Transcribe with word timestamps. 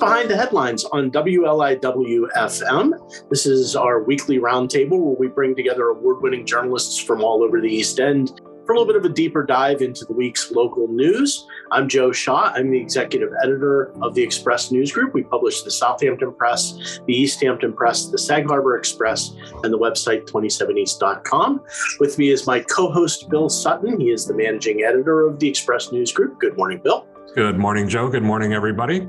Behind 0.00 0.30
the 0.30 0.36
Headlines 0.36 0.86
on 0.86 1.10
WLIW 1.10 2.32
FM. 2.34 3.28
This 3.28 3.44
is 3.44 3.76
our 3.76 4.02
weekly 4.02 4.38
roundtable 4.38 4.98
where 4.98 5.16
we 5.18 5.28
bring 5.28 5.54
together 5.54 5.88
award 5.88 6.22
winning 6.22 6.46
journalists 6.46 6.98
from 6.98 7.22
all 7.22 7.42
over 7.42 7.60
the 7.60 7.68
East 7.68 8.00
End 8.00 8.40
for 8.64 8.72
a 8.72 8.78
little 8.78 8.86
bit 8.86 8.96
of 8.96 9.04
a 9.04 9.12
deeper 9.12 9.44
dive 9.44 9.82
into 9.82 10.06
the 10.06 10.14
week's 10.14 10.52
local 10.52 10.88
news. 10.88 11.46
I'm 11.70 11.86
Joe 11.86 12.12
Shaw. 12.12 12.50
I'm 12.54 12.70
the 12.70 12.80
executive 12.80 13.28
editor 13.44 13.92
of 14.00 14.14
the 14.14 14.22
Express 14.22 14.72
News 14.72 14.90
Group. 14.90 15.12
We 15.12 15.22
publish 15.22 15.60
the 15.64 15.70
Southampton 15.70 16.32
Press, 16.32 16.98
the 17.06 17.12
East 17.12 17.42
Hampton 17.42 17.74
Press, 17.74 18.06
the 18.06 18.16
Sag 18.16 18.46
Harbor 18.46 18.78
Express, 18.78 19.34
and 19.64 19.70
the 19.70 19.78
website 19.78 20.24
27east.com. 20.24 21.62
With 21.98 22.16
me 22.16 22.30
is 22.30 22.46
my 22.46 22.60
co 22.60 22.90
host, 22.90 23.28
Bill 23.28 23.50
Sutton. 23.50 24.00
He 24.00 24.10
is 24.10 24.24
the 24.24 24.34
managing 24.34 24.82
editor 24.82 25.26
of 25.26 25.38
the 25.38 25.48
Express 25.48 25.92
News 25.92 26.10
Group. 26.10 26.40
Good 26.40 26.56
morning, 26.56 26.80
Bill. 26.82 27.06
Good 27.34 27.58
morning, 27.58 27.86
Joe. 27.86 28.08
Good 28.08 28.24
morning, 28.24 28.54
everybody. 28.54 29.06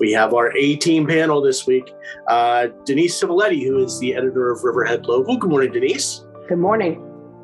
We 0.00 0.12
have 0.12 0.34
our 0.34 0.56
A 0.56 0.76
team 0.76 1.06
panel 1.06 1.40
this 1.40 1.66
week. 1.66 1.94
Uh, 2.28 2.68
Denise 2.84 3.20
Civiletti, 3.22 3.64
who 3.64 3.84
is 3.84 3.98
the 4.00 4.14
editor 4.14 4.50
of 4.50 4.64
Riverhead 4.64 5.06
Local. 5.06 5.36
Good 5.36 5.50
morning, 5.50 5.72
Denise. 5.72 6.24
Good 6.48 6.58
morning. 6.58 7.00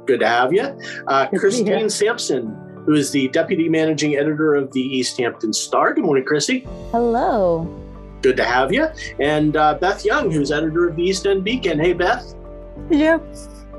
Good 0.06 0.20
to 0.20 0.28
have 0.28 0.52
you. 0.52 0.76
Uh, 1.06 1.28
Christine 1.28 1.88
Sampson, 1.88 2.46
who 2.86 2.94
is 2.94 3.12
the 3.12 3.28
deputy 3.28 3.68
managing 3.68 4.16
editor 4.16 4.54
of 4.54 4.72
the 4.72 4.80
East 4.80 5.18
Hampton 5.18 5.52
Star. 5.52 5.94
Good 5.94 6.04
morning, 6.04 6.24
Chrissy. 6.24 6.66
Hello. 6.90 7.68
Good 8.22 8.36
to 8.36 8.44
have 8.44 8.72
you. 8.72 8.88
And 9.20 9.56
uh, 9.56 9.74
Beth 9.74 10.04
Young, 10.04 10.30
who's 10.30 10.50
editor 10.50 10.88
of 10.88 10.96
the 10.96 11.04
East 11.04 11.26
End 11.26 11.44
Beacon. 11.44 11.78
Hey, 11.78 11.92
Beth. 11.92 12.34
Yeah. 12.90 13.18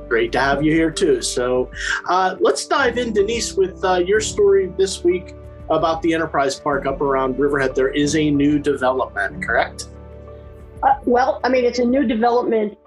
Great 0.07 0.31
to 0.31 0.39
have 0.39 0.63
you 0.63 0.71
here, 0.71 0.91
too. 0.91 1.21
So 1.21 1.69
uh, 2.07 2.35
let's 2.39 2.65
dive 2.65 2.97
in, 2.97 3.13
Denise, 3.13 3.53
with 3.53 3.83
uh, 3.83 3.95
your 3.97 4.21
story 4.21 4.73
this 4.77 5.03
week 5.03 5.35
about 5.71 6.01
the 6.01 6.13
Enterprise 6.13 6.59
Park 6.59 6.85
up 6.85 7.01
around 7.01 7.39
Riverhead. 7.39 7.75
There 7.75 7.89
is 7.89 8.15
a 8.15 8.29
new 8.29 8.59
development, 8.59 9.43
correct? 9.43 9.87
Uh, 10.83 10.95
well, 11.05 11.39
I 11.43 11.49
mean, 11.49 11.65
it's 11.65 11.79
a 11.79 11.85
new 11.85 12.05
development, 12.05 12.77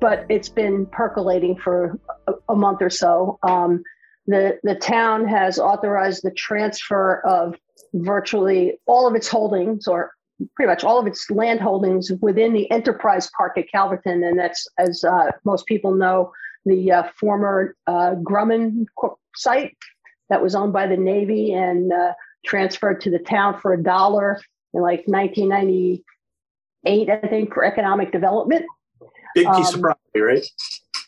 but 0.00 0.26
it's 0.28 0.48
been 0.48 0.86
percolating 0.86 1.56
for 1.56 1.98
a, 2.26 2.32
a 2.48 2.56
month 2.56 2.82
or 2.82 2.90
so. 2.90 3.38
Um, 3.42 3.82
the 4.26 4.58
the 4.62 4.74
town 4.74 5.28
has 5.28 5.58
authorized 5.58 6.22
the 6.22 6.30
transfer 6.30 7.20
of 7.26 7.54
virtually 7.92 8.80
all 8.86 9.06
of 9.06 9.14
its 9.14 9.28
holdings, 9.28 9.86
or 9.86 10.12
pretty 10.56 10.70
much 10.70 10.82
all 10.82 10.98
of 10.98 11.06
its 11.06 11.30
land 11.30 11.60
holdings 11.60 12.10
within 12.20 12.52
the 12.52 12.70
Enterprise 12.70 13.30
Park 13.36 13.58
at 13.58 13.70
Calverton, 13.70 14.24
and 14.24 14.38
that's 14.38 14.66
as 14.78 15.04
uh, 15.04 15.30
most 15.44 15.66
people 15.66 15.94
know, 15.94 16.32
the 16.64 16.90
uh, 16.90 17.02
former 17.20 17.76
uh, 17.86 18.14
Grumman 18.22 18.86
site 19.36 19.76
that 20.30 20.42
was 20.42 20.54
owned 20.54 20.72
by 20.72 20.86
the 20.86 20.96
Navy 20.96 21.52
and 21.52 21.92
uh, 21.92 22.12
transferred 22.44 23.00
to 23.02 23.10
the 23.10 23.18
town 23.18 23.58
for 23.60 23.72
a 23.72 23.82
dollar 23.82 24.40
in 24.72 24.82
like 24.82 25.04
1998, 25.06 27.10
I 27.10 27.28
think, 27.28 27.54
for 27.54 27.64
economic 27.64 28.12
development. 28.12 28.66
Big 29.34 29.46
piece 29.46 29.68
um, 29.68 29.74
of 29.74 29.80
property, 29.80 30.20
right? 30.20 30.46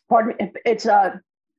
Pardon 0.08 0.36
me. 0.38 0.52
It's 0.64 0.86
uh, 0.86 1.16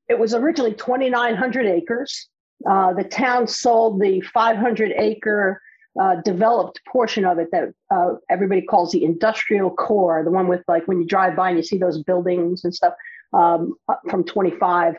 it 0.09 0.19
was 0.19 0.33
originally 0.33 0.73
2,900 0.73 1.65
acres. 1.65 2.27
Uh, 2.69 2.93
the 2.93 3.03
town 3.03 3.47
sold 3.47 4.01
the 4.01 4.21
500 4.21 4.93
acre 4.97 5.61
uh, 6.01 6.15
developed 6.21 6.79
portion 6.87 7.25
of 7.25 7.39
it 7.39 7.49
that 7.51 7.69
uh, 7.91 8.13
everybody 8.29 8.61
calls 8.61 8.91
the 8.91 9.03
industrial 9.03 9.71
core, 9.71 10.23
the 10.23 10.31
one 10.31 10.47
with 10.47 10.63
like 10.67 10.87
when 10.87 10.99
you 10.99 11.05
drive 11.05 11.35
by 11.35 11.49
and 11.49 11.57
you 11.57 11.63
see 11.63 11.77
those 11.77 12.01
buildings 12.03 12.63
and 12.63 12.73
stuff 12.73 12.93
um, 13.33 13.73
from 14.09 14.23
25. 14.23 14.95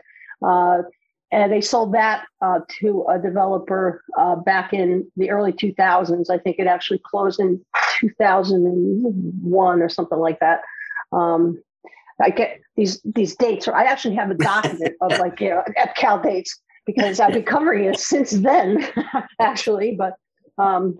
Uh, 1.31 1.35
and 1.35 1.51
they 1.51 1.61
sold 1.61 1.93
that 1.93 2.25
uh, 2.41 2.59
to 2.79 3.05
a 3.09 3.19
developer 3.19 4.03
uh, 4.17 4.35
back 4.35 4.73
in 4.73 5.09
the 5.15 5.29
early 5.29 5.53
2000s. 5.53 6.29
I 6.29 6.37
think 6.37 6.57
it 6.59 6.67
actually 6.67 7.01
closed 7.03 7.39
in 7.39 7.63
2001 7.99 9.81
or 9.81 9.89
something 9.89 10.19
like 10.19 10.39
that. 10.39 10.61
Um, 11.11 11.61
I 12.21 12.29
get 12.31 12.59
these 12.75 13.01
these 13.03 13.35
dates, 13.35 13.67
or 13.67 13.75
I 13.75 13.83
actually 13.83 14.15
have 14.15 14.29
a 14.29 14.35
document 14.35 14.95
of 15.01 15.11
like 15.19 15.39
you 15.39 15.49
know 15.49 15.63
Cal 15.95 16.21
dates 16.21 16.59
because 16.85 17.19
I've 17.19 17.33
been 17.33 17.43
covering 17.43 17.85
it 17.85 17.99
since 17.99 18.31
then, 18.31 18.85
actually. 19.39 19.95
But 19.95 20.15
um, 20.57 20.97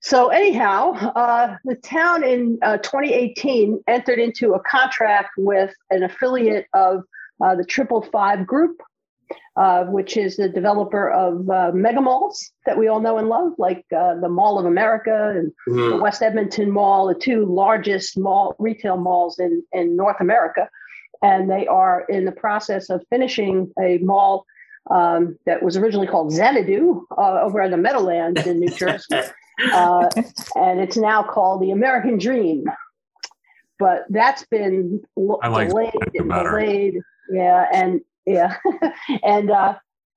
so 0.00 0.28
anyhow, 0.28 0.92
uh, 0.92 1.56
the 1.64 1.76
town 1.76 2.24
in 2.24 2.58
uh, 2.62 2.78
2018 2.78 3.82
entered 3.86 4.18
into 4.18 4.54
a 4.54 4.60
contract 4.60 5.30
with 5.36 5.72
an 5.90 6.02
affiliate 6.02 6.66
of 6.74 7.02
uh, 7.44 7.54
the 7.54 7.64
Triple 7.64 8.02
Five 8.02 8.46
Group, 8.46 8.80
uh, 9.56 9.84
which 9.84 10.16
is 10.16 10.36
the 10.36 10.48
developer 10.48 11.10
of 11.10 11.48
uh, 11.50 11.70
mega 11.74 12.00
malls 12.00 12.52
that 12.64 12.78
we 12.78 12.88
all 12.88 13.00
know 13.00 13.18
and 13.18 13.28
love, 13.28 13.52
like 13.58 13.84
uh, 13.96 14.14
the 14.20 14.28
Mall 14.28 14.58
of 14.58 14.66
America 14.66 15.34
and 15.36 15.52
mm-hmm. 15.68 15.96
the 15.96 16.02
West 16.02 16.22
Edmonton 16.22 16.70
Mall, 16.70 17.08
the 17.08 17.14
two 17.14 17.44
largest 17.44 18.18
mall 18.18 18.54
retail 18.58 18.96
malls 18.96 19.38
in, 19.38 19.62
in 19.72 19.96
North 19.96 20.20
America. 20.20 20.68
And 21.22 21.50
they 21.50 21.66
are 21.66 22.04
in 22.08 22.24
the 22.24 22.32
process 22.32 22.90
of 22.90 23.04
finishing 23.10 23.72
a 23.82 23.98
mall 23.98 24.46
um, 24.90 25.36
that 25.46 25.62
was 25.62 25.76
originally 25.76 26.06
called 26.06 26.32
Xanadu 26.32 27.04
uh, 27.16 27.40
over 27.42 27.60
in 27.60 27.70
the 27.70 27.76
Meadowlands 27.76 28.46
in 28.46 28.60
New 28.60 28.70
Jersey. 28.70 29.06
Uh, 29.72 30.08
and 30.54 30.78
it's 30.78 30.96
now 30.96 31.20
called 31.20 31.60
the 31.60 31.72
American 31.72 32.16
Dream. 32.16 32.64
But 33.80 34.04
that's 34.08 34.46
been 34.46 35.00
like 35.16 35.70
delayed 35.70 35.92
and 36.14 36.30
delayed. 36.30 37.00
Yeah, 37.32 37.66
and 37.72 38.00
yeah. 38.28 38.56
And 39.22 39.50
uh, 39.50 39.74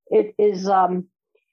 it 0.07 0.35
is 0.37 0.67
um, 0.67 1.07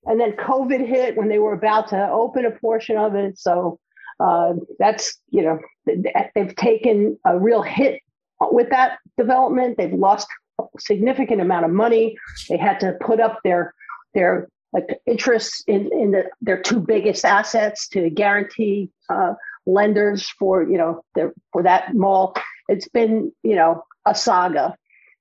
and 0.05 0.21
then 0.21 0.33
covid 0.33 0.87
hit 0.87 1.17
when 1.17 1.29
they 1.29 1.39
were 1.39 1.53
about 1.53 1.89
to 1.89 2.11
open 2.11 2.45
a 2.45 2.51
portion 2.51 2.97
of 2.97 3.15
it. 3.15 3.39
So 3.39 3.79
uh, 4.21 4.55
that's 4.79 5.19
you 5.31 5.43
know 5.43 5.59
they've 6.35 6.57
taken 6.57 7.19
a 7.25 7.39
real 7.39 7.63
hit 7.63 8.01
with 8.41 8.71
that 8.71 8.99
development. 9.17 9.77
They've 9.77 9.93
lost 9.93 10.29
a 10.61 10.65
significant 10.79 11.41
amount 11.41 11.65
of 11.65 11.71
money. 11.71 12.17
They 12.49 12.57
had 12.57 12.81
to 12.81 12.97
put 13.01 13.21
up 13.21 13.41
their 13.45 13.75
their 14.15 14.49
like 14.73 15.01
interests 15.07 15.63
in 15.67 15.91
in 15.93 16.11
the, 16.11 16.25
their 16.41 16.61
two 16.61 16.81
biggest 16.81 17.25
assets 17.25 17.89
to 17.89 18.11
guarantee 18.11 18.91
uh, 19.09 19.35
lenders 19.67 20.29
for 20.39 20.63
you 20.63 20.79
know 20.79 21.05
their, 21.15 21.33
for 21.53 21.63
that 21.63 21.95
mall. 21.95 22.35
It's 22.69 22.89
been 22.89 23.33
you 23.43 23.55
know 23.55 23.85
a 24.05 24.15
saga 24.15 24.77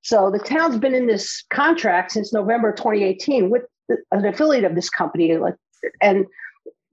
so 0.08 0.32
the 0.32 0.40
town's 0.40 0.78
been 0.78 0.94
in 0.94 1.06
this 1.06 1.44
contract 1.50 2.14
since 2.14 2.32
November 2.32 2.72
2018 2.72 3.50
with 3.50 3.64
an 3.90 4.26
affiliate 4.26 4.64
of 4.64 4.74
this 4.74 4.90
company. 4.90 5.38
And 6.00 6.26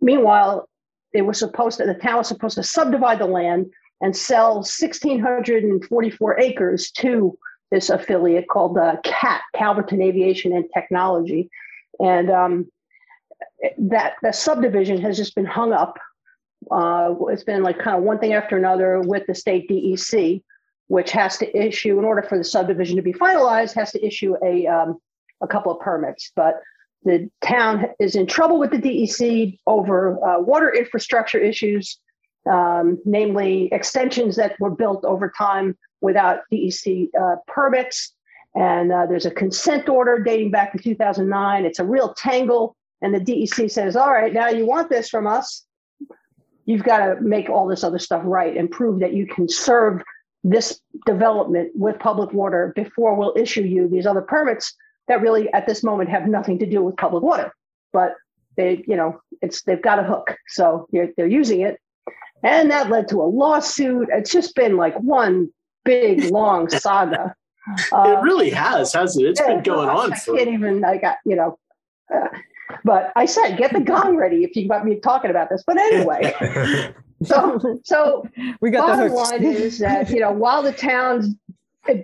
meanwhile, 0.00 0.68
they 1.12 1.22
were 1.22 1.32
supposed 1.32 1.78
to, 1.78 1.86
the 1.86 1.94
town 1.94 2.16
was 2.16 2.26
supposed 2.26 2.56
to 2.56 2.64
subdivide 2.64 3.20
the 3.20 3.26
land 3.26 3.66
and 4.00 4.16
sell 4.16 4.54
1,644 4.54 6.40
acres 6.40 6.90
to 6.90 7.38
this 7.70 7.88
affiliate 7.88 8.48
called 8.48 8.76
uh, 8.76 8.96
CAT, 9.04 9.42
Calverton 9.54 10.02
Aviation 10.02 10.52
and 10.52 10.64
Technology. 10.74 11.48
And 12.00 12.32
um, 12.32 12.66
that 13.78 14.14
the 14.24 14.32
subdivision 14.32 15.00
has 15.02 15.16
just 15.16 15.36
been 15.36 15.46
hung 15.46 15.72
up. 15.72 15.98
Uh, 16.68 17.14
it's 17.28 17.44
been 17.44 17.62
like 17.62 17.78
kind 17.78 17.96
of 17.96 18.02
one 18.02 18.18
thing 18.18 18.32
after 18.32 18.56
another 18.56 19.00
with 19.02 19.24
the 19.28 19.36
state 19.36 19.70
DEC 19.70 20.42
which 20.88 21.10
has 21.12 21.36
to 21.38 21.56
issue, 21.56 21.98
in 21.98 22.04
order 22.04 22.22
for 22.22 22.38
the 22.38 22.44
subdivision 22.44 22.96
to 22.96 23.02
be 23.02 23.12
finalized, 23.12 23.74
has 23.74 23.92
to 23.92 24.04
issue 24.04 24.34
a, 24.44 24.66
um, 24.66 24.98
a 25.42 25.46
couple 25.46 25.72
of 25.72 25.80
permits. 25.80 26.32
But 26.36 26.60
the 27.04 27.30
town 27.42 27.86
is 27.98 28.16
in 28.16 28.26
trouble 28.26 28.58
with 28.58 28.70
the 28.70 28.78
DEC 28.78 29.58
over 29.66 30.22
uh, 30.24 30.40
water 30.40 30.72
infrastructure 30.72 31.38
issues, 31.38 31.98
um, 32.50 32.98
namely 33.04 33.68
extensions 33.72 34.36
that 34.36 34.58
were 34.58 34.70
built 34.70 35.04
over 35.04 35.32
time 35.36 35.76
without 36.00 36.40
DEC 36.52 37.08
uh, 37.18 37.36
permits. 37.46 38.14
And 38.54 38.92
uh, 38.92 39.06
there's 39.06 39.26
a 39.26 39.30
consent 39.30 39.88
order 39.88 40.18
dating 40.18 40.50
back 40.50 40.72
to 40.72 40.78
2009. 40.78 41.64
It's 41.64 41.78
a 41.78 41.84
real 41.84 42.14
tangle. 42.14 42.76
And 43.02 43.14
the 43.14 43.20
DEC 43.20 43.70
says, 43.70 43.96
all 43.96 44.12
right, 44.12 44.32
now 44.32 44.48
you 44.48 44.64
want 44.66 44.88
this 44.88 45.08
from 45.08 45.26
us. 45.26 45.64
You've 46.64 46.84
got 46.84 46.98
to 46.98 47.20
make 47.20 47.50
all 47.50 47.66
this 47.66 47.84
other 47.84 47.98
stuff 47.98 48.22
right 48.24 48.56
and 48.56 48.70
prove 48.70 49.00
that 49.00 49.12
you 49.12 49.26
can 49.26 49.48
serve 49.48 50.02
this 50.44 50.78
development 51.06 51.72
with 51.74 51.98
public 51.98 52.32
water 52.32 52.72
before 52.76 53.14
we'll 53.14 53.34
issue 53.34 53.62
you 53.62 53.88
these 53.88 54.06
other 54.06 54.20
permits 54.20 54.74
that 55.08 55.22
really 55.22 55.50
at 55.54 55.66
this 55.66 55.82
moment 55.82 56.10
have 56.10 56.28
nothing 56.28 56.58
to 56.58 56.66
do 56.66 56.82
with 56.82 56.96
public 56.96 57.22
water. 57.22 57.52
But 57.92 58.14
they 58.56 58.84
you 58.86 58.94
know 58.94 59.20
it's 59.40 59.62
they've 59.62 59.82
got 59.82 59.98
a 59.98 60.04
hook 60.04 60.36
so 60.48 60.86
they're, 60.92 61.10
they're 61.16 61.26
using 61.26 61.62
it. 61.62 61.80
And 62.42 62.70
that 62.70 62.90
led 62.90 63.08
to 63.08 63.22
a 63.22 63.24
lawsuit. 63.24 64.08
It's 64.12 64.30
just 64.30 64.54
been 64.54 64.76
like 64.76 64.94
one 64.96 65.48
big 65.84 66.24
long 66.30 66.68
saga. 66.68 67.34
Uh, 67.90 68.16
it 68.18 68.22
really 68.22 68.50
has 68.50 68.92
hasn't 68.92 69.24
it? 69.24 69.30
It's 69.30 69.40
been 69.40 69.62
going 69.62 69.88
on 69.88 70.12
i 70.12 70.16
for... 70.16 70.36
can't 70.36 70.50
even 70.50 70.84
i 70.84 70.98
got 70.98 71.16
you 71.24 71.34
know 71.34 71.58
uh, 72.14 72.28
but 72.84 73.10
i 73.16 73.24
said 73.24 73.56
get 73.56 73.72
the 73.72 73.80
gong 73.80 74.16
ready 74.16 74.44
if 74.44 74.54
you 74.54 74.68
got 74.68 74.84
me 74.84 75.00
talking 75.00 75.30
about 75.30 75.48
this. 75.48 75.64
But 75.66 75.78
anyway 75.78 76.94
so, 77.24 77.80
so 77.84 78.26
we 78.60 78.70
got 78.70 78.86
bottom 78.86 79.08
the 79.08 79.14
line 79.14 79.44
is 79.44 79.78
that 79.78 80.10
you 80.10 80.20
know 80.20 80.32
while 80.32 80.62
the 80.62 80.72
town's 80.72 81.34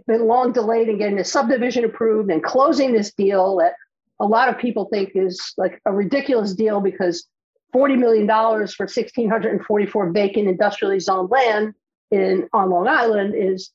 been 0.07 0.27
long 0.27 0.53
delayed 0.53 0.89
in 0.89 0.99
getting 0.99 1.17
the 1.17 1.25
subdivision 1.25 1.85
approved 1.85 2.31
and 2.31 2.43
closing 2.43 2.93
this 2.93 3.13
deal 3.13 3.57
that 3.57 3.75
a 4.21 4.27
lot 4.27 4.49
of 4.49 4.59
people 4.59 4.87
think 4.93 5.13
is 5.15 5.55
like 5.57 5.81
a 5.87 5.93
ridiculous 5.93 6.55
deal 6.55 6.81
because 6.81 7.27
$40 7.75 7.99
million 7.99 8.27
for 8.27 8.85
1,644 8.85 10.13
vacant 10.13 10.49
industrially 10.49 11.01
zoned 11.01 11.31
land 11.31 11.75
in 12.11 12.49
on 12.53 12.71
Long 12.71 12.89
Island 12.89 13.35
is 13.35 13.71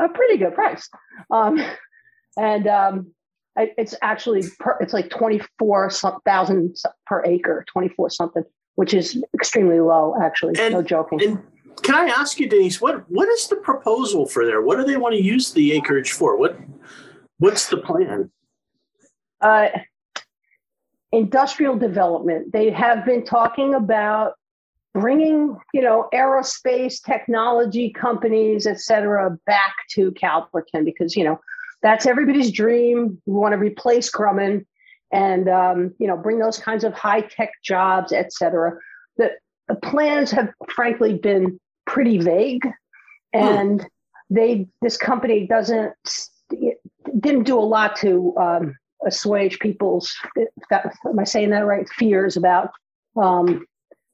a 0.00 0.08
pretty 0.08 0.38
good 0.38 0.54
price. 0.54 0.88
Um, 1.30 1.62
and 2.38 2.66
um, 2.66 3.12
it's 3.56 3.94
actually 4.02 4.44
per, 4.58 4.78
it's 4.80 4.92
like 4.92 5.10
24,000 5.10 6.76
per 7.06 7.24
acre, 7.24 7.64
24 7.70 8.10
something, 8.10 8.44
which 8.80 8.94
is 8.94 9.22
extremely 9.34 9.78
low, 9.78 10.14
actually. 10.22 10.54
And, 10.58 10.72
no 10.72 10.80
joking. 10.80 11.20
And 11.22 11.38
can 11.82 11.96
I 11.96 12.06
ask 12.06 12.40
you, 12.40 12.48
Denise, 12.48 12.80
what 12.80 13.04
what 13.10 13.28
is 13.28 13.46
the 13.46 13.56
proposal 13.56 14.24
for 14.24 14.46
there? 14.46 14.62
What 14.62 14.78
do 14.78 14.84
they 14.84 14.96
want 14.96 15.14
to 15.16 15.22
use 15.22 15.52
the 15.52 15.72
acreage 15.72 16.12
for? 16.12 16.38
What 16.38 16.58
what's 17.36 17.68
the 17.68 17.76
plan? 17.76 18.30
Uh, 19.42 19.68
industrial 21.12 21.76
development. 21.76 22.54
They 22.54 22.70
have 22.70 23.04
been 23.04 23.22
talking 23.22 23.74
about 23.74 24.32
bringing, 24.94 25.58
you 25.74 25.82
know, 25.82 26.08
aerospace 26.14 27.02
technology 27.04 27.90
companies, 27.90 28.66
et 28.66 28.80
cetera, 28.80 29.36
back 29.44 29.74
to 29.90 30.10
Calverton 30.12 30.86
because, 30.86 31.14
you 31.14 31.24
know, 31.24 31.38
that's 31.82 32.06
everybody's 32.06 32.50
dream. 32.50 33.20
We 33.26 33.34
want 33.34 33.52
to 33.52 33.58
replace 33.58 34.10
Grumman 34.10 34.64
and, 35.12 35.48
um, 35.48 35.94
you 35.98 36.06
know, 36.06 36.16
bring 36.16 36.38
those 36.38 36.58
kinds 36.58 36.84
of 36.84 36.92
high 36.92 37.22
tech 37.22 37.50
jobs, 37.64 38.12
et 38.12 38.32
cetera. 38.32 38.72
The, 39.16 39.30
the 39.68 39.74
plans 39.74 40.30
have 40.30 40.50
frankly 40.68 41.14
been 41.14 41.58
pretty 41.86 42.18
vague 42.18 42.66
and 43.32 43.82
hmm. 43.82 43.86
they, 44.34 44.68
this 44.82 44.96
company 44.96 45.46
doesn't, 45.46 45.94
didn't 47.18 47.44
do 47.44 47.58
a 47.58 47.60
lot 47.60 47.96
to 47.96 48.34
um, 48.36 48.76
assuage 49.06 49.58
people's 49.58 50.14
that, 50.70 50.94
am 51.06 51.18
I 51.18 51.24
saying 51.24 51.50
that 51.50 51.66
right 51.66 51.88
fears 51.88 52.36
about 52.36 52.70
um, 53.16 53.64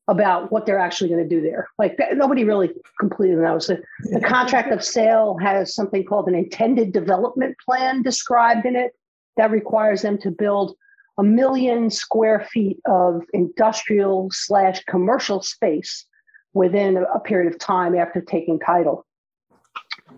about 0.09 0.53
what 0.53 0.67
they're 0.67 0.79
actually 0.79 1.11
going 1.11 1.23
to 1.23 1.29
do 1.29 1.41
there. 1.41 1.69
Like 1.79 1.99
nobody 2.15 2.45
really 2.45 2.71
completely 3.01 3.37
knows. 3.37 3.67
The, 3.67 3.83
the 4.13 4.21
contract 4.21 4.71
of 4.73 4.85
sale 4.85 5.37
has 5.43 5.75
something 5.75 6.05
called 6.05 6.29
an 6.29 6.35
intended 6.35 6.93
development 6.93 7.57
plan 7.65 8.03
described 8.03 8.67
in 8.67 8.77
it 8.77 8.93
that 9.37 9.51
requires 9.51 10.03
them 10.03 10.17
to 10.19 10.31
build 10.31 10.77
a 11.19 11.23
million 11.23 11.91
square 11.91 12.47
feet 12.51 12.79
of 12.87 13.23
industrial 13.33 14.29
slash 14.33 14.83
commercial 14.85 15.43
space 15.43 16.05
within 16.53 17.05
a 17.15 17.21
period 17.21 17.53
of 17.53 17.59
time 17.59 17.95
after 17.95 18.21
taking 18.21 18.59
title. 18.59 19.07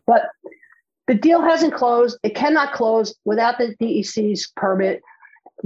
But 0.06 0.22
the 1.06 1.14
deal 1.14 1.42
hasn't 1.42 1.74
closed. 1.74 2.18
It 2.22 2.34
cannot 2.34 2.72
close 2.72 3.14
without 3.24 3.58
the 3.58 3.74
DEC's 3.80 4.52
permit 4.56 5.02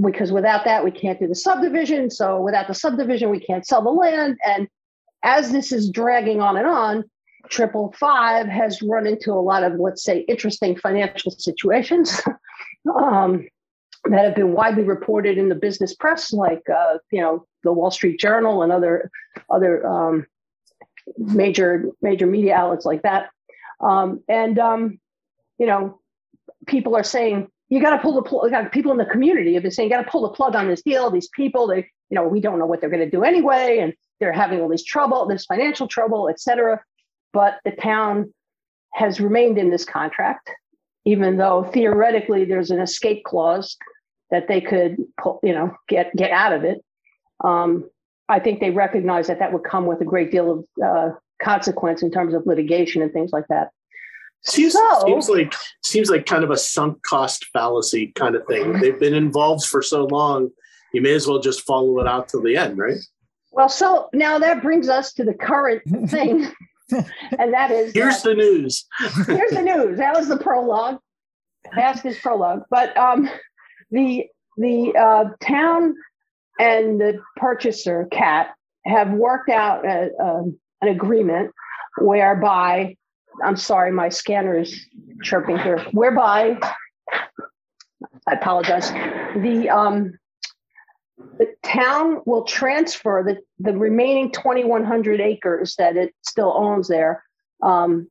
because 0.01 0.31
without 0.31 0.65
that, 0.65 0.83
we 0.83 0.91
can't 0.91 1.19
do 1.19 1.27
the 1.27 1.35
subdivision. 1.35 2.09
So 2.09 2.41
without 2.41 2.67
the 2.67 2.73
subdivision, 2.73 3.29
we 3.29 3.39
can't 3.39 3.65
sell 3.65 3.83
the 3.83 3.89
land. 3.89 4.37
And 4.45 4.67
as 5.23 5.51
this 5.51 5.71
is 5.71 5.89
dragging 5.89 6.41
on 6.41 6.57
and 6.57 6.67
on, 6.67 7.03
Triple 7.49 7.93
Five 7.99 8.47
has 8.47 8.81
run 8.81 9.05
into 9.05 9.31
a 9.31 9.35
lot 9.41 9.63
of, 9.63 9.79
let's 9.79 10.03
say, 10.03 10.19
interesting 10.21 10.77
financial 10.77 11.31
situations 11.31 12.21
um, 12.95 13.45
that 14.09 14.25
have 14.25 14.35
been 14.35 14.53
widely 14.53 14.83
reported 14.83 15.37
in 15.37 15.49
the 15.49 15.55
business 15.55 15.95
press, 15.95 16.33
like 16.33 16.63
uh, 16.69 16.97
you 17.11 17.21
know 17.21 17.45
the 17.63 17.71
Wall 17.71 17.91
Street 17.91 18.19
Journal 18.19 18.63
and 18.63 18.71
other 18.71 19.09
other 19.49 19.85
um, 19.87 20.25
major 21.17 21.85
major 22.01 22.27
media 22.27 22.55
outlets 22.55 22.85
like 22.85 23.03
that. 23.03 23.29
Um, 23.79 24.21
and 24.27 24.59
um, 24.59 24.99
you 25.57 25.67
know, 25.67 25.99
people 26.67 26.95
are 26.95 27.03
saying 27.03 27.47
you 27.69 27.81
got 27.81 27.95
to 27.95 28.01
pull 28.01 28.13
the 28.13 28.21
plug. 28.21 28.71
People 28.71 28.91
in 28.91 28.97
the 28.97 29.05
community 29.05 29.53
have 29.53 29.63
been 29.63 29.71
saying, 29.71 29.89
got 29.89 30.03
to 30.03 30.11
pull 30.11 30.21
the 30.21 30.29
plug 30.29 30.55
on 30.55 30.67
this 30.67 30.83
deal. 30.83 31.09
These 31.09 31.29
people, 31.29 31.67
they, 31.67 31.89
you 32.09 32.15
know, 32.15 32.27
we 32.27 32.39
don't 32.39 32.59
know 32.59 32.65
what 32.65 32.81
they're 32.81 32.89
going 32.89 33.03
to 33.03 33.09
do 33.09 33.23
anyway, 33.23 33.79
and 33.79 33.93
they're 34.19 34.31
having 34.33 34.61
all 34.61 34.69
this 34.69 34.83
trouble, 34.83 35.25
this 35.27 35.45
financial 35.45 35.87
trouble, 35.87 36.29
et 36.29 36.39
cetera. 36.39 36.81
But 37.31 37.59
the 37.65 37.71
town 37.71 38.33
has 38.93 39.19
remained 39.19 39.57
in 39.57 39.71
this 39.71 39.85
contract, 39.85 40.51
even 41.05 41.37
though 41.37 41.63
theoretically 41.73 42.45
there's 42.45 42.69
an 42.69 42.79
escape 42.79 43.23
clause 43.23 43.75
that 44.33 44.47
they 44.47 44.59
could, 44.59 44.97
pull, 45.21 45.39
you 45.43 45.53
know, 45.53 45.77
get 45.87 46.13
get 46.15 46.31
out 46.31 46.53
of 46.53 46.63
it. 46.63 46.83
Um, 47.43 47.87
I 48.27 48.39
think 48.39 48.59
they 48.59 48.71
recognize 48.71 49.27
that 49.27 49.37
that 49.37 49.53
would 49.53 49.63
come 49.63 49.85
with 49.85 50.01
a 50.01 50.05
great 50.05 50.31
deal 50.31 50.51
of 50.51 50.83
uh, 50.83 51.11
consequence 51.39 52.01
in 52.01 52.09
terms 52.09 52.33
of 52.33 52.47
litigation 52.47 53.03
and 53.03 53.13
things 53.13 53.31
like 53.31 53.47
that. 53.49 53.69
Seems, 54.41 54.73
so, 54.73 55.03
seems 55.05 55.29
like 55.29 55.53
seems 55.83 56.09
like 56.09 56.25
kind 56.25 56.43
of 56.43 56.49
a 56.49 56.57
sunk 56.57 56.97
cost 57.03 57.45
fallacy 57.53 58.07
kind 58.15 58.35
of 58.35 58.45
thing. 58.47 58.73
They've 58.79 58.99
been 58.99 59.13
involved 59.13 59.65
for 59.65 59.83
so 59.83 60.05
long, 60.05 60.49
you 60.93 61.01
may 61.03 61.13
as 61.13 61.27
well 61.27 61.39
just 61.39 61.61
follow 61.61 61.99
it 61.99 62.07
out 62.07 62.27
to 62.29 62.41
the 62.41 62.57
end, 62.57 62.79
right? 62.79 62.97
Well, 63.51 63.69
so 63.69 64.09
now 64.13 64.39
that 64.39 64.63
brings 64.63 64.89
us 64.89 65.13
to 65.13 65.23
the 65.23 65.35
current 65.35 65.83
thing, 66.09 66.51
and 67.37 67.53
that 67.53 67.69
is 67.69 67.93
here's 67.95 68.23
that, 68.23 68.29
the 68.29 68.35
news. 68.35 68.85
here's 69.27 69.51
the 69.51 69.61
news. 69.61 69.99
That 69.99 70.15
was 70.15 70.27
the 70.27 70.37
prologue. 70.37 70.97
Past 71.71 72.03
is 72.05 72.17
prologue, 72.17 72.63
but 72.71 72.97
um, 72.97 73.29
the 73.91 74.25
the 74.57 74.95
uh, 74.95 75.25
town 75.41 75.95
and 76.59 77.01
the 77.01 77.19
purchaser, 77.37 78.07
Cat, 78.11 78.53
have 78.85 79.11
worked 79.11 79.49
out 79.49 79.85
a, 79.85 80.11
a, 80.19 80.43
an 80.81 80.87
agreement 80.87 81.51
whereby 81.97 82.95
I'm 83.43 83.55
sorry, 83.55 83.91
my 83.91 84.09
scanner 84.09 84.59
is 84.59 84.87
chirping 85.23 85.57
here. 85.57 85.79
Whereby, 85.91 86.57
I 88.27 88.33
apologize. 88.33 88.91
The 88.91 89.69
um, 89.69 90.13
the 91.37 91.47
town 91.63 92.21
will 92.25 92.43
transfer 92.43 93.23
the 93.25 93.37
the 93.59 93.77
remaining 93.77 94.31
2,100 94.31 95.21
acres 95.21 95.75
that 95.77 95.97
it 95.97 96.13
still 96.21 96.53
owns 96.55 96.87
there. 96.87 97.23
Um, 97.61 98.07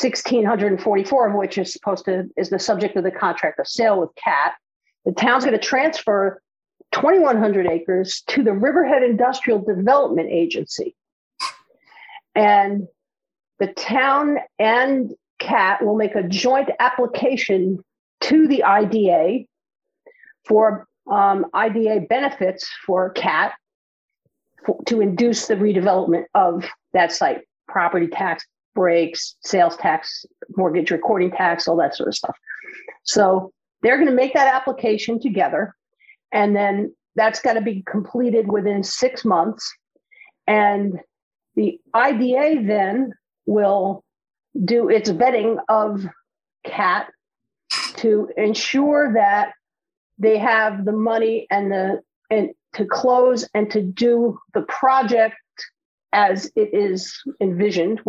1,644 0.00 1.28
of 1.28 1.34
which 1.36 1.56
is 1.56 1.72
supposed 1.72 2.04
to 2.06 2.28
is 2.36 2.50
the 2.50 2.58
subject 2.58 2.96
of 2.96 3.04
the 3.04 3.12
contract 3.12 3.60
of 3.60 3.68
sale 3.68 4.00
with 4.00 4.10
CAT. 4.16 4.54
The 5.04 5.12
town's 5.12 5.44
going 5.44 5.58
to 5.58 5.64
transfer 5.64 6.40
2,100 6.92 7.66
acres 7.66 8.22
to 8.28 8.42
the 8.42 8.52
Riverhead 8.52 9.02
Industrial 9.02 9.58
Development 9.58 10.28
Agency. 10.30 10.94
And 12.34 12.88
the 13.58 13.68
town 13.68 14.38
and 14.58 15.12
CAT 15.38 15.84
will 15.84 15.96
make 15.96 16.14
a 16.14 16.22
joint 16.22 16.70
application 16.80 17.78
to 18.22 18.48
the 18.48 18.64
IDA 18.64 19.44
for 20.44 20.86
um, 21.10 21.46
IDA 21.52 22.06
benefits 22.08 22.68
for 22.86 23.10
CAT 23.10 23.52
for, 24.64 24.82
to 24.86 25.00
induce 25.00 25.46
the 25.46 25.54
redevelopment 25.54 26.24
of 26.34 26.64
that 26.92 27.12
site, 27.12 27.42
property 27.68 28.06
tax 28.06 28.44
breaks, 28.74 29.36
sales 29.42 29.76
tax, 29.76 30.24
mortgage 30.56 30.90
recording 30.90 31.30
tax, 31.30 31.68
all 31.68 31.76
that 31.76 31.94
sort 31.94 32.08
of 32.08 32.14
stuff. 32.14 32.36
So 33.04 33.52
they're 33.84 33.98
going 33.98 34.08
to 34.08 34.14
make 34.14 34.34
that 34.34 34.52
application 34.52 35.20
together, 35.20 35.74
and 36.32 36.56
then 36.56 36.92
that's 37.14 37.40
got 37.40 37.52
to 37.52 37.60
be 37.60 37.84
completed 37.86 38.50
within 38.50 38.82
six 38.82 39.24
months. 39.24 39.70
And 40.46 40.98
the 41.54 41.78
IDA 41.92 42.64
then 42.66 43.12
will 43.46 44.02
do 44.64 44.88
its 44.88 45.10
vetting 45.10 45.58
of 45.68 46.04
CAT 46.64 47.08
to 47.96 48.28
ensure 48.36 49.12
that 49.14 49.52
they 50.18 50.38
have 50.38 50.84
the 50.84 50.92
money 50.92 51.46
and 51.50 51.70
the 51.70 52.00
and 52.30 52.50
to 52.74 52.86
close 52.86 53.48
and 53.54 53.70
to 53.70 53.82
do 53.82 54.38
the 54.54 54.62
project 54.62 55.36
as 56.12 56.50
it 56.56 56.72
is 56.72 57.12
envisioned 57.40 58.00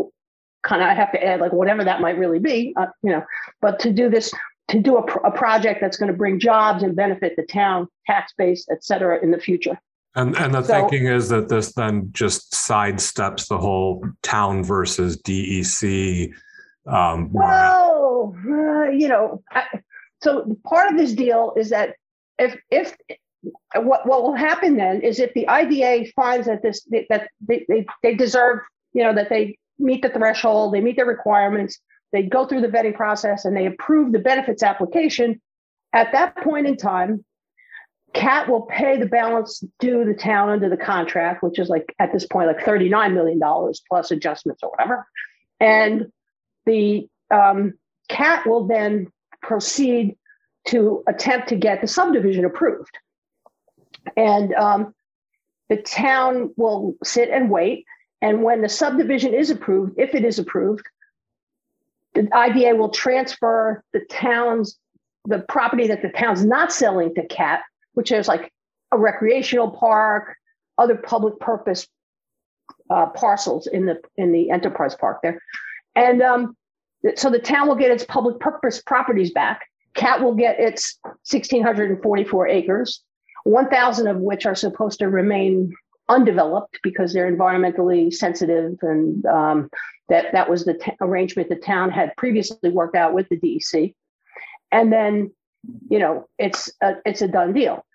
kind 0.63 0.81
of 0.81 0.87
i 0.87 0.93
have 0.93 1.11
to 1.11 1.23
add 1.23 1.39
like 1.39 1.51
whatever 1.51 1.83
that 1.83 2.01
might 2.01 2.17
really 2.17 2.39
be 2.39 2.73
uh, 2.77 2.85
you 3.01 3.11
know 3.11 3.23
but 3.61 3.79
to 3.79 3.91
do 3.91 4.09
this 4.09 4.31
to 4.67 4.79
do 4.79 4.97
a, 4.97 5.03
a 5.27 5.31
project 5.31 5.79
that's 5.81 5.97
going 5.97 6.11
to 6.11 6.17
bring 6.17 6.39
jobs 6.39 6.83
and 6.83 6.95
benefit 6.95 7.35
the 7.35 7.43
town 7.43 7.87
tax 8.05 8.33
base 8.37 8.65
et 8.71 8.83
cetera 8.83 9.21
in 9.21 9.31
the 9.31 9.39
future 9.39 9.79
and 10.15 10.35
and 10.37 10.53
the 10.53 10.63
so, 10.63 10.73
thinking 10.73 11.07
is 11.07 11.29
that 11.29 11.49
this 11.49 11.73
then 11.73 12.09
just 12.13 12.53
sidesteps 12.53 13.47
the 13.47 13.57
whole 13.57 14.03
town 14.23 14.63
versus 14.63 15.21
DEC. 15.21 16.31
Um, 16.87 17.31
well, 17.33 18.33
uh, 18.47 18.91
you 18.91 19.09
know, 19.09 19.43
I, 19.51 19.65
so 20.23 20.57
part 20.63 20.89
of 20.89 20.97
this 20.97 21.13
deal 21.13 21.53
is 21.57 21.69
that 21.71 21.95
if 22.39 22.57
if 22.71 22.95
what 23.75 24.07
what 24.07 24.23
will 24.23 24.35
happen 24.35 24.77
then 24.77 25.01
is 25.01 25.19
if 25.19 25.33
the 25.33 25.47
IDA 25.49 26.09
finds 26.15 26.47
that 26.47 26.61
this 26.63 26.87
that 27.09 27.29
they, 27.45 27.65
they, 27.67 27.85
they 28.01 28.15
deserve, 28.15 28.59
you 28.93 29.03
know, 29.03 29.13
that 29.13 29.29
they 29.29 29.57
meet 29.77 30.01
the 30.01 30.09
threshold, 30.09 30.73
they 30.73 30.81
meet 30.81 30.95
their 30.95 31.05
requirements, 31.05 31.77
they 32.15 32.23
go 32.23 32.45
through 32.45 32.61
the 32.61 32.67
vetting 32.67 32.95
process 32.95 33.45
and 33.45 33.55
they 33.55 33.65
approve 33.65 34.11
the 34.11 34.19
benefits 34.19 34.63
application. 34.63 35.41
At 35.93 36.11
that 36.13 36.37
point 36.37 36.67
in 36.67 36.77
time, 36.77 37.25
CAT 38.13 38.47
will 38.47 38.61
pay 38.61 38.97
the 38.97 39.05
balance 39.05 39.61
due 39.79 40.05
the 40.05 40.13
town 40.13 40.49
under 40.49 40.69
the 40.69 40.77
contract, 40.77 41.43
which 41.43 41.59
is 41.59 41.67
like 41.67 41.93
at 41.99 42.13
this 42.13 42.25
point 42.25 42.47
like 42.47 42.65
$39 42.65 43.13
million 43.13 43.73
plus 43.89 44.11
adjustments 44.11 44.63
or 44.63 44.69
whatever. 44.69 45.05
And 45.59 46.11
the 46.65 47.07
um, 47.29 47.73
CAT 48.07 48.47
will 48.47 48.65
then 48.65 49.11
proceed 49.41 50.15
to 50.69 51.03
attempt 51.07 51.49
to 51.49 51.55
get 51.55 51.81
the 51.81 51.87
subdivision 51.87 52.45
approved. 52.45 52.97
And 54.15 54.53
um, 54.53 54.95
the 55.67 55.77
town 55.77 56.53
will 56.55 56.95
sit 57.03 57.29
and 57.29 57.49
wait. 57.49 57.85
And 58.21 58.41
when 58.41 58.61
the 58.61 58.69
subdivision 58.69 59.33
is 59.33 59.49
approved, 59.49 59.93
if 59.97 60.15
it 60.15 60.23
is 60.23 60.39
approved, 60.39 60.85
the 62.15 62.29
IDA 62.33 62.75
will 62.75 62.89
transfer 62.89 63.83
the 63.93 64.01
town's 64.09 64.77
the 65.27 65.39
property 65.49 65.87
that 65.87 66.01
the 66.01 66.09
town's 66.09 66.45
not 66.45 66.71
selling 66.71 67.13
to 67.15 67.25
CAT, 67.27 67.61
which 67.93 68.11
is 68.11 68.27
like 68.27 68.51
a 68.91 68.97
recreational 68.97 69.71
park, 69.71 70.35
other 70.77 70.95
public 70.95 71.39
purpose 71.39 71.87
uh, 72.89 73.07
parcels 73.07 73.67
in 73.67 73.85
the 73.85 73.99
in 74.17 74.31
the 74.31 74.51
enterprise 74.51 74.95
park 74.95 75.19
there, 75.21 75.41
and 75.95 76.21
um, 76.21 76.55
so 77.15 77.29
the 77.29 77.39
town 77.39 77.67
will 77.67 77.75
get 77.75 77.91
its 77.91 78.05
public 78.05 78.39
purpose 78.39 78.81
properties 78.81 79.31
back. 79.31 79.61
CAT 79.95 80.21
will 80.21 80.35
get 80.35 80.59
its 80.59 80.99
1,644 81.31 82.47
acres, 82.47 83.01
1,000 83.45 84.07
of 84.07 84.17
which 84.17 84.45
are 84.45 84.55
supposed 84.55 84.99
to 84.99 85.07
remain 85.07 85.73
undeveloped 86.09 86.79
because 86.83 87.13
they're 87.13 87.31
environmentally 87.31 88.13
sensitive, 88.13 88.77
and 88.81 89.25
um, 89.25 89.69
that 90.09 90.31
that 90.33 90.49
was 90.49 90.65
the 90.65 90.75
t- 90.75 90.93
arrangement 91.01 91.49
the 91.49 91.55
town 91.55 91.91
had 91.91 92.15
previously 92.17 92.69
worked 92.69 92.95
out 92.95 93.13
with 93.13 93.27
the 93.29 93.37
DEC. 93.37 93.93
And 94.71 94.91
then, 94.91 95.31
you 95.89 95.99
know, 95.99 96.27
it's 96.37 96.71
a, 96.81 96.95
it's 97.05 97.21
a 97.21 97.27
done 97.27 97.53
deal. 97.53 97.85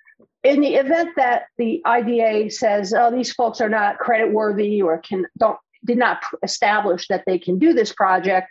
In 0.42 0.60
the 0.60 0.74
event 0.74 1.10
that 1.16 1.44
the 1.58 1.82
IDA 1.84 2.50
says, 2.50 2.94
"Oh, 2.94 3.10
these 3.10 3.32
folks 3.32 3.60
are 3.60 3.68
not 3.68 3.98
credit 3.98 4.32
worthy 4.32 4.82
or 4.82 4.98
can 4.98 5.26
don't 5.38 5.58
did 5.84 5.98
not 5.98 6.22
establish 6.42 7.08
that 7.08 7.24
they 7.26 7.38
can 7.38 7.58
do 7.58 7.72
this 7.72 7.92
project," 7.92 8.48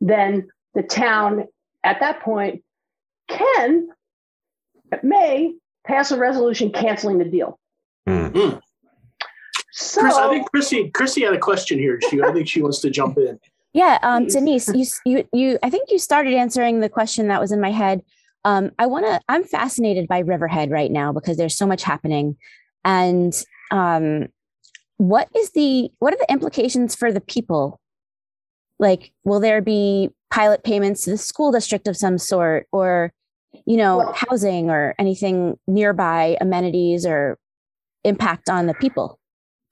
then 0.00 0.48
the 0.74 0.82
town 0.82 1.46
at 1.84 2.00
that 2.00 2.20
point 2.20 2.62
can 3.28 3.88
may 5.02 5.52
pass 5.86 6.10
a 6.10 6.18
resolution 6.18 6.72
canceling 6.72 7.18
the 7.18 7.24
deal. 7.24 7.58
Mm. 8.08 8.60
So, 9.80 10.00
Chris, 10.00 10.16
I 10.16 10.28
think 10.28 10.50
Chrissy 10.50 10.90
Chrissy 10.90 11.22
had 11.22 11.34
a 11.34 11.38
question 11.38 11.78
here. 11.78 12.00
She 12.10 12.20
I 12.20 12.32
think 12.32 12.48
she 12.48 12.60
wants 12.60 12.80
to 12.80 12.90
jump 12.90 13.16
in. 13.16 13.38
Yeah, 13.72 13.98
um, 14.02 14.26
Denise, 14.26 14.68
you 14.74 14.84
you 15.04 15.28
you 15.32 15.58
I 15.62 15.70
think 15.70 15.90
you 15.90 16.00
started 16.00 16.34
answering 16.34 16.80
the 16.80 16.88
question 16.88 17.28
that 17.28 17.40
was 17.40 17.52
in 17.52 17.60
my 17.60 17.70
head. 17.70 18.02
Um, 18.44 18.72
I 18.80 18.86
want 18.86 19.06
to. 19.06 19.20
I'm 19.28 19.44
fascinated 19.44 20.08
by 20.08 20.18
Riverhead 20.18 20.72
right 20.72 20.90
now 20.90 21.12
because 21.12 21.36
there's 21.36 21.56
so 21.56 21.64
much 21.64 21.84
happening, 21.84 22.36
and 22.84 23.32
um, 23.70 24.26
what 24.96 25.28
is 25.36 25.50
the 25.52 25.90
what 26.00 26.12
are 26.12 26.18
the 26.18 26.32
implications 26.32 26.96
for 26.96 27.12
the 27.12 27.20
people 27.20 27.80
like 28.80 29.12
will 29.24 29.40
there 29.40 29.62
be 29.62 30.10
pilot 30.30 30.64
payments 30.64 31.02
to 31.02 31.10
the 31.10 31.18
school 31.18 31.52
district 31.52 31.86
of 31.86 31.96
some 31.96 32.18
sort 32.18 32.66
or 32.72 33.12
you 33.64 33.76
know 33.76 33.98
well, 33.98 34.12
housing 34.12 34.70
or 34.70 34.94
anything 34.98 35.56
nearby 35.68 36.36
amenities 36.40 37.06
or 37.06 37.38
impact 38.04 38.48
on 38.48 38.66
the 38.66 38.74
people 38.74 39.17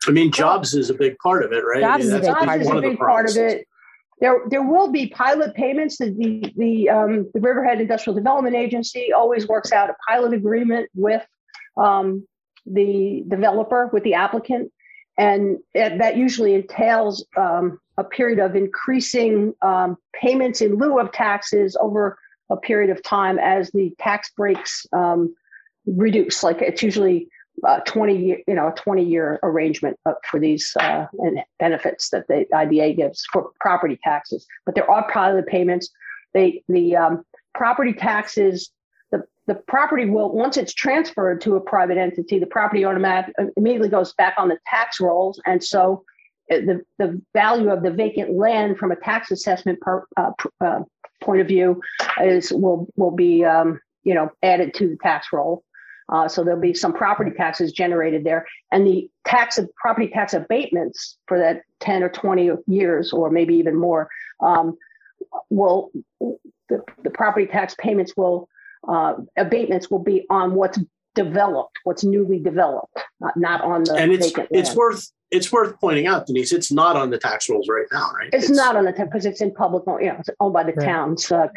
i 0.09 0.13
mean 0.13 0.31
jobs 0.31 0.75
is 0.75 0.91
a 0.91 0.95
big 0.95 1.17
part 1.19 1.45
of 1.45 1.53
it 1.53 1.65
right 1.65 1.81
jobs 1.81 2.05
mean, 2.05 2.15
is 2.15 2.15
a 2.15 2.21
big, 2.21 2.47
part, 2.47 2.61
is 2.61 2.69
a 2.69 2.81
big 2.81 2.99
part 2.99 3.31
of 3.31 3.37
it 3.37 3.67
there, 4.21 4.41
there 4.49 4.63
will 4.63 4.91
be 4.91 5.09
pilot 5.09 5.55
payments. 5.55 5.99
The, 5.99 6.11
the, 6.11 6.53
the, 6.57 6.89
um, 6.89 7.31
the 7.35 7.41
Riverhead 7.41 7.81
Industrial 7.81 8.15
Development 8.15 8.57
Agency 8.57 9.13
always 9.13 9.47
works 9.47 9.73
out 9.73 9.91
a 9.91 9.97
pilot 10.09 10.33
agreement 10.33 10.89
with 10.95 11.27
um, 11.77 12.27
the 12.65 13.25
developer, 13.29 13.91
with 13.93 14.05
the 14.05 14.15
applicant. 14.15 14.73
And 15.19 15.59
it, 15.75 15.99
that 15.99 16.17
usually 16.17 16.55
entails 16.55 17.27
um, 17.37 17.79
a 17.99 18.05
period 18.05 18.39
of 18.39 18.57
increasing 18.57 19.55
um, 19.63 19.97
payments 20.15 20.61
in 20.61 20.77
lieu 20.77 20.99
of 20.99 21.13
taxes 21.13 21.77
over 21.81 22.19
a 22.51 22.57
period 22.57 22.91
of 22.91 23.03
time 23.03 23.39
as 23.39 23.71
the 23.73 23.93
tax 23.99 24.31
breaks 24.37 24.87
um, 24.93 25.35
reduce. 25.85 26.43
Like 26.43 26.63
it's 26.63 26.83
usually 26.83 27.29
uh, 27.65 27.81
20 27.81 28.17
year, 28.17 28.39
you 28.47 28.55
know, 28.55 28.69
a 28.69 28.73
20 28.73 29.05
year 29.05 29.39
arrangement 29.43 29.99
for 30.31 30.39
these 30.41 30.77
uh, 30.81 31.07
benefits 31.59 32.11
that 32.11 32.27
the 32.29 32.47
IDA 32.55 32.95
gives 32.95 33.25
for 33.33 33.51
property 33.61 33.99
taxes. 34.03 34.47
But 34.65 34.75
there 34.75 34.91
are 34.91 35.11
pilot 35.11 35.47
payments. 35.47 35.91
They 36.35 36.63
the 36.69 36.97
um, 36.97 37.25
property 37.55 37.93
taxes. 37.93 38.71
The, 39.11 39.25
the 39.47 39.55
property 39.55 40.07
will 40.07 40.33
once 40.33 40.57
it's 40.57 40.75
transferred 40.75 41.41
to 41.43 41.57
a 41.57 41.61
private 41.61 41.97
entity, 41.97 42.39
the 42.39 42.47
property 42.47 42.85
automatic 42.85 43.35
immediately 43.57 43.89
goes 43.89 44.13
back 44.15 44.35
on 44.37 44.49
the 44.49 44.59
tax 44.67 45.01
rolls, 45.01 45.41
and 45.47 45.63
so 45.63 46.05
uh, 46.53 46.57
the, 46.57 46.85
the 46.99 47.21
value 47.33 47.71
of 47.71 47.83
the 47.83 47.91
vacant 47.91 48.35
land 48.35 48.79
from 48.79 48.93
a 48.93 48.97
tax 48.97 49.31
assessment 49.31 49.81
per, 49.81 50.05
uh, 50.17 50.31
uh, 50.61 50.81
point 51.23 51.41
of 51.41 51.49
view 51.49 51.81
is 52.23 52.53
will 52.53 52.87
will 52.97 53.11
be 53.11 53.45
um, 53.45 53.81
you 54.05 54.15
know 54.15 54.31
added 54.43 54.75
to 54.75 54.89
the 54.89 54.97
tax 55.03 55.29
roll. 55.33 55.63
Uh, 56.09 56.29
so 56.29 56.45
there'll 56.45 56.61
be 56.61 56.75
some 56.75 56.93
property 56.93 57.31
taxes 57.31 57.73
generated 57.73 58.25
there, 58.25 58.47
and 58.71 58.87
the 58.87 59.09
tax 59.27 59.59
of 59.59 59.69
property 59.75 60.09
tax 60.09 60.35
abatements 60.35 61.19
for 61.27 61.39
that 61.39 61.63
10 61.81 62.03
or 62.03 62.09
20 62.09 62.51
years, 62.67 63.13
or 63.13 63.31
maybe 63.31 63.55
even 63.55 63.75
more, 63.75 64.09
um, 64.41 64.77
will 65.51 65.91
the, 66.69 66.83
the 67.03 67.11
property 67.11 67.47
tax 67.47 67.75
payments 67.79 68.13
will 68.17 68.49
uh, 68.89 69.15
abatements 69.37 69.91
will 69.91 69.99
be 69.99 70.27
on 70.31 70.55
what's 70.55 70.79
developed, 71.15 71.79
what's 71.85 72.05
newly 72.05 72.39
developed, 72.39 72.97
not, 73.21 73.37
not 73.37 73.61
on 73.63 73.83
the 73.83 73.95
and 73.95 74.13
it's 74.13 74.33
it's 74.51 74.69
land. 74.69 74.77
worth 74.77 75.13
it's 75.31 75.51
worth 75.51 75.79
pointing 75.81 76.07
out, 76.07 76.27
Denise, 76.27 76.53
it's 76.53 76.71
not 76.71 76.95
on 76.95 77.11
the 77.11 77.19
tax 77.19 77.49
rolls 77.49 77.69
right 77.69 77.87
now, 77.93 78.11
right? 78.13 78.31
It's, 78.33 78.49
it's 78.49 78.57
not 78.57 78.77
on 78.77 78.85
the 78.85 78.93
tax 78.93 79.09
because 79.09 79.27
it's 79.27 79.41
in 79.41 79.53
public, 79.53 79.83
you 80.01 80.09
know, 80.09 80.17
it's 80.21 80.31
owned 80.39 80.53
by 80.53 80.63
the 80.63 80.73
right. 80.73 80.87
towns. 80.87 81.31
Uh, 81.33 81.49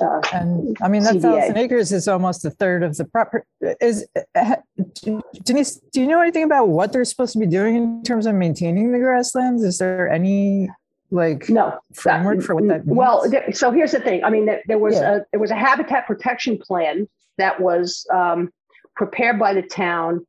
uh, 0.00 0.20
and 0.32 0.76
I 0.82 0.88
mean, 0.88 1.02
that 1.04 1.16
CBA. 1.16 1.22
thousand 1.22 1.56
acres 1.56 1.92
is 1.92 2.06
almost 2.06 2.44
a 2.44 2.50
third 2.50 2.82
of 2.82 2.96
the 2.96 3.06
property. 3.06 3.46
Is 3.80 4.06
uh, 4.34 4.56
Denise? 5.42 5.76
Do 5.92 6.00
you 6.00 6.06
know 6.06 6.20
anything 6.20 6.44
about 6.44 6.68
what 6.68 6.92
they're 6.92 7.04
supposed 7.04 7.32
to 7.32 7.38
be 7.38 7.46
doing 7.46 7.76
in 7.76 8.02
terms 8.02 8.26
of 8.26 8.34
maintaining 8.34 8.92
the 8.92 8.98
grasslands? 8.98 9.64
Is 9.64 9.78
there 9.78 10.08
any 10.08 10.68
like 11.10 11.48
no 11.48 11.78
framework 11.94 12.42
for 12.42 12.54
what 12.54 12.68
that 12.68 12.86
means? 12.86 12.96
Well, 12.96 13.24
so 13.52 13.70
here's 13.70 13.92
the 13.92 14.00
thing. 14.00 14.22
I 14.22 14.30
mean, 14.30 14.44
there, 14.44 14.62
there 14.66 14.78
was 14.78 14.96
yeah. 14.96 15.16
a 15.16 15.20
there 15.32 15.40
was 15.40 15.50
a 15.50 15.56
habitat 15.56 16.06
protection 16.06 16.58
plan 16.58 17.08
that 17.38 17.58
was 17.60 18.06
um, 18.12 18.52
prepared 18.96 19.38
by 19.38 19.54
the 19.54 19.62
town 19.62 20.26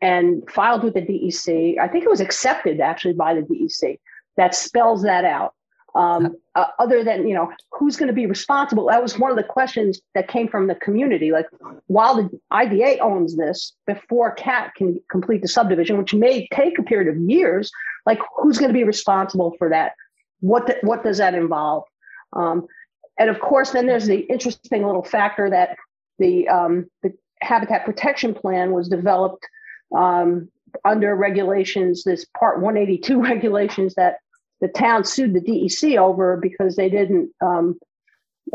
and 0.00 0.48
filed 0.50 0.82
with 0.82 0.94
the 0.94 1.02
DEC. 1.02 1.78
I 1.78 1.88
think 1.88 2.04
it 2.04 2.10
was 2.10 2.20
accepted 2.20 2.80
actually 2.80 3.14
by 3.14 3.34
the 3.34 3.42
DEC 3.42 3.98
that 4.36 4.54
spells 4.54 5.02
that 5.02 5.24
out. 5.24 5.54
Um, 5.94 6.36
uh, 6.54 6.66
other 6.78 7.02
than 7.02 7.26
you 7.26 7.34
know 7.34 7.52
who's 7.72 7.96
going 7.96 8.06
to 8.06 8.14
be 8.14 8.26
responsible, 8.26 8.86
that 8.86 9.02
was 9.02 9.18
one 9.18 9.32
of 9.32 9.36
the 9.36 9.42
questions 9.42 10.00
that 10.14 10.28
came 10.28 10.46
from 10.46 10.68
the 10.68 10.76
community. 10.76 11.32
Like, 11.32 11.46
while 11.88 12.14
the 12.14 12.40
IDA 12.52 13.00
owns 13.00 13.36
this, 13.36 13.74
before 13.86 14.32
CAT 14.32 14.72
can 14.76 15.00
complete 15.10 15.42
the 15.42 15.48
subdivision, 15.48 15.98
which 15.98 16.14
may 16.14 16.46
take 16.54 16.78
a 16.78 16.84
period 16.84 17.08
of 17.08 17.20
years, 17.28 17.72
like 18.06 18.20
who's 18.36 18.58
going 18.58 18.68
to 18.68 18.78
be 18.78 18.84
responsible 18.84 19.54
for 19.58 19.68
that? 19.70 19.94
What 20.38 20.68
the, 20.68 20.78
what 20.82 21.02
does 21.02 21.18
that 21.18 21.34
involve? 21.34 21.84
Um, 22.34 22.68
and 23.18 23.28
of 23.28 23.40
course, 23.40 23.70
then 23.70 23.86
there's 23.86 24.06
the 24.06 24.20
interesting 24.20 24.86
little 24.86 25.02
factor 25.02 25.50
that 25.50 25.76
the 26.20 26.48
um, 26.48 26.88
the 27.02 27.12
Habitat 27.42 27.84
Protection 27.84 28.32
Plan 28.32 28.70
was 28.70 28.88
developed 28.88 29.44
um, 29.96 30.48
under 30.84 31.14
regulations, 31.14 32.04
this 32.04 32.24
Part 32.38 32.60
182 32.60 33.22
regulations 33.22 33.94
that 33.94 34.16
the 34.60 34.68
town 34.68 35.04
sued 35.04 35.34
the 35.34 35.40
DEC 35.40 35.96
over 35.98 36.36
because 36.36 36.76
they 36.76 36.88
didn't. 36.88 37.30
Um, 37.40 37.78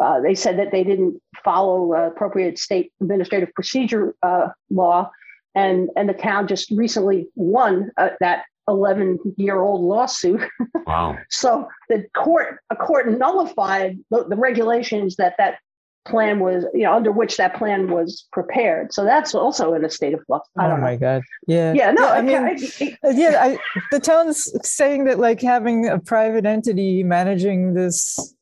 uh, 0.01 0.20
they 0.20 0.36
said 0.36 0.60
that 0.60 0.72
they 0.72 0.84
didn't 0.84 1.22
follow 1.44 1.94
uh, 1.94 2.08
appropriate 2.08 2.60
state 2.60 2.92
administrative 3.01 3.54
procedure 3.54 4.13
uh, 4.24 4.50
law, 4.70 5.10
and 5.56 5.89
and 5.96 6.10
the 6.10 6.13
town 6.13 6.48
just 6.48 6.70
recently 6.72 7.27
won 7.36 7.92
uh, 7.98 8.10
that 8.20 8.44
11 8.68 9.20
year 9.38 9.62
old 9.62 9.82
lawsuit. 9.82 10.42
Wow! 10.86 11.18
so 11.32 11.68
the 11.89 12.06
court 12.15 12.60
a 12.70 12.75
court 12.75 13.10
nullified 13.10 13.98
the, 14.12 14.27
the 14.30 14.36
regulations 14.36 15.15
that 15.15 15.34
that 15.39 15.58
plan 16.06 16.40
was, 16.40 16.66
you 16.74 16.84
know, 16.84 16.94
under 16.94 17.12
which 17.12 17.38
that 17.38 17.56
plan 17.56 17.90
was 17.90 18.28
prepared. 18.32 18.94
So 18.94 19.04
that's 19.04 19.34
also 19.34 19.74
in 19.74 19.84
a 19.84 19.90
state 19.90 20.14
of 20.14 20.24
flux. 20.26 20.48
I 20.58 20.72
oh 20.72 20.78
my 20.78 20.94
know. 20.94 21.00
God. 21.00 21.22
Yeah. 21.48 21.74
Yeah. 21.74 21.92
No, 21.92 22.06
yeah, 22.06 22.12
I 22.12 22.22
mean, 22.22 22.38
I, 22.38 22.98
I, 23.04 23.10
yeah, 23.12 23.40
I, 23.42 23.58
the 23.92 24.00
town's 24.00 24.52
saying 24.68 25.06
that 25.06 25.20
like 25.20 25.42
having 25.42 25.88
a 25.88 26.00
private 26.00 26.46
entity 26.46 27.04
managing 27.04 27.74
this 27.74 28.36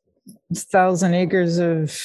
thousand 0.54 1.14
acres 1.14 1.58
of 1.58 2.00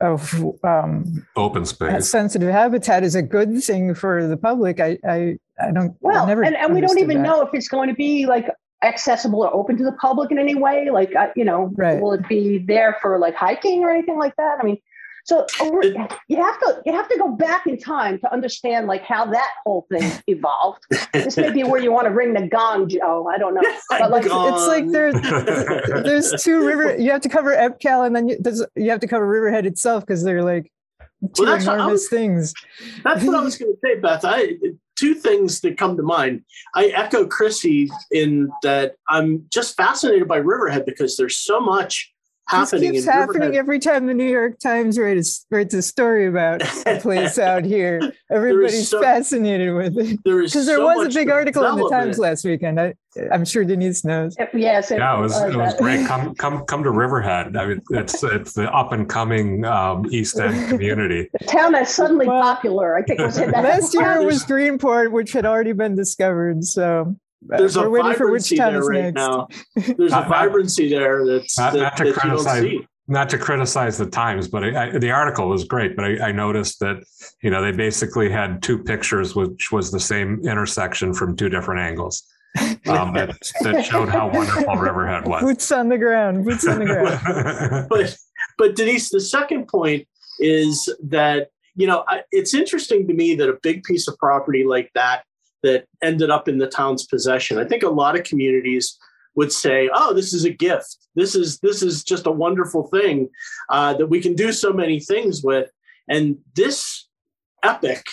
of 0.00 0.44
um, 0.64 1.26
open 1.36 1.64
space 1.64 2.08
sensitive 2.08 2.50
habitat 2.50 3.02
is 3.02 3.14
a 3.14 3.22
good 3.22 3.62
thing 3.62 3.94
for 3.94 4.26
the 4.26 4.36
public 4.36 4.80
i 4.80 4.98
i, 5.08 5.36
I 5.60 5.72
don't 5.72 5.96
well 6.00 6.26
never 6.26 6.42
and, 6.44 6.56
and 6.56 6.74
we 6.74 6.80
don't 6.80 6.98
even 6.98 7.18
that. 7.18 7.22
know 7.22 7.42
if 7.42 7.50
it's 7.52 7.68
going 7.68 7.88
to 7.88 7.94
be 7.94 8.26
like 8.26 8.48
accessible 8.82 9.42
or 9.42 9.54
open 9.54 9.76
to 9.78 9.84
the 9.84 9.92
public 9.92 10.30
in 10.30 10.38
any 10.38 10.54
way 10.54 10.90
like 10.90 11.12
you 11.34 11.44
know 11.44 11.72
right. 11.76 12.00
will 12.00 12.12
it 12.12 12.28
be 12.28 12.58
there 12.58 12.98
for 13.00 13.18
like 13.18 13.34
hiking 13.34 13.82
or 13.82 13.90
anything 13.90 14.18
like 14.18 14.36
that 14.36 14.58
i 14.60 14.64
mean 14.64 14.78
so 15.24 15.46
oh, 15.60 15.80
you 16.28 16.36
have 16.36 16.60
to 16.60 16.82
you 16.84 16.92
have 16.92 17.08
to 17.08 17.18
go 17.18 17.32
back 17.32 17.66
in 17.66 17.78
time 17.78 18.18
to 18.20 18.32
understand 18.32 18.86
like 18.86 19.02
how 19.02 19.24
that 19.24 19.50
whole 19.64 19.86
thing 19.90 20.12
evolved. 20.26 20.82
this 21.14 21.36
may 21.38 21.50
be 21.50 21.64
where 21.64 21.80
you 21.80 21.90
want 21.90 22.06
to 22.06 22.12
ring 22.12 22.34
the 22.34 22.46
gong, 22.46 22.88
Joe. 22.88 23.28
I 23.32 23.38
don't 23.38 23.54
know, 23.54 23.62
but 23.90 24.10
like 24.10 24.26
gong. 24.26 24.52
it's 24.52 24.66
like 24.66 24.90
there's 24.90 25.14
there's 26.04 26.42
two 26.42 26.64
river. 26.64 26.96
You 26.96 27.10
have 27.10 27.22
to 27.22 27.30
cover 27.30 27.56
EPCAL 27.56 28.06
and 28.06 28.14
then 28.14 28.28
you, 28.28 28.38
you 28.76 28.90
have 28.90 29.00
to 29.00 29.08
cover 29.08 29.26
Riverhead 29.26 29.64
itself 29.64 30.04
because 30.06 30.22
they're 30.22 30.44
like 30.44 30.70
two 31.34 31.44
well, 31.44 31.54
enormous 31.54 31.92
was, 31.92 32.08
things. 32.08 32.54
That's 33.02 33.24
what 33.24 33.34
I 33.34 33.40
was 33.40 33.56
going 33.56 33.72
to 33.72 33.78
say, 33.82 33.98
Beth. 33.98 34.24
I 34.24 34.58
two 34.96 35.14
things 35.14 35.60
that 35.62 35.78
come 35.78 35.96
to 35.96 36.02
mind. 36.02 36.44
I 36.74 36.86
echo 36.88 37.26
Chrissy 37.26 37.90
in 38.10 38.50
that 38.62 38.96
I'm 39.08 39.46
just 39.50 39.76
fascinated 39.76 40.28
by 40.28 40.36
Riverhead 40.36 40.84
because 40.84 41.16
there's 41.16 41.38
so 41.38 41.60
much 41.60 42.13
happening. 42.48 42.92
This 42.92 43.04
keeps 43.04 43.04
happening 43.06 43.40
Riverhead. 43.40 43.56
every 43.56 43.78
time 43.78 44.06
the 44.06 44.14
New 44.14 44.28
York 44.28 44.58
Times 44.58 44.98
writes 44.98 45.46
writes 45.50 45.74
a 45.74 45.82
story 45.82 46.26
about 46.26 46.62
a 46.86 46.98
place 47.02 47.38
out 47.38 47.64
here. 47.64 48.00
Everybody's 48.30 48.88
so, 48.88 49.00
fascinated 49.00 49.74
with 49.74 49.96
it 49.98 50.22
because 50.22 50.52
there, 50.66 50.76
there 50.76 50.84
was 50.84 51.06
a 51.06 51.18
big 51.18 51.30
article 51.30 51.64
in 51.64 51.76
the 51.76 51.88
Times 51.88 52.18
last 52.18 52.44
weekend. 52.44 52.80
I, 52.80 52.94
am 53.30 53.44
sure 53.44 53.64
Denise 53.64 54.04
knows. 54.04 54.36
Yes, 54.52 54.90
it, 54.90 54.98
yeah, 54.98 55.16
it 55.16 55.20
was 55.20 55.40
it 55.40 55.56
was 55.56 55.74
great. 55.74 56.06
Come 56.06 56.34
come 56.34 56.64
come 56.66 56.82
to 56.82 56.90
Riverhead. 56.90 57.56
I 57.56 57.66
mean, 57.66 57.82
it's 57.90 58.22
it's 58.22 58.54
the 58.54 58.72
up 58.72 58.92
and 58.92 59.08
coming 59.08 59.64
um, 59.64 60.06
East 60.10 60.38
End 60.38 60.68
community. 60.70 61.28
the 61.38 61.44
town 61.46 61.72
that's 61.72 61.94
suddenly 61.94 62.26
well, 62.26 62.42
popular. 62.42 62.96
I 62.96 63.02
think 63.02 63.20
was 63.20 63.38
last 63.38 63.94
year 63.94 64.20
it 64.20 64.24
was 64.24 64.44
Greenport, 64.44 65.12
which 65.12 65.32
had 65.32 65.46
already 65.46 65.72
been 65.72 65.94
discovered. 65.94 66.64
So 66.64 67.16
there's 67.46 67.76
We're 67.76 67.86
a 67.86 67.90
waiting 67.90 68.14
for 68.14 68.30
which 68.30 68.48
time 68.50 68.72
there 68.72 68.82
right 68.82 69.04
next. 69.04 69.14
now. 69.14 69.48
There's 69.96 70.12
a 70.12 70.22
vibrancy 70.22 70.88
there 70.88 71.26
that's 71.26 71.58
not, 71.58 71.72
that, 71.74 71.78
not 71.80 71.96
to 71.98 72.04
that 72.04 72.14
criticize. 72.14 72.72
Not 73.06 73.28
to 73.30 73.38
criticize 73.38 73.98
the 73.98 74.06
Times, 74.06 74.48
but 74.48 74.64
I, 74.64 74.86
I, 74.86 74.98
the 74.98 75.10
article 75.10 75.50
was 75.50 75.64
great. 75.64 75.94
But 75.94 76.06
I, 76.06 76.28
I 76.28 76.32
noticed 76.32 76.80
that 76.80 77.04
you 77.42 77.50
know 77.50 77.60
they 77.62 77.72
basically 77.72 78.30
had 78.30 78.62
two 78.62 78.82
pictures, 78.82 79.34
which 79.34 79.70
was 79.70 79.90
the 79.90 80.00
same 80.00 80.40
intersection 80.46 81.12
from 81.12 81.36
two 81.36 81.48
different 81.48 81.80
angles. 81.80 82.22
Um, 82.86 83.14
that, 83.14 83.34
that 83.62 83.82
showed 83.82 84.10
how 84.10 84.30
wonderful 84.30 84.76
Riverhead 84.76 85.26
was. 85.26 85.42
Boots 85.42 85.72
on 85.72 85.88
the 85.88 85.96
ground. 85.96 86.44
Boots 86.44 86.66
on 86.66 86.80
the 86.80 86.84
ground. 86.84 87.88
but 87.88 88.14
but 88.58 88.76
Denise, 88.76 89.08
the 89.08 89.20
second 89.20 89.68
point 89.68 90.06
is 90.38 90.94
that 91.02 91.48
you 91.74 91.86
know 91.86 92.04
it's 92.30 92.52
interesting 92.52 93.08
to 93.08 93.14
me 93.14 93.34
that 93.36 93.48
a 93.48 93.58
big 93.62 93.82
piece 93.84 94.06
of 94.06 94.18
property 94.18 94.64
like 94.64 94.90
that 94.94 95.24
that 95.64 95.86
ended 96.02 96.30
up 96.30 96.46
in 96.46 96.58
the 96.58 96.68
town's 96.68 97.04
possession. 97.06 97.58
I 97.58 97.64
think 97.64 97.82
a 97.82 97.88
lot 97.88 98.16
of 98.16 98.24
communities 98.24 98.96
would 99.34 99.50
say, 99.50 99.90
"Oh, 99.92 100.14
this 100.14 100.32
is 100.32 100.44
a 100.44 100.50
gift. 100.50 100.96
This 101.16 101.34
is 101.34 101.58
this 101.58 101.82
is 101.82 102.04
just 102.04 102.26
a 102.26 102.30
wonderful 102.30 102.86
thing 102.86 103.30
uh, 103.68 103.94
that 103.94 104.06
we 104.06 104.20
can 104.20 104.34
do 104.34 104.52
so 104.52 104.72
many 104.72 105.00
things 105.00 105.42
with." 105.42 105.70
And 106.08 106.38
this 106.54 107.08
epic 107.62 108.06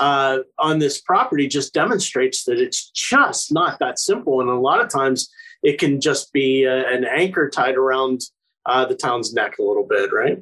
uh, 0.00 0.38
on 0.58 0.78
this 0.78 1.00
property 1.00 1.48
just 1.48 1.72
demonstrates 1.72 2.44
that 2.44 2.58
it's 2.58 2.90
just 2.90 3.52
not 3.52 3.78
that 3.78 3.98
simple. 3.98 4.40
And 4.40 4.50
a 4.50 4.54
lot 4.54 4.80
of 4.80 4.88
times, 4.88 5.30
it 5.62 5.78
can 5.78 6.00
just 6.00 6.32
be 6.32 6.64
a, 6.64 6.86
an 6.88 7.04
anchor 7.04 7.48
tied 7.48 7.76
around 7.76 8.20
uh, 8.66 8.84
the 8.84 8.94
town's 8.94 9.32
neck 9.32 9.58
a 9.58 9.62
little 9.62 9.86
bit, 9.86 10.12
right? 10.12 10.38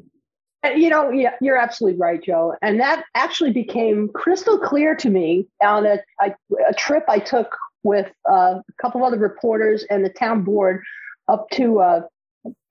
You 0.64 0.90
know, 0.90 1.10
yeah, 1.10 1.34
you're 1.40 1.56
absolutely 1.56 1.98
right, 2.00 2.22
Joe. 2.22 2.54
And 2.60 2.80
that 2.80 3.04
actually 3.14 3.52
became 3.52 4.08
crystal 4.14 4.58
clear 4.58 4.96
to 4.96 5.10
me 5.10 5.46
on 5.62 5.86
a, 5.86 5.98
a, 6.20 6.34
a 6.68 6.74
trip 6.74 7.04
I 7.08 7.18
took 7.18 7.56
with 7.84 8.10
uh, 8.28 8.58
a 8.58 8.82
couple 8.82 9.00
of 9.00 9.06
other 9.06 9.18
reporters 9.18 9.84
and 9.90 10.04
the 10.04 10.08
town 10.08 10.42
board 10.42 10.82
up 11.28 11.48
to 11.50 11.80
uh, 11.80 12.00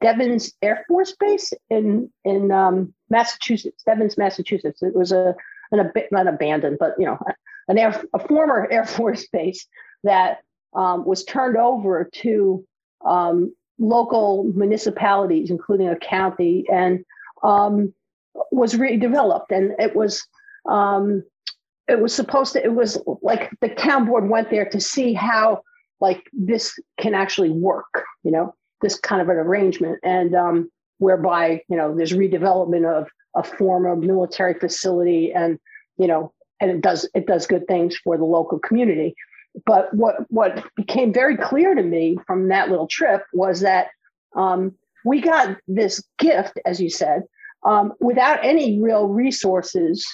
Devens 0.02 0.54
Air 0.62 0.84
Force 0.88 1.16
Base 1.20 1.54
in 1.70 2.12
in 2.24 2.52
um, 2.52 2.94
Massachusetts, 3.10 3.84
Devens, 3.86 4.18
Massachusetts. 4.18 4.84
It 4.84 4.96
was 4.96 5.12
a 5.12 5.36
an 5.72 5.80
a 5.80 5.92
bit 5.94 6.12
not 6.12 6.28
abandoned, 6.28 6.78
but 6.80 6.96
you 7.00 7.06
know, 7.06 7.18
an 7.68 7.78
air 7.78 8.04
a 8.14 8.20
former 8.20 8.68
Air 8.72 8.86
Force 8.86 9.28
base 9.28 9.68
that 10.04 10.40
um, 10.74 11.06
was 11.06 11.24
turned 11.24 11.58
over 11.58 12.10
to 12.22 12.66
um, 13.06 13.54
local 13.80 14.44
municipalities, 14.56 15.50
including 15.50 15.88
a 15.88 15.96
county, 15.96 16.66
and 16.72 17.04
um, 17.44 17.94
was 18.52 18.74
redeveloped, 18.74 19.52
and 19.52 19.74
it 19.80 19.96
was 19.96 20.26
um, 20.68 21.24
it 21.88 22.00
was 22.00 22.14
supposed 22.14 22.54
to. 22.54 22.64
It 22.64 22.74
was 22.74 23.02
like 23.22 23.52
the 23.62 23.70
town 23.70 24.06
board 24.06 24.30
went 24.30 24.50
there 24.50 24.68
to 24.70 24.80
see 24.80 25.14
how 25.14 25.62
like 26.00 26.24
this 26.34 26.78
can 27.00 27.14
actually 27.14 27.52
work. 27.52 28.04
You 28.24 28.32
know, 28.32 28.56
this 28.82 29.00
kind 29.00 29.22
of 29.22 29.30
an 29.30 29.38
arrangement, 29.38 30.00
and 30.04 30.36
um, 30.36 30.72
whereby 30.98 31.62
you 31.70 31.78
know 31.78 31.96
there's 31.96 32.14
redevelopment 32.14 32.86
of 32.86 33.08
a 33.36 33.44
former 33.44 33.96
military 33.96 34.54
facility, 34.56 35.32
and 35.34 35.60
you 35.98 36.08
know, 36.08 36.34
and 36.60 36.72
it 36.72 36.82
does 36.82 37.08
it 37.14 37.28
does 37.28 37.48
good 37.48 37.68
things 37.68 37.98
for 37.98 38.18
the 38.18 38.26
local 38.26 38.60
community. 38.60 39.16
But 39.66 39.94
what 39.94 40.16
what 40.30 40.66
became 40.76 41.14
very 41.14 41.38
clear 41.38 41.76
to 41.76 41.84
me 41.84 42.18
from 42.28 42.50
that 42.50 42.70
little 42.70 42.88
trip 42.88 43.24
was 43.34 43.62
that 43.62 43.88
um, 44.36 44.76
we 45.06 45.22
got 45.22 45.58
this 45.68 46.04
gift, 46.18 46.60
as 46.66 46.82
you 46.82 46.90
said, 46.90 47.24
um, 47.66 47.94
without 48.00 48.40
any 48.44 48.80
real 48.82 49.08
resources, 49.08 50.06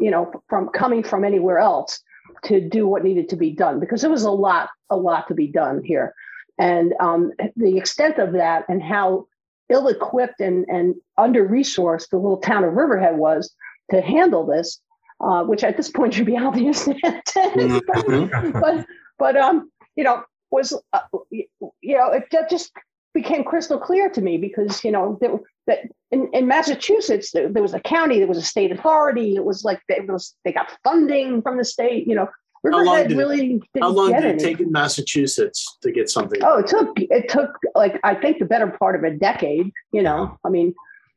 you 0.00 0.10
know, 0.10 0.32
from 0.48 0.68
coming 0.68 1.02
from 1.02 1.24
anywhere 1.24 1.58
else 1.58 2.00
to 2.44 2.60
do 2.60 2.86
what 2.86 3.04
needed 3.04 3.28
to 3.28 3.36
be 3.36 3.50
done 3.50 3.80
because 3.80 4.00
there 4.00 4.10
was 4.10 4.24
a 4.24 4.30
lot, 4.30 4.68
a 4.90 4.96
lot 4.96 5.28
to 5.28 5.34
be 5.34 5.46
done 5.46 5.82
here, 5.84 6.14
and 6.58 6.94
um, 7.00 7.32
the 7.56 7.76
extent 7.76 8.18
of 8.18 8.32
that 8.32 8.64
and 8.68 8.82
how 8.82 9.26
ill-equipped 9.68 10.40
and 10.40 10.64
and 10.68 10.94
under-resourced 11.18 12.08
the 12.10 12.16
little 12.16 12.38
town 12.38 12.64
of 12.64 12.72
Riverhead 12.74 13.16
was 13.16 13.52
to 13.90 14.00
handle 14.00 14.46
this, 14.46 14.80
uh, 15.20 15.42
which 15.42 15.64
at 15.64 15.76
this 15.76 15.90
point 15.90 16.14
should 16.14 16.26
be 16.26 16.38
obvious. 16.38 16.86
Mm-hmm. 16.86 18.60
but 18.60 18.86
but 19.18 19.36
um, 19.36 19.70
you 19.96 20.04
know, 20.04 20.22
was 20.50 20.72
uh, 20.92 21.00
you 21.30 21.48
know, 21.82 22.12
it 22.12 22.24
just 22.48 22.72
became 23.12 23.44
crystal 23.44 23.78
clear 23.78 24.08
to 24.10 24.20
me 24.20 24.38
because 24.38 24.84
you 24.84 24.92
know 24.92 25.18
that, 25.20 25.30
that 25.66 25.80
in, 26.10 26.28
in 26.32 26.46
Massachusetts 26.46 27.32
there, 27.32 27.48
there, 27.48 27.62
was 27.62 27.74
a 27.74 27.80
county, 27.80 28.18
there 28.18 28.28
was 28.28 28.38
a 28.38 28.42
state 28.42 28.72
authority. 28.72 29.36
It 29.36 29.44
was 29.44 29.64
like 29.64 29.80
they 29.88 30.00
was 30.00 30.34
they 30.44 30.52
got 30.52 30.70
funding 30.84 31.42
from 31.42 31.58
the 31.58 31.64
state. 31.64 32.06
You 32.06 32.14
know, 32.14 32.28
Riverhead 32.62 32.86
how 32.86 32.92
long 32.94 33.08
did 33.08 33.16
really 33.16 33.62
it, 33.74 33.80
how 33.80 33.88
long 33.88 34.12
did 34.12 34.24
it 34.24 34.38
take 34.38 34.60
in 34.60 34.72
Massachusetts 34.72 35.78
to 35.82 35.92
get 35.92 36.08
something? 36.08 36.40
Oh, 36.42 36.58
it 36.58 36.66
took 36.66 36.92
it 36.96 37.28
took 37.28 37.58
like 37.74 37.98
I 38.04 38.14
think 38.14 38.38
the 38.38 38.44
better 38.44 38.68
part 38.68 38.96
of 38.96 39.04
a 39.04 39.16
decade. 39.16 39.72
You 39.92 40.02
know, 40.02 40.38
I 40.44 40.48
mean, 40.48 40.74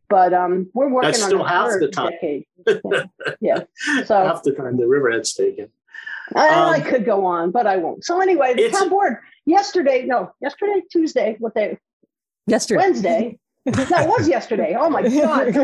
but 0.10 0.34
um, 0.34 0.70
we're 0.74 0.90
working 0.90 1.12
That's 1.12 1.24
on 1.24 1.30
still 1.30 1.44
half 1.44 1.72
the 1.80 1.88
time. 1.88 2.12
Decade. 2.12 2.46
Yeah. 2.68 3.04
yeah. 3.42 4.04
So 4.06 4.16
half 4.16 4.44
the 4.44 4.54
time 4.54 4.78
the 4.78 4.88
Riverhead's 4.88 5.34
taken. 5.34 5.70
I, 6.36 6.50
um, 6.50 6.70
I 6.70 6.80
could 6.80 7.06
go 7.06 7.26
on, 7.26 7.52
but 7.52 7.66
I 7.66 7.78
won't. 7.78 8.04
So 8.04 8.22
anyway, 8.22 8.54
the 8.54 8.70
town 8.70 8.90
board 8.90 9.18
yesterday, 9.46 10.06
no, 10.06 10.32
yesterday, 10.42 10.82
Tuesday, 10.92 11.36
what 11.40 11.56
day? 11.56 11.78
Yesterday. 12.48 12.78
Wednesday. 12.78 13.40
that 13.66 14.08
was 14.08 14.28
yesterday. 14.28 14.76
Oh 14.78 14.90
my 14.90 15.04
God. 15.04 15.56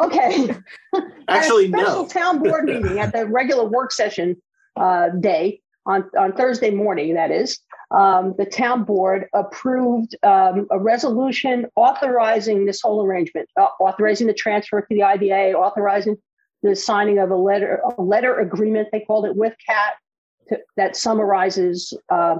Okay. 0.00 0.54
Actually, 1.28 1.68
special 1.68 2.02
no. 2.02 2.08
town 2.08 2.42
board 2.42 2.64
meeting 2.66 2.98
at 2.98 3.12
the 3.12 3.26
regular 3.26 3.64
work 3.64 3.92
session 3.92 4.36
uh, 4.76 5.08
day 5.20 5.60
on, 5.86 6.10
on 6.18 6.32
Thursday 6.32 6.70
morning, 6.70 7.14
that 7.14 7.30
is. 7.30 7.58
Um, 7.90 8.34
the 8.38 8.46
town 8.46 8.84
board 8.84 9.26
approved 9.34 10.16
um, 10.24 10.66
a 10.70 10.78
resolution 10.78 11.66
authorizing 11.76 12.66
this 12.66 12.80
whole 12.80 13.04
arrangement, 13.04 13.48
uh, 13.60 13.68
authorizing 13.78 14.26
the 14.26 14.34
transfer 14.34 14.80
to 14.80 14.86
the 14.88 15.02
IDA, 15.02 15.52
authorizing 15.52 16.16
the 16.62 16.74
signing 16.74 17.18
of 17.18 17.30
a 17.30 17.36
letter, 17.36 17.80
a 17.98 18.02
letter 18.02 18.40
agreement, 18.40 18.88
they 18.90 19.00
called 19.00 19.26
it 19.26 19.36
with 19.36 19.54
CAT, 19.66 19.94
to, 20.48 20.58
that 20.76 20.96
summarizes 20.96 21.96
uh, 22.08 22.36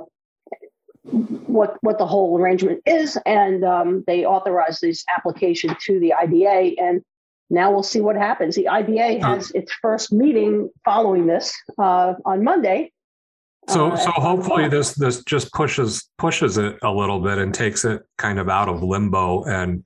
what 1.05 1.77
what 1.83 1.99
the 1.99 2.07
whole 2.07 2.39
arrangement 2.39 2.81
is, 2.87 3.19
and 3.27 3.65
um, 3.65 4.05
they 4.07 4.25
authorized 4.25 4.81
this 4.81 5.05
application 5.17 5.77
to 5.83 6.01
the 6.01 6.15
IDA, 6.15 6.81
and 6.81 7.03
now 7.51 7.71
we'll 7.71 7.83
see 7.83 8.01
what 8.01 8.17
happens. 8.17 8.57
The 8.57 8.69
IDA 8.69 9.25
has 9.25 9.51
its 9.51 9.73
first 9.83 10.13
meeting 10.13 10.71
following 10.85 11.27
this 11.27 11.55
uh, 11.79 12.15
on 12.25 12.43
Monday. 12.43 12.91
So, 13.69 13.91
uh, 13.91 13.97
so 13.97 14.11
hopefully 14.13 14.69
this 14.69 14.95
this 14.95 15.23
just 15.25 15.53
pushes 15.53 16.09
pushes 16.19 16.59
it 16.59 16.79
a 16.83 16.91
little 16.91 17.21
bit 17.21 17.39
and 17.39 17.53
takes 17.53 17.85
it 17.85 18.03
kind 18.19 18.39
of 18.39 18.49
out 18.49 18.69
of 18.69 18.83
limbo 18.83 19.45
and 19.45 19.85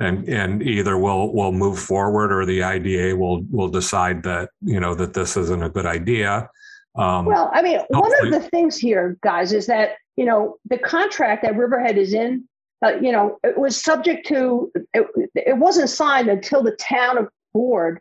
and 0.00 0.28
and 0.28 0.62
either 0.62 0.98
we'll 0.98 1.32
we'll 1.32 1.52
move 1.52 1.78
forward 1.78 2.32
or 2.32 2.44
the 2.44 2.62
IDA 2.62 3.16
will 3.16 3.42
will 3.50 3.68
decide 3.68 4.22
that 4.24 4.50
you 4.62 4.80
know 4.80 4.94
that 4.94 5.14
this 5.14 5.36
isn't 5.36 5.62
a 5.62 5.70
good 5.70 5.86
idea. 5.86 6.48
Um, 6.96 7.26
well, 7.26 7.50
I 7.52 7.60
mean, 7.60 7.80
one 7.88 8.12
of 8.24 8.30
the 8.30 8.40
things 8.40 8.76
here, 8.76 9.18
guys, 9.20 9.52
is 9.52 9.66
that 9.66 9.96
you 10.16 10.24
know, 10.24 10.56
the 10.66 10.78
contract 10.78 11.42
that 11.42 11.56
Riverhead 11.56 11.98
is 11.98 12.14
in, 12.14 12.48
uh, 12.84 12.94
you 13.00 13.10
know, 13.10 13.38
it 13.42 13.58
was 13.58 13.82
subject 13.82 14.26
to, 14.28 14.70
it, 14.92 15.06
it 15.34 15.58
wasn't 15.58 15.90
signed 15.90 16.28
until 16.28 16.62
the 16.62 16.76
town 16.76 17.28
board 17.52 18.00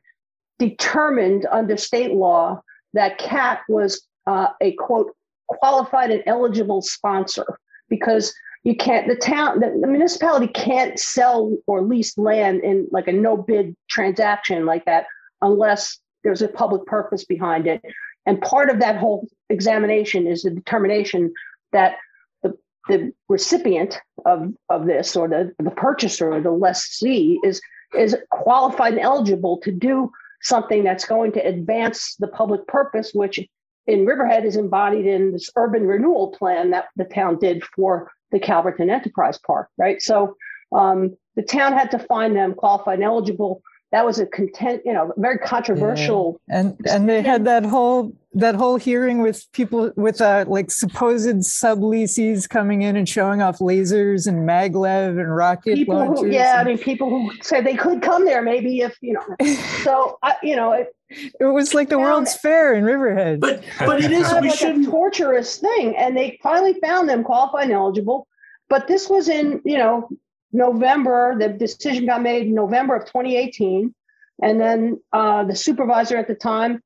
determined 0.59 1.47
under 1.51 1.77
state 1.77 2.13
law 2.13 2.61
that 2.93 3.17
CAT 3.17 3.61
was 3.67 4.05
uh, 4.27 4.47
a 4.61 4.73
quote, 4.73 5.15
qualified 5.47 6.11
and 6.11 6.23
eligible 6.25 6.81
sponsor 6.81 7.45
because 7.89 8.33
you 8.63 8.75
can't, 8.75 9.07
the 9.07 9.15
town, 9.15 9.59
the, 9.59 9.77
the 9.81 9.87
municipality 9.87 10.47
can't 10.47 10.99
sell 10.99 11.55
or 11.67 11.81
lease 11.81 12.17
land 12.17 12.61
in 12.61 12.87
like 12.91 13.07
a 13.07 13.11
no 13.11 13.35
bid 13.35 13.75
transaction 13.89 14.65
like 14.65 14.85
that 14.85 15.05
unless 15.41 15.99
there's 16.23 16.41
a 16.41 16.47
public 16.47 16.85
purpose 16.85 17.25
behind 17.25 17.67
it. 17.67 17.81
And 18.25 18.41
part 18.41 18.69
of 18.69 18.79
that 18.79 18.97
whole 18.97 19.27
examination 19.49 20.27
is 20.27 20.43
the 20.43 20.51
determination 20.51 21.33
that 21.73 21.97
the, 22.41 22.57
the 22.87 23.13
recipient 23.29 23.99
of, 24.25 24.53
of 24.69 24.85
this 24.85 25.15
or 25.15 25.27
the, 25.27 25.53
the 25.59 25.71
purchaser 25.71 26.33
or 26.33 26.41
the 26.41 26.51
lessee 26.51 27.39
is, 27.43 27.61
is 27.97 28.15
qualified 28.31 28.93
and 28.93 29.01
eligible 29.01 29.57
to 29.59 29.71
do 29.71 30.11
something 30.41 30.83
that's 30.83 31.05
going 31.05 31.31
to 31.33 31.45
advance 31.45 32.15
the 32.19 32.27
public 32.27 32.67
purpose, 32.67 33.11
which 33.13 33.39
in 33.87 34.05
Riverhead 34.05 34.45
is 34.45 34.55
embodied 34.55 35.05
in 35.05 35.31
this 35.31 35.49
urban 35.55 35.85
renewal 35.85 36.31
plan 36.31 36.71
that 36.71 36.85
the 36.95 37.05
town 37.05 37.37
did 37.39 37.63
for 37.63 38.11
the 38.31 38.39
Calverton 38.39 38.89
Enterprise 38.89 39.37
Park, 39.37 39.69
right? 39.77 40.01
So 40.01 40.35
um, 40.73 41.15
the 41.35 41.43
town 41.43 41.73
had 41.73 41.91
to 41.91 41.99
find 41.99 42.35
them 42.35 42.53
qualified 42.53 42.95
and 42.95 43.03
eligible 43.03 43.61
that 43.93 44.03
was 44.07 44.17
a 44.17 44.25
content, 44.25 44.81
you 44.85 44.91
know, 44.91 45.13
very 45.17 45.37
controversial. 45.37 46.41
Yeah. 46.49 46.59
And 46.59 46.77
and 46.89 47.07
they 47.07 47.21
had 47.21 47.45
that 47.45 47.63
whole 47.63 48.11
that 48.33 48.55
whole 48.55 48.75
hearing 48.75 49.21
with 49.21 49.45
people 49.51 49.93
with 49.95 50.19
uh, 50.19 50.45
like 50.47 50.71
supposed 50.71 51.27
subleases 51.27 52.49
coming 52.49 52.81
in 52.81 52.95
and 52.95 53.07
showing 53.07 53.43
off 53.43 53.59
lasers 53.59 54.25
and 54.25 54.49
maglev 54.49 55.19
and 55.21 55.33
rocket 55.35 55.75
people 55.75 55.95
launchers. 55.95 56.21
Who, 56.21 56.31
yeah, 56.31 56.57
I 56.59 56.63
mean, 56.63 56.79
people 56.79 57.07
who 57.07 57.31
said 57.43 57.67
they 57.67 57.75
could 57.75 58.01
come 58.01 58.25
there, 58.25 58.41
maybe 58.41 58.79
if 58.79 58.97
you 58.99 59.13
know. 59.13 59.35
So 59.83 60.17
I, 60.23 60.37
you 60.41 60.55
know, 60.55 60.71
it, 60.71 60.95
it 61.39 61.45
was 61.45 61.75
like 61.75 61.89
the 61.89 61.99
World's 61.99 62.35
Fair 62.35 62.73
in 62.73 62.85
Riverhead. 62.85 63.41
But 63.41 63.63
but 63.77 64.03
it 64.03 64.11
is 64.11 64.27
kind 64.27 64.43
of 64.43 64.51
like 64.51 64.61
a 64.63 64.83
torturous 64.89 65.57
thing, 65.57 65.95
and 65.97 66.17
they 66.17 66.39
finally 66.41 66.73
found 66.81 67.09
them 67.09 67.23
qualified 67.23 67.65
and 67.65 67.73
eligible. 67.73 68.27
But 68.69 68.87
this 68.87 69.07
was 69.07 69.29
in 69.29 69.61
you 69.63 69.77
know 69.77 70.09
November, 70.53 71.35
the 71.37 71.49
decision 71.49 72.05
got 72.05 72.21
made 72.21 72.47
in 72.47 72.53
November 72.53 72.95
of 72.95 73.05
2018. 73.05 73.93
And 74.41 74.61
then 74.61 75.01
uh, 75.11 75.43
the 75.43 75.55
supervisor 75.55 76.15
at 76.17 76.27
the 76.27 76.35
time, 76.35 76.81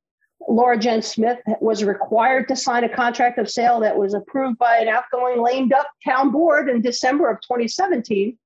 Laura 0.47 0.77
Jens-Smith, 0.77 1.39
was 1.59 1.83
required 1.83 2.47
to 2.47 2.55
sign 2.55 2.83
a 2.83 2.89
contract 2.89 3.37
of 3.37 3.49
sale 3.49 3.79
that 3.81 3.97
was 3.97 4.13
approved 4.13 4.57
by 4.57 4.77
an 4.77 4.87
outgoing 4.87 5.43
lame 5.43 5.67
duck 5.67 5.87
town 6.05 6.31
board 6.31 6.69
in 6.69 6.81
December 6.81 7.29
of 7.29 7.37
2017. 7.41 8.37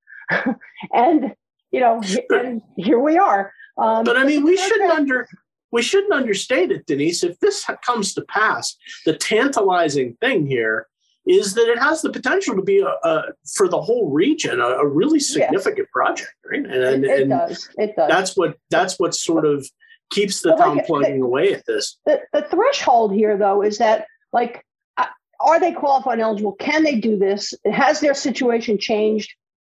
and, 0.93 1.35
you 1.71 1.79
know, 1.79 2.01
and 2.29 2.61
here 2.75 2.99
we 2.99 3.17
are. 3.17 3.53
Um, 3.77 4.03
but 4.03 4.17
I 4.17 4.23
mean, 4.23 4.43
we 4.43 4.57
shouldn't 4.57 4.91
under 4.91 5.27
we 5.71 5.81
shouldn't 5.81 6.13
understate 6.13 6.69
it, 6.69 6.85
Denise. 6.85 7.23
If 7.23 7.39
this 7.39 7.65
comes 7.85 8.13
to 8.15 8.21
pass, 8.23 8.75
the 9.05 9.15
tantalizing 9.15 10.17
thing 10.19 10.45
here 10.45 10.87
is 11.25 11.53
that 11.53 11.67
it 11.69 11.77
has 11.77 12.01
the 12.01 12.09
potential 12.09 12.55
to 12.55 12.63
be 12.63 12.79
a, 12.79 12.87
a 13.07 13.23
for 13.55 13.67
the 13.67 13.81
whole 13.81 14.09
region 14.09 14.59
a, 14.59 14.65
a 14.65 14.87
really 14.87 15.19
significant 15.19 15.87
yes. 15.87 15.91
project, 15.93 16.33
right? 16.49 16.65
And, 16.65 16.71
and, 16.71 17.05
it, 17.05 17.21
it 17.21 17.29
does. 17.29 17.69
It 17.77 17.95
does. 17.95 18.09
That's 18.09 18.35
what 18.35 18.57
that's 18.69 18.99
what 18.99 19.13
sort 19.13 19.45
of 19.45 19.67
keeps 20.11 20.41
the 20.41 20.49
well, 20.49 20.57
town 20.57 20.77
like, 20.77 20.87
plugging 20.87 21.19
the, 21.19 21.25
away 21.25 21.53
at 21.53 21.65
this. 21.65 21.97
The, 22.05 22.21
the 22.33 22.43
threshold 22.43 23.13
here, 23.13 23.37
though, 23.37 23.61
is 23.63 23.79
that 23.79 24.05
like, 24.33 24.63
uh, 24.97 25.05
are 25.39 25.59
they 25.59 25.71
qualified 25.71 26.13
and 26.13 26.21
eligible? 26.21 26.53
Can 26.53 26.83
they 26.83 26.99
do 26.99 27.17
this? 27.17 27.53
Has 27.71 27.99
their 27.99 28.13
situation 28.13 28.77
changed 28.77 29.33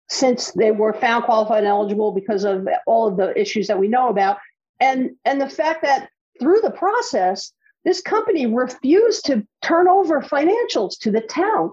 since 0.08 0.52
they 0.52 0.70
were 0.70 0.92
found 0.92 1.24
qualified 1.24 1.58
and 1.58 1.66
eligible 1.66 2.12
because 2.12 2.44
of 2.44 2.68
all 2.86 3.08
of 3.08 3.16
the 3.16 3.38
issues 3.38 3.66
that 3.66 3.78
we 3.78 3.88
know 3.88 4.08
about? 4.08 4.38
And 4.78 5.12
and 5.24 5.40
the 5.40 5.48
fact 5.48 5.82
that 5.82 6.10
through 6.38 6.60
the 6.60 6.70
process 6.70 7.52
this 7.86 8.02
company 8.02 8.46
refused 8.46 9.24
to 9.26 9.46
turn 9.62 9.86
over 9.86 10.20
financials 10.20 10.98
to 10.98 11.12
the 11.12 11.20
town. 11.20 11.72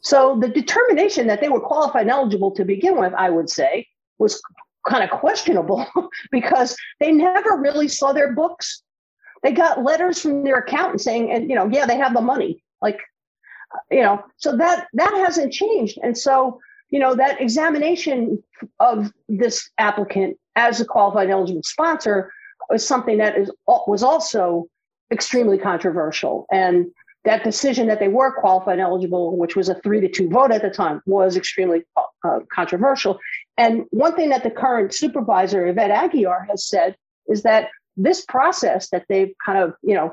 So 0.00 0.38
the 0.40 0.48
determination 0.48 1.26
that 1.26 1.42
they 1.42 1.50
were 1.50 1.60
qualified 1.60 2.02
and 2.02 2.10
eligible 2.10 2.50
to 2.52 2.64
begin 2.64 2.98
with, 2.98 3.12
I 3.12 3.28
would 3.28 3.50
say, 3.50 3.86
was 4.18 4.40
kind 4.88 5.04
of 5.04 5.10
questionable 5.10 5.86
because 6.30 6.74
they 7.00 7.12
never 7.12 7.58
really 7.58 7.86
saw 7.86 8.14
their 8.14 8.32
books. 8.32 8.82
They 9.42 9.52
got 9.52 9.84
letters 9.84 10.22
from 10.22 10.42
their 10.42 10.56
accountant 10.56 11.02
saying, 11.02 11.30
and 11.30 11.50
you 11.50 11.54
know, 11.54 11.68
yeah, 11.70 11.84
they 11.84 11.98
have 11.98 12.14
the 12.14 12.22
money. 12.22 12.64
Like, 12.80 12.98
uh, 13.74 13.78
you 13.90 14.02
know, 14.02 14.24
so 14.38 14.56
that 14.56 14.86
that 14.94 15.12
hasn't 15.12 15.52
changed. 15.52 15.98
And 16.02 16.16
so, 16.16 16.60
you 16.88 16.98
know, 16.98 17.14
that 17.14 17.42
examination 17.42 18.42
of 18.78 19.12
this 19.28 19.68
applicant 19.76 20.38
as 20.56 20.80
a 20.80 20.86
qualified 20.86 21.28
eligible 21.28 21.62
sponsor 21.62 22.32
was 22.70 22.86
something 22.86 23.18
that 23.18 23.36
is 23.36 23.50
was 23.66 24.02
also 24.02 24.66
extremely 25.10 25.58
controversial. 25.58 26.46
And 26.50 26.90
that 27.24 27.44
decision 27.44 27.86
that 27.88 28.00
they 28.00 28.08
were 28.08 28.32
qualified 28.40 28.74
and 28.74 28.80
eligible, 28.80 29.36
which 29.36 29.56
was 29.56 29.68
a 29.68 29.74
three 29.76 30.00
to 30.00 30.08
two 30.08 30.28
vote 30.28 30.52
at 30.52 30.62
the 30.62 30.70
time, 30.70 31.02
was 31.06 31.36
extremely 31.36 31.82
uh, 32.24 32.40
controversial. 32.52 33.18
And 33.58 33.84
one 33.90 34.16
thing 34.16 34.30
that 34.30 34.42
the 34.42 34.50
current 34.50 34.94
supervisor, 34.94 35.66
Yvette 35.66 35.90
Aguiar, 35.90 36.46
has 36.48 36.66
said 36.66 36.96
is 37.28 37.42
that 37.42 37.68
this 37.96 38.24
process 38.24 38.88
that 38.90 39.04
they've 39.08 39.34
kind 39.44 39.58
of, 39.58 39.74
you 39.82 39.94
know, 39.94 40.12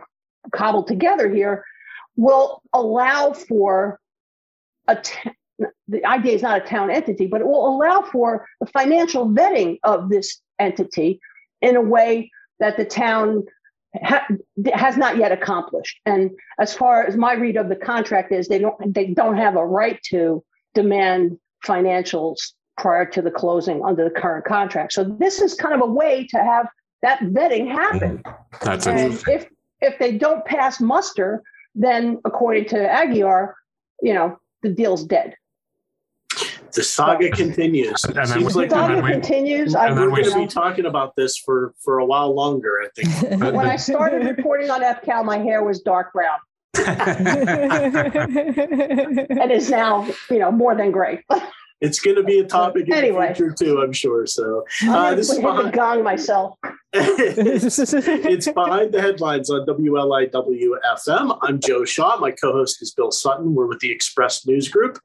cobbled 0.52 0.88
together 0.88 1.34
here 1.34 1.64
will 2.18 2.62
allow 2.74 3.32
for 3.32 4.00
a 4.88 4.96
t- 4.98 5.32
the 5.88 6.06
IDA 6.06 6.34
is 6.34 6.42
not 6.42 6.62
a 6.62 6.66
town 6.66 6.92
entity, 6.92 7.26
but 7.26 7.42
it 7.42 7.48
will 7.48 7.68
allow 7.68 8.02
for 8.02 8.46
the 8.60 8.68
financial 8.68 9.28
vetting 9.28 9.80
of 9.84 10.10
this 10.10 10.40
entity 10.60 11.20
in 11.62 11.76
a 11.76 11.82
way 11.82 12.30
that 12.60 12.78
the 12.78 12.86
town 12.86 13.46
ha- 14.04 14.28
has 14.74 14.98
not 14.98 15.18
yet 15.18 15.32
accomplished. 15.32 16.00
And 16.06 16.32
as 16.60 16.74
far 16.74 17.06
as 17.06 17.16
my 17.16 17.34
read 17.34 17.58
of 17.58 17.70
the 17.70 17.76
contract 17.76 18.32
is, 18.32 18.48
they 18.48 18.60
don't 18.60 18.94
they 18.94 19.08
don't 19.08 19.38
have 19.38 19.56
a 19.56 19.66
right 19.66 20.00
to 20.10 20.44
demand 20.74 21.38
financials 21.66 22.54
prior 22.78 23.06
to 23.06 23.22
the 23.22 23.32
closing 23.32 23.84
under 23.84 24.04
the 24.04 24.12
current 24.12 24.46
contract. 24.46 24.94
So 24.94 25.04
this 25.04 25.42
is 25.42 25.56
kind 25.56 25.74
of 25.74 25.82
a 25.82 25.92
way 25.92 26.28
to 26.28 26.38
have 26.38 26.68
that 27.02 27.20
vetting 27.22 27.68
happen. 27.68 28.20
Mm-hmm. 28.20 28.66
That's 28.66 28.88
and 28.88 29.14
if 29.28 29.48
if 29.82 30.00
they 30.00 30.18
don't 30.18 30.44
pass 30.46 30.80
muster, 30.82 31.44
then 31.76 32.20
according 32.26 32.66
to 32.66 32.76
Aguiar, 32.76 33.54
you 34.02 34.14
know, 34.14 34.40
the 34.64 34.70
deal's 34.70 35.06
dead 35.06 35.36
the 36.74 36.84
saga 36.84 37.30
continues. 37.32 38.04
And 38.04 38.28
Seems 38.28 38.56
like 38.56 38.70
saga 38.70 39.02
we, 39.02 39.12
continues. 39.12 39.76
And 39.76 39.98
then 39.98 40.12
we're 40.12 40.24
going 40.24 40.34
to 40.34 40.40
be 40.40 40.48
talking 40.48 40.86
about 40.86 41.16
this 41.16 41.38
for 41.38 41.74
for 41.84 42.00
a 42.00 42.06
while 42.06 42.34
longer. 42.34 42.84
I 42.84 42.88
think. 42.96 43.42
when 43.56 43.68
I 43.68 43.76
started 43.76 44.26
reporting 44.26 44.70
on 44.70 44.82
EPCAL, 44.82 45.26
my 45.26 45.38
hair 45.38 45.64
was 45.64 45.82
dark 45.82 46.14
brown. 46.14 46.40
and 46.86 47.28
is 49.52 49.72
now, 49.72 50.08
you 50.30 50.38
know, 50.38 50.52
more 50.52 50.76
than 50.76 50.92
gray 50.92 51.24
it's 51.82 52.00
going 52.00 52.16
to 52.16 52.24
be 52.24 52.40
a 52.40 52.44
topic 52.44 52.88
in 52.88 52.94
anyway. 52.94 53.30
the 53.30 53.36
future 53.36 53.52
too, 53.54 53.82
I'm 53.82 53.94
sure. 53.94 54.26
So 54.26 54.66
uh, 54.88 55.14
this 55.16 55.30
is 55.30 55.40
behind, 55.40 55.74
gong 55.74 56.04
myself. 56.04 56.56
it's 56.94 58.48
behind 58.52 58.94
the 58.94 59.02
headlines 59.02 59.50
on 59.50 59.66
WLIW 59.68 60.70
FM. 60.86 61.38
I'm 61.42 61.60
Joe 61.60 61.86
Shaw. 61.86 62.18
My 62.18 62.32
co-host 62.32 62.82
is 62.82 62.94
Bill 62.94 63.12
Sutton. 63.12 63.54
We're 63.54 63.68
with 63.68 63.80
the 63.80 63.92
Express 63.92 64.48
News 64.48 64.70
Group, 64.70 65.00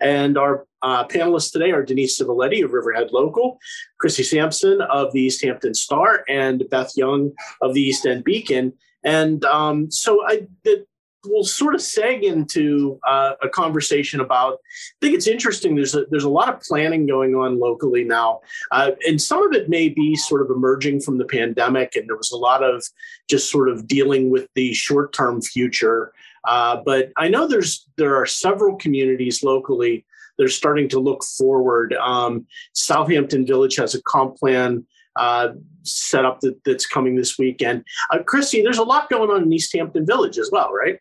and 0.00 0.36
our 0.36 0.66
uh, 0.82 1.06
panelists 1.06 1.52
today 1.52 1.70
are 1.70 1.82
Denise 1.82 2.20
Civiletti 2.20 2.62
of 2.62 2.72
Riverhead 2.72 3.10
Local, 3.12 3.58
Chrissy 3.98 4.22
Sampson 4.22 4.80
of 4.82 5.12
the 5.12 5.20
East 5.20 5.42
Hampton 5.42 5.74
Star, 5.74 6.24
and 6.28 6.62
Beth 6.70 6.92
Young 6.96 7.32
of 7.62 7.72
the 7.72 7.80
East 7.80 8.04
End 8.04 8.24
Beacon. 8.24 8.74
And 9.04 9.44
um, 9.44 9.90
so 9.90 10.22
I, 10.26 10.46
the, 10.64 10.84
we'll 11.24 11.44
sort 11.44 11.74
of 11.74 11.80
seg 11.80 12.22
into 12.22 12.98
uh, 13.06 13.32
a 13.42 13.48
conversation 13.48 14.20
about. 14.20 14.54
I 14.54 14.96
think 15.00 15.14
it's 15.14 15.26
interesting. 15.26 15.74
There's 15.74 15.94
a, 15.94 16.04
there's 16.10 16.24
a 16.24 16.28
lot 16.28 16.48
of 16.48 16.60
planning 16.60 17.06
going 17.06 17.34
on 17.34 17.58
locally 17.58 18.04
now, 18.04 18.40
uh, 18.70 18.92
and 19.06 19.20
some 19.20 19.42
of 19.46 19.52
it 19.52 19.68
may 19.68 19.88
be 19.88 20.14
sort 20.16 20.42
of 20.42 20.50
emerging 20.50 21.00
from 21.00 21.18
the 21.18 21.24
pandemic, 21.24 21.96
and 21.96 22.08
there 22.08 22.16
was 22.16 22.30
a 22.30 22.36
lot 22.36 22.62
of 22.62 22.84
just 23.28 23.50
sort 23.50 23.68
of 23.68 23.86
dealing 23.86 24.30
with 24.30 24.48
the 24.54 24.72
short 24.74 25.12
term 25.12 25.40
future. 25.42 26.12
Uh, 26.46 26.80
but 26.84 27.12
I 27.16 27.28
know 27.28 27.46
there's 27.46 27.86
there 27.96 28.16
are 28.16 28.26
several 28.26 28.76
communities 28.76 29.42
locally 29.42 30.04
that 30.36 30.44
are 30.44 30.48
starting 30.48 30.88
to 30.90 31.00
look 31.00 31.24
forward. 31.24 31.94
Um, 31.94 32.46
Southampton 32.72 33.46
Village 33.46 33.76
has 33.76 33.94
a 33.94 34.02
comp 34.02 34.36
plan. 34.36 34.86
Uh, 35.16 35.54
setup 35.82 36.38
that, 36.40 36.56
that's 36.64 36.86
coming 36.86 37.16
this 37.16 37.38
weekend. 37.38 37.82
Uh, 38.12 38.18
Christy, 38.22 38.62
there's 38.62 38.78
a 38.78 38.84
lot 38.84 39.10
going 39.10 39.30
on 39.30 39.42
in 39.42 39.52
East 39.52 39.74
Hampton 39.74 40.06
Village 40.06 40.38
as 40.38 40.48
well, 40.52 40.72
right? 40.72 41.00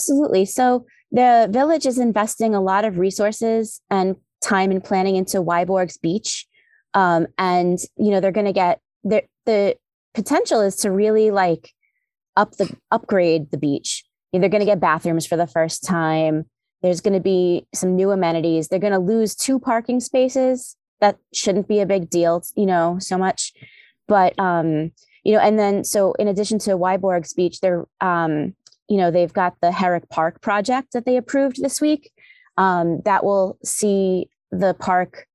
Absolutely. 0.00 0.46
So 0.46 0.86
the 1.12 1.46
village 1.50 1.84
is 1.84 1.98
investing 1.98 2.54
a 2.54 2.60
lot 2.62 2.86
of 2.86 2.96
resources 2.96 3.82
and 3.90 4.16
time 4.42 4.70
and 4.70 4.82
planning 4.82 5.16
into 5.16 5.42
Wiborg's 5.42 5.98
beach. 5.98 6.46
Um, 6.94 7.26
and, 7.36 7.78
you 7.98 8.10
know, 8.10 8.20
they're 8.20 8.32
going 8.32 8.46
to 8.46 8.54
get 8.54 8.80
the, 9.04 9.24
the 9.44 9.76
potential 10.14 10.62
is 10.62 10.76
to 10.76 10.90
really 10.90 11.30
like 11.30 11.72
up 12.34 12.52
the 12.52 12.74
upgrade 12.90 13.50
the 13.50 13.58
beach. 13.58 14.04
They're 14.32 14.48
going 14.48 14.60
to 14.60 14.66
get 14.66 14.80
bathrooms 14.80 15.26
for 15.26 15.36
the 15.36 15.46
first 15.46 15.84
time. 15.84 16.46
There's 16.80 17.02
going 17.02 17.14
to 17.14 17.20
be 17.20 17.66
some 17.74 17.94
new 17.94 18.10
amenities. 18.10 18.68
They're 18.68 18.78
going 18.78 18.94
to 18.94 18.98
lose 18.98 19.34
two 19.34 19.58
parking 19.58 20.00
spaces. 20.00 20.76
That 21.00 21.18
shouldn't 21.34 21.68
be 21.68 21.80
a 21.80 21.86
big 21.86 22.08
deal, 22.08 22.42
you 22.56 22.64
know, 22.64 22.96
so 23.00 23.18
much. 23.18 23.52
But 24.08 24.38
um, 24.38 24.92
you 25.24 25.34
know, 25.34 25.40
and 25.40 25.58
then 25.58 25.84
so 25.84 26.12
in 26.14 26.28
addition 26.28 26.58
to 26.60 26.78
Wiborg's 26.78 27.34
beach, 27.34 27.60
they're 27.60 27.86
um, 28.00 28.54
you 28.90 28.96
know, 28.96 29.10
they've 29.10 29.32
got 29.32 29.54
the 29.62 29.70
Herrick 29.70 30.10
Park 30.10 30.42
project 30.42 30.92
that 30.92 31.06
they 31.06 31.16
approved 31.16 31.62
this 31.62 31.80
week. 31.80 32.10
Um, 32.58 33.00
that 33.04 33.24
will 33.24 33.56
see 33.64 34.28
the 34.50 34.74
park 34.74 35.26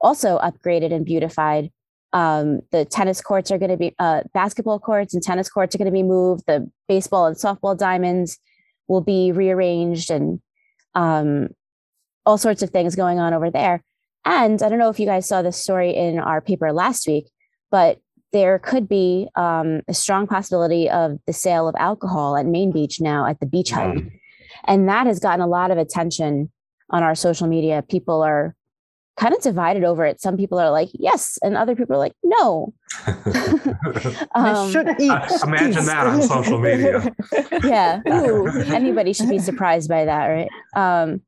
also 0.00 0.38
upgraded 0.40 0.92
and 0.92 1.06
beautified. 1.06 1.70
Um, 2.12 2.60
the 2.72 2.84
tennis 2.84 3.20
courts 3.20 3.52
are 3.52 3.58
going 3.58 3.70
to 3.70 3.76
be 3.76 3.94
uh, 4.00 4.22
basketball 4.34 4.80
courts 4.80 5.14
and 5.14 5.22
tennis 5.22 5.48
courts 5.48 5.74
are 5.74 5.78
going 5.78 5.86
to 5.86 5.92
be 5.92 6.02
moved. 6.02 6.44
The 6.46 6.68
baseball 6.88 7.26
and 7.26 7.36
softball 7.36 7.78
diamonds 7.78 8.38
will 8.88 9.00
be 9.00 9.30
rearranged 9.30 10.10
and 10.10 10.40
um, 10.94 11.50
all 12.26 12.36
sorts 12.36 12.62
of 12.62 12.70
things 12.70 12.96
going 12.96 13.20
on 13.20 13.32
over 13.32 13.48
there. 13.48 13.84
And 14.24 14.60
I 14.60 14.68
don't 14.68 14.80
know 14.80 14.90
if 14.90 14.98
you 14.98 15.06
guys 15.06 15.28
saw 15.28 15.40
this 15.42 15.56
story 15.56 15.94
in 15.94 16.18
our 16.18 16.40
paper 16.40 16.72
last 16.72 17.06
week, 17.06 17.30
but 17.70 18.00
there 18.32 18.58
could 18.58 18.88
be 18.88 19.28
um, 19.36 19.82
a 19.88 19.94
strong 19.94 20.26
possibility 20.26 20.88
of 20.88 21.18
the 21.26 21.32
sale 21.32 21.68
of 21.68 21.74
alcohol 21.78 22.36
at 22.36 22.46
Main 22.46 22.72
Beach 22.72 23.00
now 23.00 23.26
at 23.26 23.40
the 23.40 23.46
beach 23.46 23.70
hut. 23.70 23.96
Mm. 23.96 24.12
And 24.66 24.88
that 24.88 25.06
has 25.06 25.18
gotten 25.18 25.40
a 25.40 25.46
lot 25.46 25.70
of 25.70 25.78
attention 25.78 26.50
on 26.90 27.02
our 27.02 27.14
social 27.14 27.46
media. 27.46 27.82
People 27.88 28.22
are 28.22 28.54
kind 29.18 29.34
of 29.34 29.42
divided 29.42 29.84
over 29.84 30.04
it. 30.04 30.20
Some 30.20 30.36
people 30.36 30.58
are 30.58 30.70
like, 30.70 30.88
yes, 30.92 31.38
and 31.42 31.56
other 31.56 31.74
people 31.74 31.96
are 31.96 31.98
like, 31.98 32.14
no. 32.22 32.72
um, 34.34 34.70
should 34.70 34.88
eat. 35.00 35.12
imagine 35.42 35.84
that 35.86 36.06
on 36.06 36.22
social 36.22 36.58
media. 36.58 37.14
yeah. 37.64 38.00
Ooh, 38.08 38.46
anybody 38.66 39.12
should 39.12 39.28
be 39.28 39.38
surprised 39.38 39.88
by 39.88 40.04
that, 40.04 40.26
right? 40.26 40.48
Um, 40.76 41.22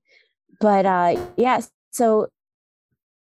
but 0.61 0.87
uh, 0.87 1.15
yes, 1.17 1.27
yeah, 1.37 1.61
so 1.91 2.29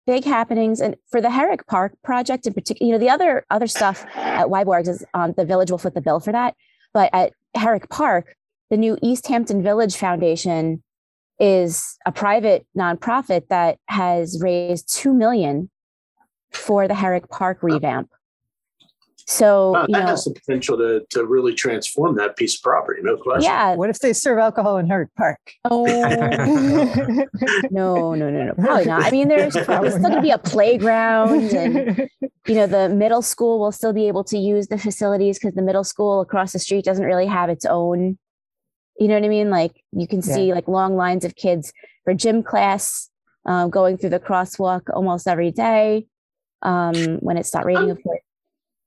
big 0.07 0.23
happenings 0.23 0.79
and 0.79 0.95
for 1.11 1.21
the 1.21 1.29
Herrick 1.29 1.67
Park 1.67 1.93
project 2.03 2.47
in 2.47 2.53
particular, 2.53 2.87
you 2.87 2.93
know, 2.93 2.99
the 2.99 3.09
other 3.09 3.45
other 3.51 3.67
stuff 3.67 4.05
at 4.15 4.47
Wiborgs 4.47 4.87
is 4.87 5.05
um, 5.13 5.33
the 5.37 5.45
village 5.45 5.69
will 5.69 5.77
foot 5.77 5.93
the 5.93 6.01
bill 6.01 6.19
for 6.19 6.31
that. 6.31 6.55
But 6.93 7.09
at 7.13 7.33
Herrick 7.53 7.89
Park, 7.89 8.35
the 8.69 8.77
new 8.77 8.97
East 9.03 9.27
Hampton 9.27 9.61
Village 9.61 9.97
Foundation 9.97 10.81
is 11.39 11.97
a 12.05 12.11
private 12.11 12.65
nonprofit 12.75 13.49
that 13.49 13.77
has 13.87 14.39
raised 14.41 14.91
two 14.91 15.13
million 15.13 15.69
for 16.51 16.87
the 16.87 16.95
Herrick 16.95 17.29
Park 17.29 17.59
revamp. 17.61 18.09
So 19.29 19.73
that 19.73 19.89
know, 19.89 20.05
has 20.05 20.23
the 20.23 20.31
potential 20.31 20.77
to 20.77 21.05
to 21.09 21.25
really 21.25 21.53
transform 21.53 22.15
that 22.15 22.37
piece 22.37 22.55
of 22.55 22.63
property, 22.63 23.01
no 23.03 23.17
question. 23.17 23.43
Yeah. 23.51 23.75
What 23.75 23.89
if 23.89 23.99
they 23.99 24.13
serve 24.13 24.37
alcohol 24.39 24.77
in 24.77 24.87
Herrick 24.87 25.13
Park? 25.15 25.39
Oh 25.65 25.83
no, 27.69 28.15
no, 28.15 28.29
no, 28.29 28.29
no, 28.29 28.53
probably 28.53 28.85
not. 28.85 29.03
I 29.03 29.11
mean, 29.11 29.27
there's 29.27 29.57
probably 29.65 29.89
still 29.89 30.03
gonna 30.03 30.21
be 30.21 30.29
a 30.29 30.37
playground, 30.37 31.51
and 31.51 32.09
you 32.47 32.55
know, 32.55 32.67
the 32.67 32.87
middle 32.87 33.21
school 33.21 33.59
will 33.59 33.73
still 33.73 33.91
be 33.91 34.07
able 34.07 34.23
to 34.23 34.37
use 34.37 34.67
the 34.67 34.77
facilities 34.77 35.37
because 35.37 35.55
the 35.55 35.61
middle 35.61 35.83
school 35.83 36.21
across 36.21 36.53
the 36.53 36.59
street 36.59 36.85
doesn't 36.85 37.05
really 37.05 37.27
have 37.27 37.49
its 37.49 37.65
own. 37.65 38.17
You 38.97 39.09
know 39.09 39.15
what 39.15 39.25
I 39.25 39.29
mean? 39.29 39.49
Like 39.49 39.83
you 39.91 40.07
can 40.07 40.21
see 40.21 40.47
yeah. 40.47 40.53
like 40.53 40.69
long 40.69 40.95
lines 40.95 41.25
of 41.25 41.35
kids 41.35 41.73
for 42.05 42.13
gym 42.13 42.43
class 42.43 43.09
um, 43.45 43.71
going 43.71 43.97
through 43.97 44.11
the 44.11 44.21
crosswalk 44.21 44.83
almost 44.93 45.27
every 45.27 45.51
day 45.51 46.05
um, 46.61 47.17
when 47.19 47.35
it's 47.35 47.53
not 47.53 47.65
raining, 47.65 47.91
of 47.91 48.01
course. 48.01 48.21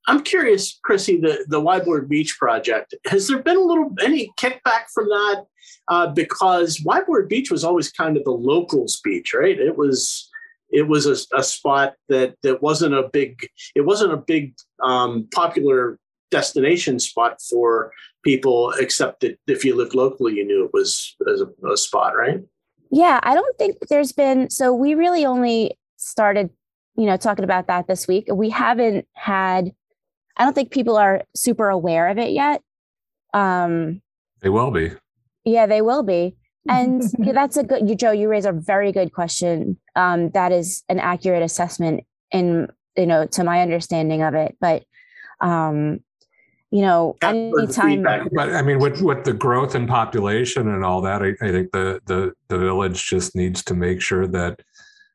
I'm 0.07 0.23
curious, 0.23 0.79
Chrissy, 0.83 1.21
the 1.21 1.45
the 1.49 1.61
Wiborg 1.61 2.09
Beach 2.09 2.37
project. 2.39 2.95
Has 3.07 3.29
there 3.29 3.43
been 3.43 3.57
a 3.57 3.61
little 3.61 3.95
any 4.03 4.33
kickback 4.39 4.85
from 4.93 5.09
that? 5.09 5.45
Uh, 5.89 6.07
because 6.09 6.79
Wiborg 6.79 7.29
Beach 7.29 7.51
was 7.51 7.65
always 7.65 7.91
kind 7.91 8.17
of 8.17 8.25
the 8.25 8.31
locals' 8.31 9.01
beach, 9.03 9.35
right? 9.35 9.59
It 9.59 9.77
was 9.77 10.29
it 10.71 10.89
was 10.89 11.07
a, 11.07 11.17
a 11.37 11.43
spot 11.43 11.95
that 12.09 12.35
that 12.43 12.63
wasn't 12.63 12.95
a 12.95 13.09
big 13.13 13.47
it 13.75 13.83
wasn't 13.83 14.13
a 14.13 14.17
big 14.17 14.55
um, 14.83 15.29
popular 15.33 15.99
destination 16.31 16.99
spot 16.99 17.41
for 17.43 17.93
people, 18.25 18.73
except 18.79 19.21
that 19.21 19.39
if 19.47 19.65
you 19.65 19.75
lived 19.75 19.95
locally, 19.95 20.35
you 20.35 20.47
knew 20.47 20.65
it 20.65 20.73
was 20.73 21.17
as 21.31 21.41
a, 21.41 21.67
a 21.67 21.77
spot, 21.77 22.17
right? 22.17 22.41
Yeah, 22.91 23.21
I 23.23 23.35
don't 23.35 23.59
think 23.59 23.77
there's 23.89 24.13
been. 24.13 24.51
So 24.51 24.73
we 24.73 24.95
really 24.95 25.25
only 25.25 25.79
started, 25.97 26.51
you 26.97 27.07
know, 27.07 27.17
talking 27.17 27.45
about 27.45 27.67
that 27.69 27.87
this 27.87 28.09
week. 28.09 28.27
We 28.33 28.51
haven't 28.51 29.07
had 29.15 29.73
I 30.37 30.45
don't 30.45 30.55
think 30.55 30.71
people 30.71 30.97
are 30.97 31.23
super 31.35 31.69
aware 31.69 32.09
of 32.09 32.19
it 32.19 32.31
yet. 32.31 32.63
Um, 33.35 34.03
they 34.41 34.49
will 34.49 34.71
be. 34.71 34.93
Yeah, 35.45 35.67
they 35.67 35.83
will 35.83 36.03
be. 36.03 36.37
And 36.69 37.03
that's 37.19 37.57
a 37.57 37.65
good, 37.65 37.89
you, 37.89 37.95
Joe, 37.95 38.13
you 38.13 38.29
raise 38.29 38.47
a 38.47 38.53
very 38.53 38.93
good 38.93 39.13
question. 39.13 39.79
Um, 39.97 40.31
that 40.31 40.53
is 40.53 40.83
an 40.89 40.99
accurate 40.99 41.43
assessment 41.43 42.05
in, 42.31 42.69
you 42.97 43.07
know, 43.07 43.27
to 43.27 43.45
my 43.45 43.61
understanding 43.61 44.23
of 44.23 44.35
it. 44.35 44.57
But, 44.61 44.85
um, 45.41 46.01
you 46.71 46.83
know, 46.83 47.17
anytime. 47.23 48.03
But 48.33 48.51
I 48.51 48.63
mean, 48.63 48.79
with 48.79 49.03
with 49.03 49.25
the 49.25 49.33
growth 49.33 49.75
in 49.75 49.89
population 49.89 50.69
and 50.69 50.85
all 50.85 51.01
that, 51.01 51.21
I, 51.21 51.31
I 51.45 51.51
think 51.51 51.73
the 51.73 52.01
the 52.07 52.33
the 52.47 52.59
village 52.59 53.09
just 53.09 53.35
needs 53.35 53.65
to 53.65 53.75
make 53.75 54.01
sure 54.01 54.29
that 54.29 54.61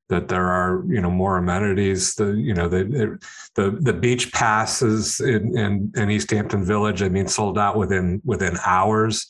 that 0.10 0.28
there 0.28 0.48
are 0.48 0.84
you 0.88 1.02
know 1.02 1.10
more 1.10 1.38
amenities 1.38 2.13
the 2.15 2.34
you 2.34 2.54
know 2.54 2.68
the 2.68 3.18
the 3.56 3.72
the 3.82 3.94
beach 3.94 4.32
passes 4.32 5.20
in, 5.20 5.58
in, 5.58 5.91
in 5.96 6.12
east 6.12 6.30
hampton 6.30 6.63
village 6.63 7.02
i 7.02 7.10
mean 7.10 7.28
sold 7.28 7.58
out 7.58 7.76
within 7.76 8.22
within 8.24 8.56
hours 8.65 9.28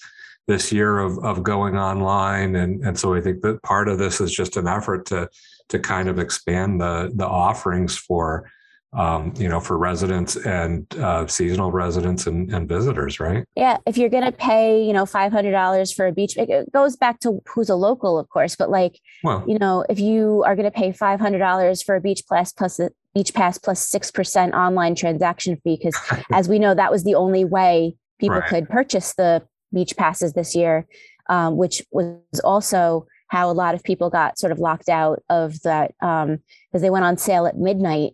this 0.47 0.71
year 0.71 0.99
of 0.99 1.17
of 1.19 1.43
going 1.43 1.77
online. 1.77 2.55
And 2.55 2.83
and 2.85 2.97
so 2.97 3.13
i 3.13 3.21
think 3.21 3.41
that 3.41 3.61
part 3.63 3.87
of 3.87 3.97
this 3.97 4.21
is 4.21 4.33
just 4.33 4.57
an 4.57 4.67
effort 4.67 5.05
to 5.07 5.29
to 5.69 5.79
kind 5.79 6.09
of 6.09 6.19
expand 6.19 6.79
the 6.79 7.11
the 7.15 7.27
offerings 7.27 7.97
for 7.97 8.49
um, 8.95 9.33
you 9.37 9.49
know, 9.49 9.59
for 9.59 9.77
residents 9.77 10.37
and 10.37 10.87
uh, 10.99 11.27
seasonal 11.27 11.71
residents 11.71 12.27
and, 12.27 12.51
and 12.53 12.67
visitors, 12.67 13.19
right? 13.19 13.43
Yeah. 13.55 13.77
If 13.85 13.97
you're 13.97 14.09
going 14.09 14.23
to 14.23 14.31
pay, 14.31 14.81
you 14.81 14.93
know, 14.93 15.03
$500 15.03 15.93
for 15.93 16.07
a 16.07 16.13
beach, 16.13 16.37
it 16.37 16.71
goes 16.71 16.95
back 16.95 17.19
to 17.19 17.41
who's 17.47 17.69
a 17.69 17.75
local, 17.75 18.17
of 18.17 18.29
course, 18.29 18.55
but 18.55 18.69
like, 18.69 18.99
well, 19.23 19.43
you 19.45 19.59
know, 19.59 19.85
if 19.89 19.99
you 19.99 20.43
are 20.45 20.55
going 20.55 20.65
to 20.65 20.71
pay 20.71 20.91
$500 20.91 21.85
for 21.85 21.95
a 21.95 22.01
beach 22.01 22.23
pass 22.31 22.53
plus 22.53 22.79
a 22.79 22.89
beach 23.13 23.33
pass 23.33 23.57
plus 23.57 23.89
6% 23.91 24.53
online 24.53 24.95
transaction 24.95 25.57
fee, 25.63 25.77
because 25.77 25.97
as 26.31 26.47
we 26.47 26.57
know, 26.57 26.73
that 26.73 26.91
was 26.91 27.03
the 27.03 27.15
only 27.15 27.43
way 27.43 27.95
people 28.17 28.37
right. 28.37 28.47
could 28.47 28.69
purchase 28.69 29.13
the 29.15 29.45
beach 29.73 29.97
passes 29.97 30.33
this 30.33 30.55
year, 30.55 30.87
um, 31.29 31.57
which 31.57 31.83
was 31.91 32.15
also 32.45 33.07
how 33.27 33.49
a 33.49 33.53
lot 33.53 33.75
of 33.75 33.83
people 33.83 34.09
got 34.09 34.39
sort 34.39 34.53
of 34.53 34.59
locked 34.59 34.87
out 34.87 35.21
of 35.29 35.61
that 35.63 35.91
because 35.99 36.29
um, 36.29 36.39
they 36.71 36.89
went 36.89 37.03
on 37.03 37.17
sale 37.17 37.45
at 37.45 37.57
midnight 37.57 38.13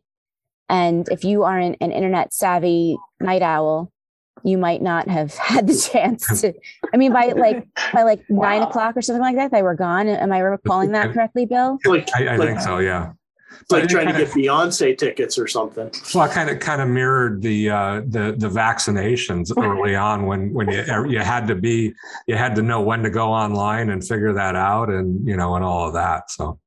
and 0.72 1.08
if 1.10 1.26
you 1.26 1.44
aren't 1.44 1.76
an 1.82 1.92
internet 1.92 2.34
savvy 2.34 2.98
night 3.20 3.42
owl, 3.42 3.92
you 4.44 4.58
might 4.58 4.82
not 4.82 5.10
have 5.10 5.34
had 5.38 5.68
the 5.68 5.76
chance 5.78 6.42
to. 6.42 6.54
I 6.94 6.98
mean, 6.98 7.12
by 7.12 7.34
like 7.34 7.68
by 7.94 8.04
like 8.04 8.24
wow. 8.30 8.50
nine 8.50 8.62
o'clock 8.64 8.96
or 8.96 9.02
something 9.02 9.22
like 9.22 9.36
that, 9.36 9.52
they 9.52 9.62
were 9.62 9.76
gone. 9.76 10.08
Am 10.08 10.32
I 10.32 10.40
recalling 10.40 10.94
that 10.94 11.14
correctly, 11.14 11.46
Bill? 11.46 11.78
Like, 11.86 12.10
I, 12.16 12.28
I 12.28 12.36
like, 12.38 12.48
think 12.48 12.62
so. 12.62 12.80
Yeah. 12.80 13.12
It's 13.60 13.70
like 13.70 13.90
trying 13.90 14.08
to 14.08 14.14
get 14.14 14.30
Beyonce 14.30 14.98
tickets 14.98 15.38
or 15.38 15.46
something. 15.46 15.92
Well, 16.16 16.24
I 16.24 16.34
kind 16.34 16.50
of 16.50 16.60
kind 16.60 16.82
of 16.82 16.88
mirrored 16.88 17.42
the 17.42 17.70
uh, 17.70 18.02
the 18.08 18.34
the 18.38 18.50
vaccinations 18.50 19.52
early 19.62 19.94
on 19.94 20.26
when 20.26 20.54
when 20.54 20.70
you 20.70 20.84
you 21.10 21.20
had 21.20 21.48
to 21.48 21.56
be 21.56 21.94
you 22.28 22.38
had 22.38 22.56
to 22.56 22.62
know 22.62 22.82
when 22.82 23.04
to 23.04 23.10
go 23.10 23.28
online 23.28 23.90
and 23.90 24.08
figure 24.08 24.34
that 24.34 24.56
out 24.56 24.90
and 24.90 25.28
you 25.28 25.36
know 25.36 25.56
and 25.56 25.66
all 25.66 25.86
of 25.88 25.94
that. 25.94 26.32
So 26.32 26.60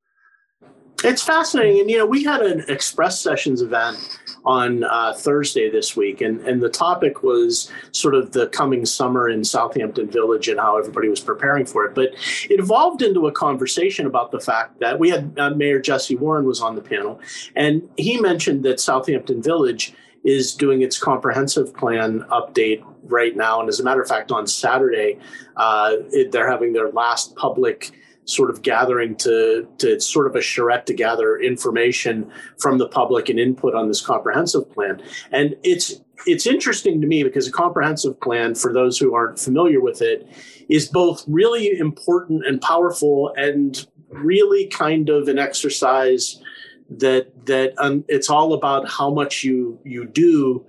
it's 1.05 1.21
fascinating. 1.21 1.79
And, 1.81 1.91
you 1.91 1.97
know, 1.97 2.05
we 2.05 2.23
had 2.23 2.41
an 2.41 2.63
Express 2.67 3.19
Sessions 3.19 3.61
event 3.61 4.19
on 4.43 4.83
uh, 4.83 5.13
Thursday 5.13 5.69
this 5.69 5.95
week, 5.95 6.21
and, 6.21 6.39
and 6.41 6.61
the 6.61 6.69
topic 6.69 7.23
was 7.23 7.71
sort 7.91 8.13
of 8.13 8.31
the 8.31 8.47
coming 8.47 8.85
summer 8.85 9.27
in 9.27 9.43
Southampton 9.43 10.07
Village 10.07 10.47
and 10.47 10.59
how 10.59 10.77
everybody 10.77 11.09
was 11.09 11.19
preparing 11.19 11.65
for 11.65 11.85
it. 11.85 11.95
But 11.95 12.09
it 12.49 12.59
evolved 12.59 13.01
into 13.01 13.27
a 13.27 13.31
conversation 13.31 14.05
about 14.05 14.31
the 14.31 14.39
fact 14.39 14.79
that 14.79 14.99
we 14.99 15.09
had 15.09 15.33
uh, 15.37 15.51
Mayor 15.51 15.79
Jesse 15.79 16.15
Warren 16.15 16.45
was 16.45 16.61
on 16.61 16.75
the 16.75 16.81
panel, 16.81 17.19
and 17.55 17.87
he 17.97 18.19
mentioned 18.19 18.63
that 18.63 18.79
Southampton 18.79 19.41
Village 19.41 19.93
is 20.23 20.55
doing 20.55 20.81
its 20.81 20.97
comprehensive 20.97 21.73
plan 21.75 22.21
update 22.31 22.83
right 23.03 23.35
now. 23.35 23.59
And 23.59 23.69
as 23.69 23.79
a 23.79 23.83
matter 23.83 24.01
of 24.01 24.07
fact, 24.07 24.31
on 24.31 24.47
Saturday, 24.47 25.19
uh, 25.55 25.97
it, 26.11 26.31
they're 26.31 26.49
having 26.49 26.73
their 26.73 26.89
last 26.89 27.35
public 27.35 27.91
sort 28.25 28.49
of 28.49 28.61
gathering 28.61 29.15
to 29.15 29.67
to 29.77 29.99
sort 29.99 30.27
of 30.27 30.35
a 30.35 30.41
charrette 30.41 30.85
to 30.87 30.93
gather 30.93 31.37
information 31.37 32.29
from 32.59 32.77
the 32.77 32.87
public 32.87 33.29
and 33.29 33.39
input 33.39 33.73
on 33.75 33.87
this 33.87 34.01
comprehensive 34.01 34.69
plan. 34.71 35.01
And 35.31 35.55
it's 35.63 36.01
it's 36.25 36.45
interesting 36.45 37.01
to 37.01 37.07
me 37.07 37.23
because 37.23 37.47
a 37.47 37.51
comprehensive 37.51 38.19
plan, 38.19 38.55
for 38.55 38.73
those 38.73 38.97
who 38.97 39.13
aren't 39.13 39.39
familiar 39.39 39.79
with 39.79 40.01
it, 40.01 40.27
is 40.69 40.87
both 40.87 41.23
really 41.27 41.77
important 41.77 42.45
and 42.45 42.59
powerful 42.61 43.33
and 43.37 43.85
really 44.09 44.67
kind 44.67 45.09
of 45.09 45.27
an 45.27 45.37
exercise 45.37 46.41
that 46.89 47.45
that 47.45 47.73
um, 47.77 48.03
it's 48.07 48.29
all 48.29 48.53
about 48.53 48.89
how 48.89 49.11
much 49.11 49.43
you 49.43 49.79
you 49.83 50.05
do 50.05 50.65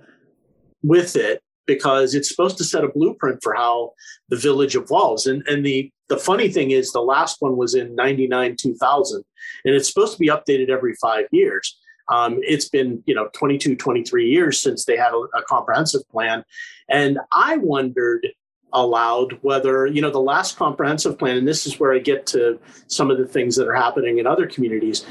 with 0.83 1.15
it 1.15 1.41
because 1.67 2.15
it's 2.15 2.29
supposed 2.29 2.57
to 2.57 2.63
set 2.63 2.83
a 2.83 2.89
blueprint 2.89 3.43
for 3.43 3.53
how 3.53 3.91
the 4.29 4.37
village 4.37 4.75
evolves. 4.75 5.27
And 5.27 5.45
and 5.47 5.65
the 5.65 5.91
the 6.09 6.17
funny 6.17 6.49
thing 6.49 6.71
is 6.71 6.91
the 6.91 7.01
last 7.01 7.37
one 7.39 7.57
was 7.57 7.75
in 7.75 7.93
99 7.95 8.55
2000 8.55 9.23
and 9.65 9.75
it's 9.75 9.89
supposed 9.89 10.13
to 10.13 10.19
be 10.19 10.29
updated 10.29 10.69
every 10.69 10.95
five 10.95 11.25
years. 11.31 11.77
Um, 12.09 12.39
it's 12.41 12.69
been 12.69 13.03
you 13.05 13.13
know 13.13 13.29
22 13.33 13.75
23 13.75 14.29
years 14.29 14.59
since 14.61 14.85
they 14.85 14.97
had 14.97 15.11
a, 15.11 15.37
a 15.37 15.43
comprehensive 15.43 16.07
plan. 16.09 16.43
And 16.89 17.19
i 17.31 17.57
wondered 17.57 18.27
aloud 18.73 19.37
whether 19.41 19.87
you 19.87 20.01
know 20.01 20.11
the 20.11 20.19
last 20.19 20.57
comprehensive 20.57 21.17
plan 21.17 21.37
and 21.37 21.47
this 21.47 21.65
is 21.65 21.79
where 21.79 21.93
i 21.93 21.99
get 21.99 22.25
to 22.25 22.59
some 22.87 23.09
of 23.09 23.17
the 23.17 23.25
things 23.25 23.55
that 23.55 23.65
are 23.65 23.73
happening 23.73 24.17
in 24.17 24.27
other 24.27 24.45
communities 24.45 25.05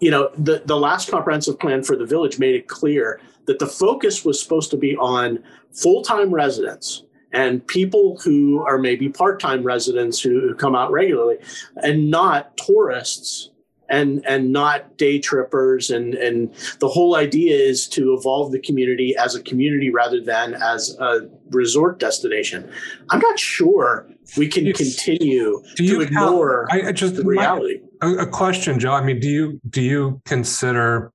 you 0.00 0.10
know 0.10 0.30
the, 0.36 0.62
the 0.66 0.76
last 0.76 1.08
comprehensive 1.08 1.58
plan 1.58 1.82
for 1.82 1.96
the 1.96 2.04
village 2.04 2.38
made 2.40 2.54
it 2.54 2.66
clear 2.66 3.20
that 3.46 3.58
the 3.58 3.66
focus 3.66 4.24
was 4.24 4.40
supposed 4.40 4.70
to 4.70 4.76
be 4.76 4.96
on 4.96 5.42
full-time 5.72 6.32
residents 6.32 7.02
and 7.32 7.66
people 7.66 8.18
who 8.24 8.64
are 8.66 8.78
maybe 8.78 9.08
part-time 9.08 9.62
residents 9.62 10.20
who, 10.20 10.54
come 10.54 10.74
out 10.74 10.90
regularly 10.90 11.36
and 11.76 12.10
not 12.10 12.56
tourists 12.56 13.50
and 13.88 14.24
and 14.26 14.52
not 14.52 14.96
day 14.96 15.18
trippers. 15.18 15.90
And 15.90 16.14
and 16.14 16.52
the 16.80 16.88
whole 16.88 17.16
idea 17.16 17.54
is 17.54 17.86
to 17.88 18.14
evolve 18.14 18.52
the 18.52 18.58
community 18.58 19.14
as 19.16 19.34
a 19.34 19.42
community 19.42 19.90
rather 19.90 20.20
than 20.20 20.54
as 20.54 20.96
a 20.98 21.28
resort 21.50 21.98
destination. 21.98 22.70
I'm 23.10 23.20
not 23.20 23.38
sure 23.38 24.08
we 24.36 24.48
can 24.48 24.72
continue 24.72 25.62
to 25.76 26.00
ignore 26.00 26.66
I, 26.70 26.88
I 26.88 26.92
just 26.92 27.16
reality 27.18 27.80
my, 28.02 28.08
a, 28.08 28.22
a 28.22 28.26
question 28.26 28.80
joe. 28.80 28.92
I 28.92 29.02
mean 29.02 29.20
do 29.20 29.28
you 29.28 29.60
do 29.68 29.80
you 29.80 30.20
consider 30.24 31.12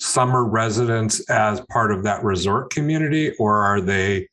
summer 0.00 0.44
residents 0.44 1.20
as 1.30 1.60
part 1.70 1.92
of 1.92 2.02
that 2.02 2.24
resort 2.24 2.70
community 2.70 3.32
or 3.38 3.58
are 3.62 3.80
they 3.80 4.26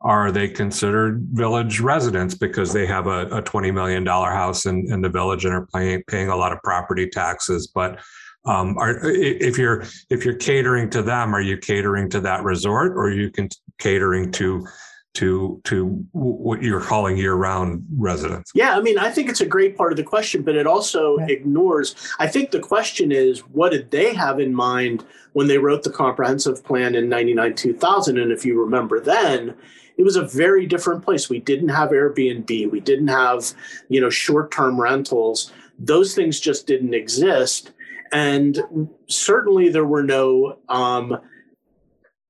are 0.00 0.32
they 0.32 0.48
considered 0.48 1.28
village 1.30 1.78
residents 1.78 2.34
because 2.34 2.72
they 2.72 2.86
have 2.86 3.06
a, 3.06 3.26
a 3.26 3.40
$20 3.40 3.72
million 3.72 4.04
house 4.04 4.66
in, 4.66 4.84
in 4.90 5.00
the 5.00 5.08
village 5.08 5.44
and 5.44 5.54
are 5.54 5.66
paying, 5.72 6.02
paying 6.08 6.28
a 6.28 6.34
lot 6.34 6.50
of 6.50 6.58
property 6.64 7.08
taxes? 7.08 7.68
But 7.72 8.00
um, 8.44 8.76
are, 8.78 8.98
if 9.04 9.56
you're 9.56 9.84
if 10.10 10.24
you're 10.24 10.34
catering 10.34 10.90
to 10.90 11.02
them 11.02 11.32
are 11.32 11.40
you 11.40 11.56
catering 11.56 12.10
to 12.10 12.20
that 12.22 12.42
resort 12.42 12.90
or 12.92 13.06
are 13.06 13.12
you 13.12 13.30
can 13.30 13.48
catering 13.78 14.32
to 14.32 14.66
to 15.14 15.60
to 15.64 15.86
what 16.12 16.62
you're 16.62 16.80
calling 16.80 17.16
year-round 17.16 17.84
residents 17.96 18.50
yeah 18.54 18.76
i 18.76 18.80
mean 18.80 18.98
i 18.98 19.10
think 19.10 19.28
it's 19.28 19.42
a 19.42 19.46
great 19.46 19.76
part 19.76 19.92
of 19.92 19.96
the 19.96 20.02
question 20.02 20.42
but 20.42 20.56
it 20.56 20.66
also 20.66 21.18
yeah. 21.18 21.26
ignores 21.28 21.94
i 22.18 22.26
think 22.26 22.50
the 22.50 22.60
question 22.60 23.12
is 23.12 23.40
what 23.40 23.72
did 23.72 23.90
they 23.90 24.14
have 24.14 24.40
in 24.40 24.54
mind 24.54 25.04
when 25.34 25.48
they 25.48 25.58
wrote 25.58 25.82
the 25.82 25.90
comprehensive 25.90 26.64
plan 26.64 26.94
in 26.94 27.08
99 27.08 27.54
2000 27.54 28.18
and 28.18 28.32
if 28.32 28.44
you 28.44 28.58
remember 28.58 29.00
then 29.00 29.54
it 29.96 30.04
was 30.04 30.16
a 30.16 30.24
very 30.24 30.66
different 30.66 31.04
place. 31.04 31.28
We 31.28 31.38
didn't 31.38 31.68
have 31.68 31.90
Airbnb. 31.90 32.70
We 32.70 32.80
didn't 32.80 33.08
have, 33.08 33.52
you 33.88 34.00
know, 34.00 34.10
short-term 34.10 34.80
rentals. 34.80 35.52
Those 35.78 36.14
things 36.14 36.40
just 36.40 36.66
didn't 36.66 36.94
exist. 36.94 37.72
And 38.12 38.88
certainly 39.08 39.68
there 39.68 39.84
were 39.84 40.02
no 40.02 40.58
um, 40.68 41.18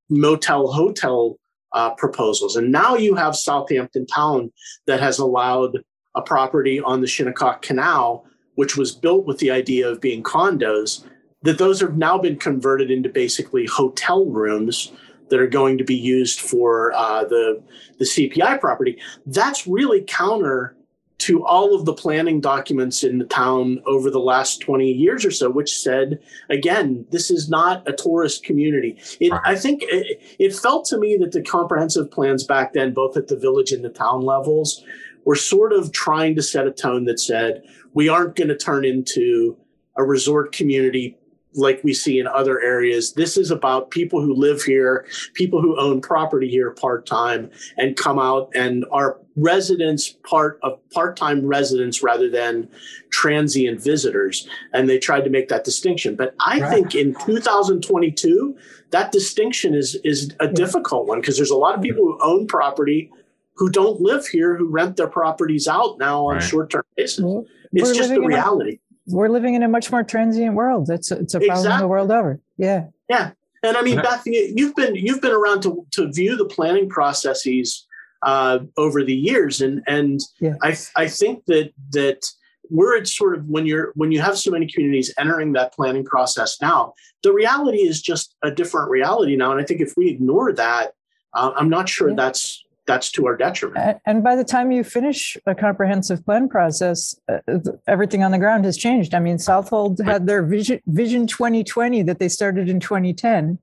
motel 0.09 0.73
hotel 0.73 1.37
uh, 1.75 1.91
proposals. 1.95 2.57
And 2.57 2.71
now 2.71 2.97
you 2.97 3.15
have 3.15 3.37
Southampton 3.37 4.07
Town 4.07 4.53
that 4.87 5.01
has 5.01 5.19
allowed 5.19 5.79
a 6.15 6.23
property 6.23 6.81
on 6.81 7.01
the 7.01 7.07
Shinnecock 7.07 7.63
Canal, 7.63 8.25
which 8.57 8.77
was 8.77 8.95
built 8.95 9.27
with 9.27 9.39
the 9.39 9.51
idea 9.51 9.89
of 9.89 10.01
being 10.01 10.23
condos, 10.23 11.05
that 11.43 11.59
those 11.59 11.81
have 11.81 11.97
now 11.97 12.19
been 12.19 12.37
converted 12.37 12.91
into 12.91 13.09
basically 13.09 13.67
hotel 13.67 14.27
rooms 14.27 14.93
that 15.31 15.41
are 15.41 15.47
going 15.47 15.79
to 15.79 15.85
be 15.85 15.97
used 15.97 16.41
for 16.41 16.93
uh, 16.93 17.25
the 17.25 17.63
the 17.99 18.05
CPI 18.05 18.61
property. 18.61 19.01
That's 19.27 19.67
really 19.67 20.03
counter 20.03 20.77
to 21.23 21.45
all 21.47 21.75
of 21.75 21.85
the 21.85 21.93
planning 21.93 22.41
documents 22.41 23.05
in 23.05 23.19
the 23.19 23.25
town 23.25 23.81
over 23.87 24.11
the 24.11 24.19
last 24.19 24.61
20 24.61 24.91
years 24.91 25.25
or 25.25 25.31
so, 25.31 25.49
which 25.49 25.77
said, 25.77 26.21
again, 26.51 27.07
this 27.11 27.31
is 27.31 27.49
not 27.49 27.89
a 27.89 27.93
tourist 27.93 28.45
community. 28.45 28.99
It, 29.21 29.31
right. 29.31 29.41
I 29.45 29.55
think 29.55 29.85
it, 29.85 30.21
it, 30.41 30.53
felt 30.53 30.85
to 30.87 30.99
me 30.99 31.17
that 31.19 31.31
the 31.31 31.41
comprehensive 31.41 32.11
plans 32.11 32.43
back 32.43 32.73
then, 32.73 32.93
both 32.93 33.17
at 33.17 33.29
the 33.29 33.37
village 33.37 33.71
and 33.71 33.85
the 33.85 33.89
town 33.89 34.23
levels, 34.23 34.85
were 35.25 35.37
sort 35.37 35.73
of 35.73 35.93
trying 35.93 36.35
to 36.35 36.43
set 36.43 36.67
a 36.67 36.73
tone 36.73 37.05
that 37.05 37.21
said, 37.21 37.63
we 37.95 38.09
aren't 38.09 38.35
going 38.35 38.49
to 38.49 38.57
turn 38.57 38.85
into 38.85 39.57
a 39.97 40.03
resort 40.03 40.51
community 40.51 41.17
like 41.55 41.83
we 41.85 41.95
see 41.95 42.19
in 42.19 42.27
other 42.27 42.61
areas. 42.61 43.13
This 43.13 43.37
is 43.37 43.51
about 43.51 43.91
people 43.91 44.21
who 44.21 44.35
live 44.35 44.63
here, 44.63 45.07
people 45.35 45.61
who 45.61 45.79
own 45.79 46.01
property 46.01 46.49
here 46.49 46.71
part 46.71 47.07
time 47.07 47.51
and 47.77 47.97
come 47.97 48.19
out 48.19 48.51
and 48.55 48.85
are 48.91 49.19
residents, 49.37 50.09
part 50.29 50.59
of 50.63 50.79
part 50.91 51.17
time 51.17 51.47
residents 51.47 52.03
rather 52.03 52.29
than 52.31 52.69
transient 53.11 53.83
visitors. 53.83 54.49
And 54.73 54.89
they 54.89 54.99
tried 54.99 55.25
to 55.25 55.31
make 55.31 55.49
that 55.49 55.65
distinction. 55.65 56.17
But 56.17 56.35
I 56.41 56.61
right. 56.61 56.71
think 56.71 56.95
in 56.95 57.15
2022, 57.15 58.57
that 58.91 59.13
distinction 59.13 59.75
is, 59.75 59.97
is 60.05 60.35
a 60.41 60.49
difficult 60.49 61.07
one 61.07 61.21
because 61.21 61.37
there's 61.37 61.51
a 61.51 61.57
lot 61.57 61.75
of 61.75 61.83
people 61.83 62.05
who 62.05 62.19
own 62.23 62.47
property 62.47 63.11
who 63.57 63.69
don't 63.69 64.01
live 64.01 64.27
here 64.27 64.57
who 64.57 64.69
rent 64.69 64.97
their 64.97 65.09
properties 65.09 65.69
out 65.69 65.99
now 65.99 66.27
on 66.27 66.37
right. 66.37 66.43
short 66.43 66.71
term 66.71 66.83
basis. 66.97 67.21
Well, 67.23 67.47
it's 67.73 67.97
just 67.97 68.11
the 68.11 68.21
reality 68.21 68.79
we're 69.07 69.29
living 69.29 69.55
in 69.55 69.63
a 69.63 69.69
much 69.69 69.91
more 69.91 70.03
transient 70.03 70.55
world. 70.55 70.91
It's 70.91 71.11
it's 71.11 71.35
a 71.35 71.39
problem 71.39 71.59
exactly. 71.59 71.83
the 71.83 71.89
world 71.89 72.11
over. 72.11 72.41
Yeah. 72.57 72.87
Yeah. 73.09 73.33
And 73.63 73.77
I 73.77 73.83
mean, 73.83 73.97
Beth, 73.97 74.23
you've 74.27 74.75
been 74.75 74.95
you've 74.97 75.21
been 75.21 75.33
around 75.33 75.63
to 75.63 75.87
to 75.93 76.11
view 76.11 76.37
the 76.37 76.47
planning 76.47 76.89
processes 76.89 77.87
uh, 78.23 78.61
over 78.77 79.05
the 79.05 79.15
years, 79.15 79.61
and 79.61 79.83
and 79.87 80.21
yeah. 80.41 80.55
I 80.63 80.77
I 80.97 81.09
think 81.09 81.45
that 81.47 81.73
that 81.91 82.27
we're 82.71 82.97
at 82.97 83.07
sort 83.07 83.37
of 83.37 83.47
when 83.47 83.67
you're 83.67 83.93
when 83.95 84.11
you 84.11 84.21
have 84.21 84.37
so 84.37 84.51
many 84.51 84.67
communities 84.67 85.15
entering 85.17 85.53
that 85.53 85.75
planning 85.75 86.05
process 86.05 86.61
now, 86.61 86.95
the 87.23 87.33
reality 87.33 87.79
is 87.79 88.03
just 88.03 88.35
a 88.43 88.51
different 88.51 88.91
reality 88.91 89.37
now, 89.37 89.53
and 89.53 89.61
I 89.61 89.65
think 89.65 89.81
if 89.81 89.95
we 89.97 90.09
ignore 90.09 90.53
that, 90.55 90.93
uh, 91.35 91.53
I'm 91.55 91.69
not 91.69 91.89
sure 91.89 92.09
yeah. 92.09 92.17
that's 92.17 92.65
that's 92.87 93.11
to 93.13 93.27
our 93.27 93.37
detriment. 93.37 93.99
And 94.07 94.25
by 94.25 94.37
the 94.37 94.45
time 94.45 94.73
you 94.73 94.85
finish 94.85 95.37
a 95.47 95.55
comprehensive 95.55 96.25
plan 96.25 96.49
process, 96.49 97.15
uh, 97.29 97.59
everything 97.87 98.25
on 98.25 98.33
the 98.33 98.39
ground 98.39 98.65
has 98.65 98.77
changed. 98.77 99.15
I 99.15 99.21
mean, 99.21 99.39
Southold 99.39 100.01
had 100.05 100.27
their 100.27 100.43
vision, 100.43 100.81
vision 100.87 101.27
2020 101.27 102.03
that 102.03 102.19
they 102.19 102.29
started 102.29 102.69
in 102.69 102.81
2010, 102.81 103.59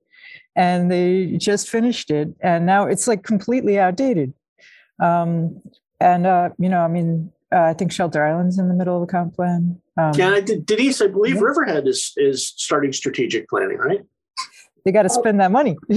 and 0.56 0.92
they 0.92 1.38
just 1.38 1.70
finished 1.70 2.12
it, 2.12 2.30
and 2.42 2.66
now 2.66 2.86
it's 2.86 3.08
like 3.08 3.24
completely 3.24 3.80
outdated. 3.80 4.34
Um, 5.02 5.62
and 6.00 6.26
uh, 6.26 6.50
you 6.58 6.70
know, 6.70 6.80
I 6.80 6.88
mean, 6.88 7.32
uh, 7.52 7.62
I 7.62 7.74
think 7.74 7.92
Shelter 7.92 8.26
Island's 8.26 8.60
in 8.60 8.68
the 8.68 8.74
middle 8.74 8.98
of 8.98 9.04
a 9.04 9.08
comp 9.08 9.36
plan. 9.36 9.82
Um, 9.98 10.14
yeah, 10.16 10.40
Denise, 10.40 11.02
I 11.02 11.08
believe 11.08 11.36
yeah. 11.36 11.42
Riverhead 11.42 11.88
is 11.88 12.14
is 12.18 12.54
starting 12.56 12.94
strategic 12.94 13.50
planning, 13.50 13.78
right? 13.78 14.02
They 14.86 14.92
got 14.92 15.04
to 15.04 15.10
oh. 15.12 15.20
spend 15.20 15.40
that 15.40 15.52
money. 15.52 15.78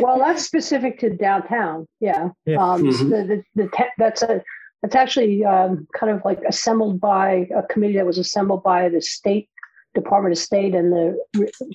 well, 0.00 0.18
that's 0.18 0.44
specific 0.44 0.98
to 1.00 1.10
downtown. 1.10 1.86
Yeah. 2.00 2.30
yeah. 2.46 2.56
Um, 2.56 2.82
mm-hmm. 2.82 3.08
the, 3.10 3.42
the, 3.56 3.62
the 3.64 3.70
te- 3.76 3.84
that's 3.98 4.22
a, 4.22 4.42
that's 4.82 4.94
actually 4.94 5.44
um, 5.44 5.86
kind 5.94 6.12
of 6.12 6.22
like 6.24 6.40
assembled 6.48 7.00
by 7.00 7.48
a 7.54 7.62
committee 7.62 7.96
that 7.96 8.06
was 8.06 8.18
assembled 8.18 8.62
by 8.62 8.88
the 8.88 9.02
state 9.02 9.48
Department 9.94 10.32
of 10.32 10.38
State 10.38 10.74
and 10.74 10.92
the 10.92 11.18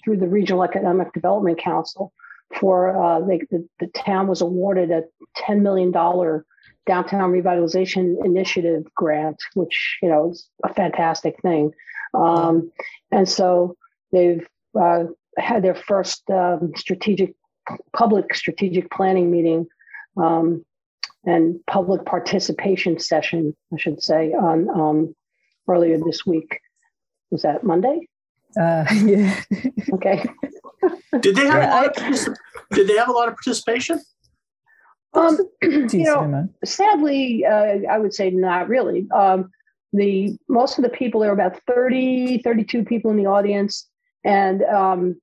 through 0.04 0.18
the 0.18 0.28
Regional 0.28 0.64
Economic 0.64 1.14
Development 1.14 1.60
Council. 1.60 2.14
For 2.60 2.96
uh, 2.96 3.20
they, 3.22 3.40
the, 3.52 3.68
the 3.80 3.88
town 3.88 4.28
was 4.28 4.42
awarded 4.42 4.92
a 4.92 5.04
ten 5.36 5.64
million 5.64 5.92
dollar 5.92 6.46
downtown 6.86 7.32
revitalization 7.32 8.24
initiative 8.24 8.84
grant, 8.96 9.38
which 9.56 9.98
you 10.02 10.10
know 10.10 10.32
is 10.32 10.48
a 10.64 10.74
fantastic 10.74 11.36
thing. 11.42 11.72
Um, 12.14 12.72
and 13.12 13.28
so 13.28 13.76
they've 14.12 14.48
uh, 14.80 15.06
had 15.38 15.64
their 15.64 15.76
first 15.76 16.30
um, 16.30 16.72
strategic 16.76 17.36
public 17.94 18.34
strategic 18.36 18.90
planning 18.92 19.32
meeting 19.32 19.68
um, 20.18 20.64
and 21.26 21.60
public 21.66 22.06
participation 22.06 23.00
session, 23.00 23.56
I 23.74 23.78
should 23.78 24.02
say, 24.02 24.34
on 24.34 24.70
um, 24.70 25.16
earlier 25.68 25.98
this 25.98 26.26
week. 26.26 26.60
Was 27.32 27.42
that 27.42 27.64
Monday? 27.64 28.08
Uh, 28.60 28.86
yeah. 29.06 29.42
okay. 29.94 30.24
did 31.20 31.36
they 31.36 31.46
have 31.46 31.62
yeah, 31.62 31.70
a 31.70 31.82
lot 31.82 32.02
I, 32.02 32.10
of, 32.10 32.38
Did 32.72 32.88
they 32.88 32.98
have 32.98 33.10
a 33.10 33.12
lot 33.12 33.28
of 33.28 33.36
participation? 33.36 34.00
Um, 35.14 35.38
you 35.62 36.04
know, 36.04 36.50
sadly, 36.64 37.46
uh, 37.46 37.80
I 37.90 37.98
would 37.98 38.14
say 38.14 38.30
not 38.30 38.68
really. 38.68 39.08
Um, 39.12 39.50
the 39.94 40.38
most 40.50 40.78
of 40.78 40.84
the 40.84 40.90
people 40.90 41.22
there 41.22 41.34
were 41.34 41.42
about 41.42 41.62
30, 41.68 42.40
32 42.40 42.84
people 42.84 43.12
in 43.12 43.18
the 43.18 43.26
audience, 43.26 43.90
and 44.26 44.62
um, 44.64 45.16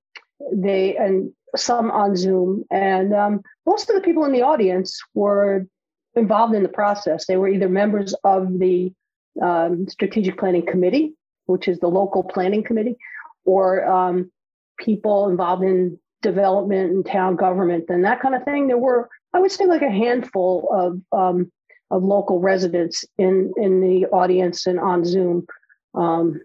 they 0.52 0.96
and 0.96 1.32
some 1.56 1.90
on 1.90 2.16
Zoom, 2.16 2.64
and 2.70 3.14
um, 3.14 3.42
most 3.66 3.90
of 3.90 3.96
the 3.96 4.02
people 4.02 4.24
in 4.24 4.32
the 4.32 4.42
audience 4.42 5.00
were 5.14 5.66
involved 6.14 6.54
in 6.54 6.62
the 6.62 6.68
process. 6.68 7.26
They 7.26 7.36
were 7.36 7.48
either 7.48 7.68
members 7.68 8.14
of 8.24 8.58
the 8.58 8.92
um, 9.40 9.88
strategic 9.88 10.38
planning 10.38 10.66
committee, 10.66 11.14
which 11.46 11.68
is 11.68 11.78
the 11.78 11.88
local 11.88 12.22
planning 12.22 12.62
committee, 12.62 12.96
or 13.44 13.86
um, 13.86 14.30
people 14.78 15.28
involved 15.28 15.62
in 15.62 15.98
development 16.22 16.92
and 16.92 17.04
town 17.04 17.36
government 17.36 17.84
and 17.88 18.04
that 18.04 18.20
kind 18.20 18.34
of 18.34 18.44
thing. 18.44 18.68
There 18.68 18.78
were, 18.78 19.08
I 19.32 19.40
would 19.40 19.52
say, 19.52 19.66
like 19.66 19.82
a 19.82 19.90
handful 19.90 20.68
of 20.72 21.18
um, 21.18 21.52
of 21.90 22.02
local 22.02 22.40
residents 22.40 23.04
in 23.18 23.52
in 23.56 23.80
the 23.80 24.06
audience 24.06 24.66
and 24.66 24.80
on 24.80 25.04
Zoom. 25.04 25.46
Um, 25.94 26.40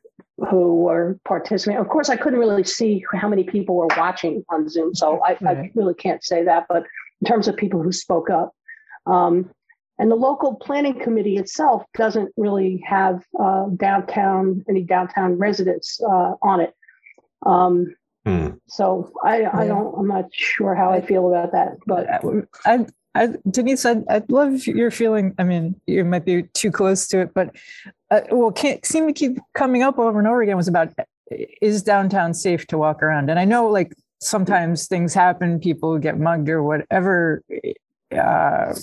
who 0.50 0.76
were 0.76 1.20
participating. 1.26 1.82
Of 1.82 1.90
course, 1.90 2.10
I 2.10 2.16
couldn't 2.16 2.40
really 2.40 2.64
see 2.64 3.04
how 3.14 3.28
many 3.28 3.44
people 3.44 3.76
were 3.76 3.88
watching 3.98 4.44
on 4.50 4.70
Zoom, 4.70 4.94
so 4.94 5.20
I, 5.24 5.38
right. 5.42 5.58
I 5.58 5.72
really 5.74 5.96
can't 5.96 6.24
say 6.24 6.44
that. 6.44 6.66
But 6.70 6.84
in 7.22 7.28
terms 7.28 7.48
of 7.48 7.58
people 7.58 7.82
who 7.82 7.92
spoke 7.92 8.30
up, 8.30 8.54
um, 9.06 9.50
and 10.00 10.12
the 10.12 10.16
local 10.16 10.56
planning 10.56 11.00
committee 11.00 11.38
itself 11.38 11.84
doesn't 11.96 12.32
really 12.38 12.84
have 12.86 13.24
uh, 13.40 13.66
downtown 13.76 14.64
any 14.70 14.84
downtown 14.84 15.40
residents 15.40 16.00
uh, 16.04 16.34
on 16.42 16.62
it. 16.62 16.74
Um, 17.44 17.96
hmm. 18.24 18.50
So 18.68 19.12
I, 19.24 19.46
I 19.46 19.68
don't. 19.68 19.96
I'm 19.98 20.08
not 20.08 20.26
sure 20.32 20.76
how 20.76 20.92
I 20.92 21.02
feel 21.02 21.28
about 21.28 21.52
that, 21.54 21.78
but 21.88 22.08
I 22.66 22.86
I, 23.18 23.30
Denise, 23.50 23.86
I'd, 23.86 24.08
I'd 24.08 24.32
love 24.32 24.68
your 24.68 24.92
feeling. 24.92 25.34
I 25.40 25.44
mean, 25.44 25.80
you 25.88 26.06
might 26.06 26.26
be 26.26 26.44
too 26.54 26.72
close 26.72 27.08
to 27.10 27.22
it, 27.22 27.34
but 27.34 27.56
uh, 28.12 28.22
well, 28.32 28.52
can't 28.52 28.86
seem 28.86 29.08
to 29.08 29.14
keep 29.14 29.38
coming 29.54 29.84
up 29.84 29.98
over 29.98 30.20
and 30.20 30.28
over 30.28 30.42
again 30.42 30.56
was 30.56 30.68
about 30.68 30.94
is 31.62 31.84
downtown 31.84 32.34
safe 32.34 32.66
to 32.68 32.78
walk 32.78 33.04
around? 33.04 33.30
And 33.30 33.40
I 33.40 33.46
know 33.46 33.68
like 33.68 33.94
sometimes 34.20 34.88
things 34.88 35.14
happen, 35.14 35.60
people 35.60 35.98
get 35.98 36.20
mugged 36.20 36.50
or 36.50 36.64
whatever. 36.64 37.44
Uh, 38.16 38.74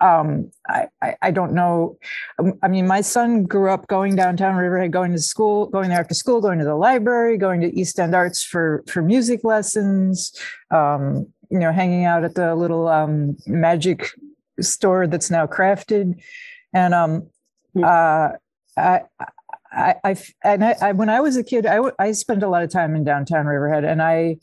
um, 0.00 0.52
I, 0.68 0.86
I, 1.02 1.16
I 1.20 1.30
don't 1.32 1.52
know. 1.52 1.98
Um, 2.38 2.54
I 2.62 2.68
mean, 2.68 2.86
my 2.86 3.00
son 3.00 3.42
grew 3.42 3.70
up 3.70 3.88
going 3.88 4.14
downtown 4.14 4.54
Riverhead, 4.54 4.92
going 4.92 5.12
to 5.12 5.18
school, 5.18 5.66
going 5.66 5.88
there 5.88 5.98
after 5.98 6.14
school, 6.14 6.40
going 6.40 6.60
to 6.60 6.64
the 6.64 6.76
library, 6.76 7.38
going 7.38 7.60
to 7.62 7.76
East 7.76 7.98
End 7.98 8.14
Arts 8.14 8.44
for 8.44 8.84
for 8.86 9.02
music 9.02 9.42
lessons. 9.42 10.32
Um, 10.70 11.32
you 11.50 11.58
know, 11.58 11.72
hanging 11.72 12.04
out 12.04 12.24
at 12.24 12.34
the 12.34 12.54
little 12.54 12.88
um, 12.88 13.36
magic 13.46 14.10
store 14.60 15.06
that's 15.06 15.30
now 15.30 15.46
crafted, 15.46 16.20
and 16.72 16.94
um, 16.94 17.28
hmm. 17.74 17.84
uh, 17.84 18.30
I, 18.76 19.00
I, 19.72 19.94
I, 20.04 20.16
and 20.42 20.64
I, 20.64 20.76
I, 20.80 20.92
when 20.92 21.08
I 21.08 21.20
was 21.20 21.36
a 21.36 21.44
kid, 21.44 21.66
I, 21.66 21.80
I 21.98 22.12
spent 22.12 22.42
a 22.42 22.48
lot 22.48 22.62
of 22.62 22.70
time 22.70 22.94
in 22.94 23.04
downtown 23.04 23.46
Riverhead, 23.46 23.84
and 23.84 24.02
I 24.02 24.38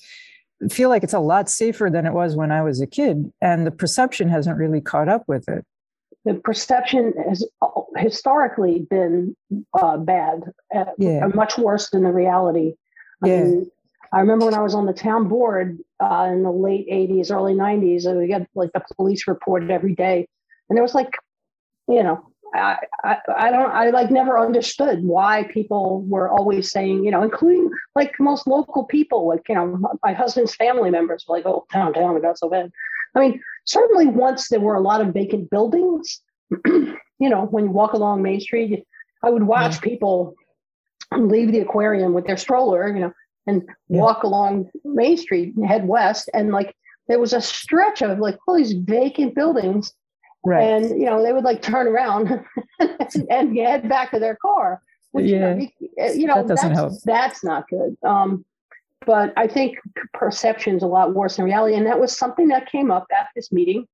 feel 0.70 0.90
like 0.90 1.04
it's 1.04 1.14
a 1.14 1.20
lot 1.20 1.50
safer 1.50 1.90
than 1.90 2.06
it 2.06 2.14
was 2.14 2.36
when 2.36 2.52
I 2.52 2.62
was 2.62 2.82
a 2.82 2.88
kid, 2.88 3.32
and 3.42 3.66
the 3.66 3.72
perception 3.72 4.30
hasn't 4.30 4.58
really 4.58 4.82
caught 4.82 5.10
up 5.10 5.24
with 5.28 5.48
it. 5.50 5.66
The 6.26 6.36
perception 6.36 7.14
has 7.28 7.46
historically 7.98 8.88
been 8.90 9.36
uh, 9.74 9.98
bad, 9.98 10.44
uh, 10.74 10.86
yeah. 10.98 11.28
much 11.28 11.58
worse 11.58 11.90
than 11.90 12.04
the 12.04 12.14
reality. 12.14 12.76
I 13.24 13.28
yeah. 13.28 13.44
Mean, 13.44 13.72
I 14.14 14.20
remember 14.20 14.46
when 14.46 14.54
I 14.54 14.62
was 14.62 14.76
on 14.76 14.86
the 14.86 14.94
town 14.94 15.28
board 15.28 15.80
uh, 16.00 16.30
in 16.32 16.44
the 16.44 16.52
late 16.52 16.88
80s, 16.88 17.32
early 17.32 17.56
90s, 17.56 18.06
and 18.06 18.20
we 18.20 18.28
got 18.28 18.44
like 18.54 18.72
the 18.74 18.84
police 18.96 19.28
report 19.28 19.70
every 19.72 19.96
day. 19.96 20.28
And 20.70 20.78
there 20.78 20.84
was 20.84 20.94
like, 20.94 21.16
you 21.88 22.04
know, 22.04 22.24
I, 22.54 22.78
I, 23.04 23.18
I 23.36 23.52
don't 23.52 23.72
I 23.72 23.90
like 23.90 24.12
never 24.12 24.40
understood 24.40 25.04
why 25.04 25.48
people 25.52 26.04
were 26.04 26.30
always 26.30 26.70
saying, 26.70 27.04
you 27.04 27.10
know, 27.10 27.24
including 27.24 27.72
like 27.96 28.14
most 28.20 28.46
local 28.46 28.86
people, 28.86 29.28
like, 29.28 29.42
you 29.50 29.56
know, 29.56 29.80
my 30.04 30.14
husband's 30.14 30.54
family 30.56 30.92
members 30.92 31.26
were 31.28 31.36
like, 31.36 31.48
oh, 31.48 31.66
town, 31.72 31.94
town, 31.94 32.16
it 32.16 32.22
got 32.22 32.38
so 32.38 32.50
bad. 32.50 32.72
I 33.16 33.20
mean, 33.20 33.42
certainly 33.66 34.06
once 34.06 34.50
there 34.50 34.60
were 34.60 34.76
a 34.76 34.82
lot 34.82 35.02
of 35.02 35.14
vacant 35.14 35.50
buildings, 35.50 36.22
you 36.66 37.00
know, 37.20 37.46
when 37.46 37.66
you 37.66 37.72
walk 37.72 37.94
along 37.94 38.22
Main 38.22 38.40
Street, 38.40 38.86
I 39.24 39.32
would 39.32 39.44
watch 39.44 39.76
yeah. 39.76 39.80
people 39.80 40.36
leave 41.18 41.52
the 41.52 41.60
aquarium 41.60 42.14
with 42.14 42.28
their 42.28 42.38
stroller, 42.38 42.88
you 42.88 43.00
know, 43.00 43.14
and 43.48 43.64
yeah. 43.90 44.02
walk 44.02 44.24
along 44.24 44.70
Main 44.84 45.18
Street 45.18 45.56
and 45.56 45.66
head 45.66 45.88
west. 45.88 46.30
And 46.34 46.52
like 46.52 46.76
there 47.08 47.20
was 47.20 47.34
a 47.34 47.42
stretch 47.42 48.02
of 48.02 48.20
like 48.20 48.38
all 48.48 48.56
these 48.56 48.74
vacant 48.74 49.36
buildings. 49.36 49.94
Right. 50.46 50.64
And 50.64 51.00
you 51.00 51.06
know, 51.06 51.24
they 51.24 51.34
would 51.34 51.44
like 51.44 51.62
turn 51.62 51.88
around 51.88 52.44
and 53.30 53.58
head 53.58 53.88
back 53.88 54.12
to 54.12 54.20
their 54.20 54.36
car. 54.36 54.82
Which 55.12 55.28
yeah. 55.28 55.60
you 56.14 56.26
know, 56.26 56.44
that 56.44 56.48
that's, 56.48 56.62
help. 56.62 56.94
that's 57.06 57.44
not 57.44 57.68
good. 57.70 57.96
Um, 58.04 58.44
but 59.06 59.34
I 59.38 59.48
think 59.48 59.78
perception 60.14 60.76
is 60.78 60.84
a 60.84 60.88
lot 60.88 61.14
worse 61.14 61.36
than 61.36 61.46
reality. 61.46 61.76
And 61.76 61.86
that 61.86 62.00
was 62.00 62.18
something 62.18 62.48
that 62.48 62.72
came 62.72 62.90
up 62.90 63.06
at 63.12 63.28
this 63.36 63.52
meeting 63.52 63.86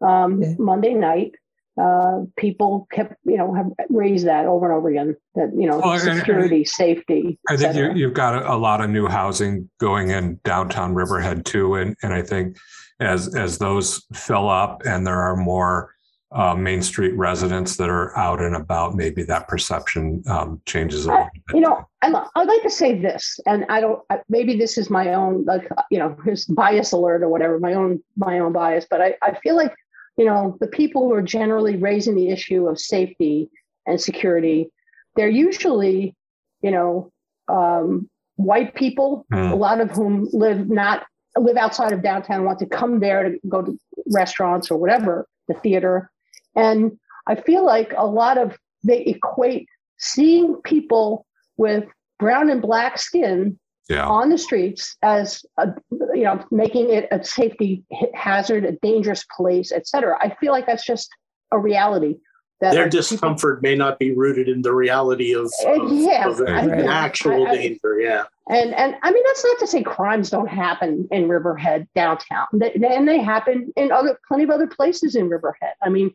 um, 0.00 0.42
yeah. 0.42 0.54
Monday 0.58 0.94
night 0.94 1.34
uh, 1.80 2.22
people 2.36 2.88
kept, 2.90 3.14
you 3.24 3.36
know, 3.36 3.54
have 3.54 3.66
raised 3.88 4.26
that 4.26 4.46
over 4.46 4.66
and 4.66 4.74
over 4.74 4.88
again. 4.88 5.16
That 5.34 5.52
you 5.56 5.68
know, 5.68 5.78
well, 5.78 5.98
security, 5.98 6.56
and, 6.56 6.68
safety. 6.68 7.38
I 7.48 7.56
think 7.56 7.96
you, 7.96 8.06
have 8.06 8.14
got 8.14 8.34
a, 8.34 8.54
a, 8.54 8.56
lot 8.56 8.80
of 8.80 8.90
new 8.90 9.06
housing 9.06 9.68
going 9.78 10.10
in 10.10 10.40
downtown 10.44 10.94
Riverhead 10.94 11.44
too, 11.44 11.74
and 11.74 11.96
and 12.02 12.12
I 12.12 12.22
think 12.22 12.56
as 13.00 13.34
as 13.36 13.58
those 13.58 14.04
fill 14.12 14.48
up 14.48 14.82
and 14.84 15.06
there 15.06 15.20
are 15.20 15.36
more 15.36 15.94
uh, 16.32 16.54
Main 16.54 16.82
Street 16.82 17.16
residents 17.16 17.76
that 17.76 17.88
are 17.88 18.16
out 18.18 18.42
and 18.42 18.54
about, 18.54 18.94
maybe 18.94 19.22
that 19.22 19.48
perception 19.48 20.22
um, 20.26 20.60
changes 20.66 21.06
a 21.06 21.10
little 21.10 21.28
bit. 21.32 21.54
You 21.54 21.60
know, 21.60 21.88
i 22.02 22.10
would 22.10 22.48
like 22.48 22.62
to 22.62 22.70
say 22.70 22.98
this, 22.98 23.38
and 23.46 23.64
I 23.68 23.80
don't. 23.80 24.02
Maybe 24.28 24.56
this 24.56 24.76
is 24.76 24.90
my 24.90 25.14
own, 25.14 25.44
like 25.44 25.70
you 25.90 25.98
know, 25.98 26.16
bias 26.50 26.92
alert 26.92 27.22
or 27.22 27.28
whatever, 27.28 27.58
my 27.58 27.74
own 27.74 28.02
my 28.16 28.40
own 28.40 28.52
bias. 28.52 28.86
But 28.88 29.00
I 29.00 29.14
I 29.22 29.38
feel 29.38 29.56
like 29.56 29.72
you 30.18 30.24
know, 30.24 30.58
the 30.60 30.66
people 30.66 31.02
who 31.02 31.14
are 31.14 31.22
generally 31.22 31.76
raising 31.76 32.16
the 32.16 32.28
issue 32.28 32.66
of 32.66 32.78
safety 32.78 33.48
and 33.86 34.00
security, 34.00 34.68
they're 35.14 35.28
usually, 35.28 36.14
you 36.60 36.72
know, 36.72 37.10
um, 37.46 38.10
white 38.34 38.74
people, 38.74 39.24
mm. 39.32 39.52
a 39.52 39.54
lot 39.54 39.80
of 39.80 39.90
whom 39.92 40.28
live 40.32 40.68
not 40.68 41.06
live 41.36 41.56
outside 41.56 41.92
of 41.92 42.02
downtown, 42.02 42.44
want 42.44 42.58
to 42.58 42.66
come 42.66 42.98
there 42.98 43.22
to 43.22 43.38
go 43.48 43.62
to 43.62 43.78
restaurants 44.12 44.70
or 44.70 44.76
whatever, 44.76 45.26
the 45.46 45.54
theater. 45.54 46.10
And 46.56 46.98
I 47.28 47.36
feel 47.36 47.64
like 47.64 47.94
a 47.96 48.06
lot 48.06 48.38
of 48.38 48.58
they 48.82 49.02
equate 49.04 49.68
seeing 49.98 50.56
people 50.62 51.26
with 51.56 51.84
brown 52.18 52.50
and 52.50 52.60
black 52.60 52.98
skin 52.98 53.58
yeah. 53.88 54.06
on 54.06 54.28
the 54.28 54.38
streets 54.38 54.96
as 55.02 55.44
a, 55.58 55.68
you 56.14 56.24
know 56.24 56.44
making 56.50 56.90
it 56.90 57.08
a 57.10 57.24
safety 57.24 57.84
hazard 58.14 58.64
a 58.64 58.72
dangerous 58.82 59.24
place 59.36 59.72
etc 59.72 60.16
i 60.20 60.34
feel 60.40 60.52
like 60.52 60.66
that's 60.66 60.84
just 60.84 61.08
a 61.52 61.58
reality 61.58 62.16
that 62.60 62.74
their 62.74 62.88
discomfort 62.88 63.60
people, 63.60 63.70
may 63.70 63.76
not 63.76 63.98
be 63.98 64.12
rooted 64.12 64.48
in 64.48 64.62
the 64.62 64.74
reality 64.74 65.32
of, 65.32 65.50
uh, 65.64 65.80
of, 65.80 65.92
yeah, 65.92 66.28
of 66.28 66.40
actual 66.42 67.46
I, 67.46 67.50
I, 67.50 67.56
danger 67.56 68.00
yeah. 68.00 68.24
And 68.50 68.74
and 68.74 68.96
i 69.02 69.10
mean 69.10 69.22
that's 69.26 69.44
not 69.44 69.58
to 69.60 69.66
say 69.66 69.82
crimes 69.82 70.30
don't 70.30 70.48
happen 70.48 71.06
in 71.10 71.28
riverhead 71.28 71.86
downtown. 71.94 72.46
They, 72.52 72.72
and 72.72 73.06
they 73.06 73.20
happen 73.20 73.72
in 73.76 73.92
other 73.92 74.18
plenty 74.26 74.44
of 74.44 74.50
other 74.50 74.66
places 74.66 75.14
in 75.14 75.28
riverhead. 75.28 75.74
I 75.82 75.88
mean 75.88 76.10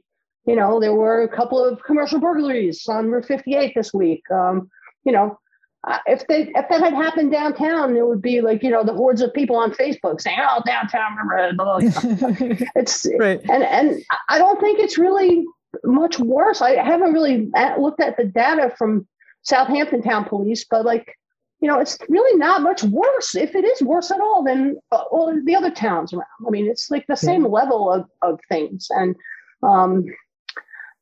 you 0.45 0.55
know 0.55 0.79
there 0.79 0.93
were 0.93 1.23
a 1.23 1.29
couple 1.29 1.63
of 1.63 1.81
commercial 1.83 2.19
burglaries 2.19 2.85
on 2.87 3.09
route 3.09 3.25
58 3.25 3.73
this 3.75 3.93
week. 3.93 4.29
Um, 4.29 4.69
you 5.05 5.13
know 5.13 5.39
uh, 5.85 5.97
if 6.05 6.25
they 6.27 6.43
if 6.55 6.69
that 6.69 6.81
had 6.81 6.93
happened 6.93 7.31
downtown, 7.31 7.95
it 7.97 8.07
would 8.07 8.21
be 8.21 8.39
like 8.41 8.63
you 8.63 8.69
know 8.69 8.83
the 8.83 8.93
hordes 8.93 9.21
of 9.21 9.33
people 9.33 9.57
on 9.57 9.71
Facebook 9.71 10.21
saying, 10.21 10.37
"Oh, 10.41 10.61
downtown, 10.65 11.15
remember?" 11.17 11.79
it's 12.75 13.05
right. 13.19 13.41
and 13.49 13.63
and 13.63 14.01
I 14.29 14.37
don't 14.37 14.59
think 14.61 14.79
it's 14.79 14.97
really 14.97 15.45
much 15.83 16.19
worse. 16.19 16.61
I 16.61 16.81
haven't 16.81 17.11
really 17.11 17.51
looked 17.77 17.99
at 17.99 18.15
the 18.15 18.23
data 18.23 18.73
from 18.77 19.05
Southampton 19.41 20.01
Town 20.01 20.23
Police, 20.23 20.65
but 20.69 20.85
like 20.85 21.17
you 21.59 21.67
know, 21.67 21.79
it's 21.79 21.97
really 22.09 22.37
not 22.37 22.61
much 22.61 22.83
worse 22.83 23.35
if 23.35 23.55
it 23.55 23.63
is 23.63 23.81
worse 23.81 24.11
at 24.11 24.19
all 24.19 24.43
than 24.43 24.77
uh, 24.91 25.03
all 25.11 25.33
the 25.45 25.55
other 25.55 25.71
towns 25.71 26.13
around. 26.13 26.27
I 26.45 26.49
mean, 26.49 26.67
it's 26.67 26.91
like 26.91 27.07
the 27.07 27.15
same 27.15 27.45
level 27.45 27.91
of 27.91 28.05
of 28.21 28.39
things, 28.49 28.87
and 28.89 29.15
um, 29.63 30.05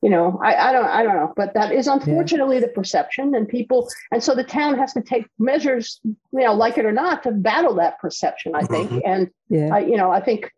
you 0.02 0.10
know 0.10 0.40
I, 0.44 0.56
I 0.56 0.72
don't 0.72 0.86
i 0.86 1.04
don't 1.04 1.16
know 1.16 1.34
but 1.36 1.54
that 1.54 1.72
is 1.72 1.88
unfortunately 1.88 2.58
yeah. 2.58 2.62
the 2.62 2.68
perception 2.70 3.36
and 3.36 3.48
people 3.48 3.88
and 4.12 4.24
so 4.24 4.34
the 4.34 4.44
town 4.44 4.78
has 4.78 4.94
to 4.94 5.02
take 5.02 5.28
measures 5.38 6.00
you 6.04 6.18
know 6.32 6.54
like 6.54 6.78
it 6.78 6.86
or 6.86 6.92
not 6.92 7.24
to 7.24 7.32
battle 7.32 7.76
that 7.76 8.00
perception 8.00 8.54
i 8.56 8.64
think 8.64 8.90
mm-hmm. 8.90 9.00
and 9.06 9.30
yeah. 9.50 9.70
I, 9.74 9.80
you 9.80 9.98
know 9.98 10.12
i 10.12 10.20
think 10.20 10.52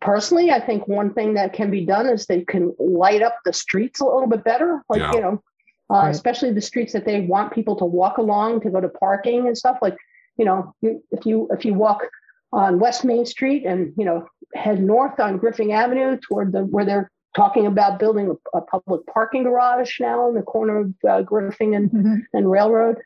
personally 0.00 0.50
i 0.50 0.60
think 0.60 0.88
one 0.88 1.12
thing 1.12 1.34
that 1.34 1.52
can 1.52 1.70
be 1.70 1.84
done 1.84 2.06
is 2.06 2.26
they 2.26 2.42
can 2.42 2.74
light 2.78 3.22
up 3.22 3.36
the 3.44 3.52
streets 3.52 4.00
a 4.00 4.04
little 4.04 4.28
bit 4.28 4.44
better 4.44 4.82
like 4.88 5.00
yeah. 5.00 5.12
you 5.12 5.20
know 5.20 5.42
uh, 5.90 6.04
right. 6.04 6.10
especially 6.10 6.52
the 6.52 6.60
streets 6.60 6.92
that 6.92 7.04
they 7.04 7.20
want 7.22 7.52
people 7.52 7.76
to 7.76 7.84
walk 7.84 8.18
along 8.18 8.60
to 8.60 8.70
go 8.70 8.80
to 8.80 8.88
parking 8.88 9.46
and 9.46 9.58
stuff 9.58 9.78
like 9.82 9.96
you 10.38 10.44
know 10.44 10.74
you, 10.80 11.02
if 11.10 11.26
you 11.26 11.48
if 11.50 11.64
you 11.64 11.74
walk 11.74 12.08
on 12.52 12.80
west 12.80 13.04
main 13.04 13.26
street 13.26 13.64
and 13.64 13.92
you 13.96 14.04
know 14.04 14.26
head 14.54 14.82
north 14.82 15.20
on 15.20 15.36
griffin 15.36 15.70
avenue 15.70 16.16
toward 16.16 16.52
the 16.52 16.62
where 16.64 16.84
they're 16.84 17.10
talking 17.34 17.66
about 17.66 17.98
building 17.98 18.36
a, 18.54 18.58
a, 18.58 18.60
public 18.62 19.06
parking 19.06 19.44
garage 19.44 20.00
now 20.00 20.28
in 20.28 20.34
the 20.34 20.42
corner 20.42 20.78
of 20.78 20.94
uh, 21.08 21.22
Griffin 21.22 21.74
and, 21.74 21.90
mm-hmm. 21.90 22.16
and 22.32 22.50
Railroad. 22.50 22.98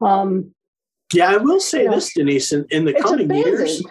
Um, 0.00 0.54
yeah, 1.12 1.30
I 1.30 1.36
will 1.36 1.60
say 1.60 1.86
this, 1.86 2.16
know, 2.16 2.24
Denise. 2.24 2.52
In, 2.52 2.66
in 2.70 2.84
the 2.84 2.94
coming 2.94 3.26
abandoned. 3.26 3.58
years, 3.58 3.82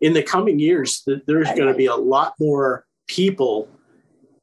in 0.00 0.12
the 0.12 0.22
coming 0.22 0.58
years, 0.58 1.06
there's 1.26 1.48
going 1.48 1.68
to 1.68 1.74
be 1.74 1.86
a 1.86 1.96
lot 1.96 2.34
more 2.38 2.84
people 3.06 3.68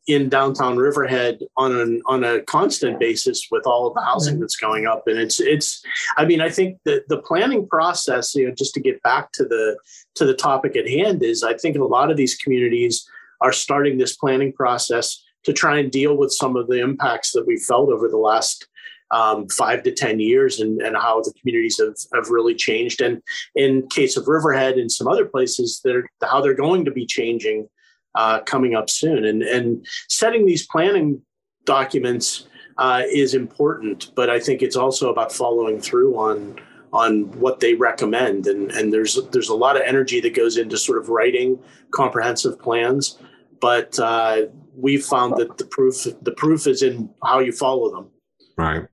in 0.08 0.28
downtown 0.28 0.76
Riverhead 0.78 1.40
on 1.56 1.76
an 1.76 2.02
on 2.08 2.24
a 2.24 2.42
constant 2.42 3.00
basis 3.00 3.48
with 3.52 3.68
all 3.68 3.86
of 3.86 3.94
the 3.94 4.02
housing 4.02 4.36
mm-hmm. 4.36 4.42
that's 4.42 4.56
going 4.56 4.88
up. 4.88 5.04
And 5.06 5.20
it's 5.20 5.40
it's 5.40 5.84
I 6.18 6.26
mean, 6.26 6.42
I 6.42 6.50
think 6.50 6.80
that 6.86 7.08
the 7.10 7.18
planning 7.18 7.68
process, 7.68 8.34
you 8.34 8.48
know, 8.48 8.54
just 8.56 8.74
to 8.74 8.80
get 8.80 9.02
back 9.04 9.32
to 9.34 9.44
the 9.44 9.78
to 10.16 10.26
the 10.26 10.34
topic 10.34 10.76
at 10.76 10.90
hand 10.90 11.22
is 11.22 11.44
I 11.44 11.54
think 11.56 11.76
in 11.76 11.82
a 11.82 11.86
lot 11.86 12.10
of 12.10 12.18
these 12.18 12.36
communities 12.36 13.08
are 13.42 13.54
starting 13.54 13.98
this 13.98 14.16
planning 14.16 14.54
process 14.54 15.24
to 15.44 15.54
try 15.54 15.80
and 15.80 15.92
deal 15.92 16.18
with 16.18 16.32
some 16.32 16.56
of 16.56 16.68
the 16.68 16.80
impacts 16.80 17.32
that 17.32 17.48
we've 17.48 17.62
felt 17.62 17.90
over 17.90 18.08
the 18.08 18.18
last 18.18 18.68
um, 19.12 19.48
five 19.50 19.84
to 19.84 19.92
10 19.92 20.20
years 20.20 20.60
and, 20.60 20.82
and 20.82 20.96
how 20.96 21.22
the 21.22 21.34
communities 21.40 21.80
have, 21.80 21.96
have 22.14 22.30
really 22.30 22.54
changed. 22.54 23.02
And 23.02 23.22
in 23.56 23.88
case 23.88 24.18
of 24.18 24.28
Riverhead 24.28 24.78
and 24.78 24.92
some 24.92 25.08
other 25.08 25.26
places, 25.26 25.82
are, 25.86 26.06
how 26.22 26.42
they're 26.42 26.54
going 26.54 26.86
to 26.86 26.92
be 26.92 27.06
changing 27.06 27.68
uh, 28.16 28.42
coming 28.42 28.76
up 28.76 28.90
soon. 28.90 29.26
And, 29.26 29.42
and 29.42 29.86
setting 30.10 30.46
these 30.46 30.68
planning 30.68 31.22
documents 31.66 32.48
uh, 32.78 33.04
is 33.12 33.34
important, 33.34 34.12
but 34.16 34.30
I 34.30 34.40
think 34.40 34.62
it's 34.62 34.76
also 34.76 35.12
about 35.12 35.32
following 35.32 35.80
through 35.80 36.16
on 36.18 36.60
on 36.92 37.26
what 37.40 37.60
they 37.60 37.76
recommend. 37.76 38.48
And, 38.48 38.72
and 38.72 38.92
there's 38.92 39.20
there's 39.32 39.50
a 39.50 39.56
lot 39.56 39.76
of 39.76 39.84
energy 39.84 40.20
that 40.22 40.34
goes 40.34 40.58
into 40.58 40.78
sort 40.78 40.98
of 40.98 41.10
writing 41.10 41.60
comprehensive 41.92 42.58
plans 42.60 43.20
but 43.62 44.00
uh, 44.00 44.44
we 44.76 44.98
found 44.98 45.38
that 45.38 45.58
the 45.58 45.66
proof 45.66 46.06
the 46.22 46.32
proof 46.32 46.68
is 46.68 46.82
in 46.82 47.10
how 47.24 47.40
you 47.40 47.52
follow 47.52 47.92
them. 47.92 48.10
Right. 48.58 48.86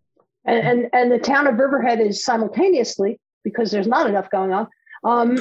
And, 0.44 0.66
and 0.66 0.90
and 0.92 1.12
the 1.12 1.18
town 1.18 1.46
of 1.46 1.58
Riverhead 1.58 2.00
is 2.00 2.24
simultaneously 2.24 3.20
because 3.44 3.70
there's 3.70 3.86
not 3.86 4.08
enough 4.08 4.30
going 4.30 4.52
on. 4.52 4.68
Um, 5.04 5.36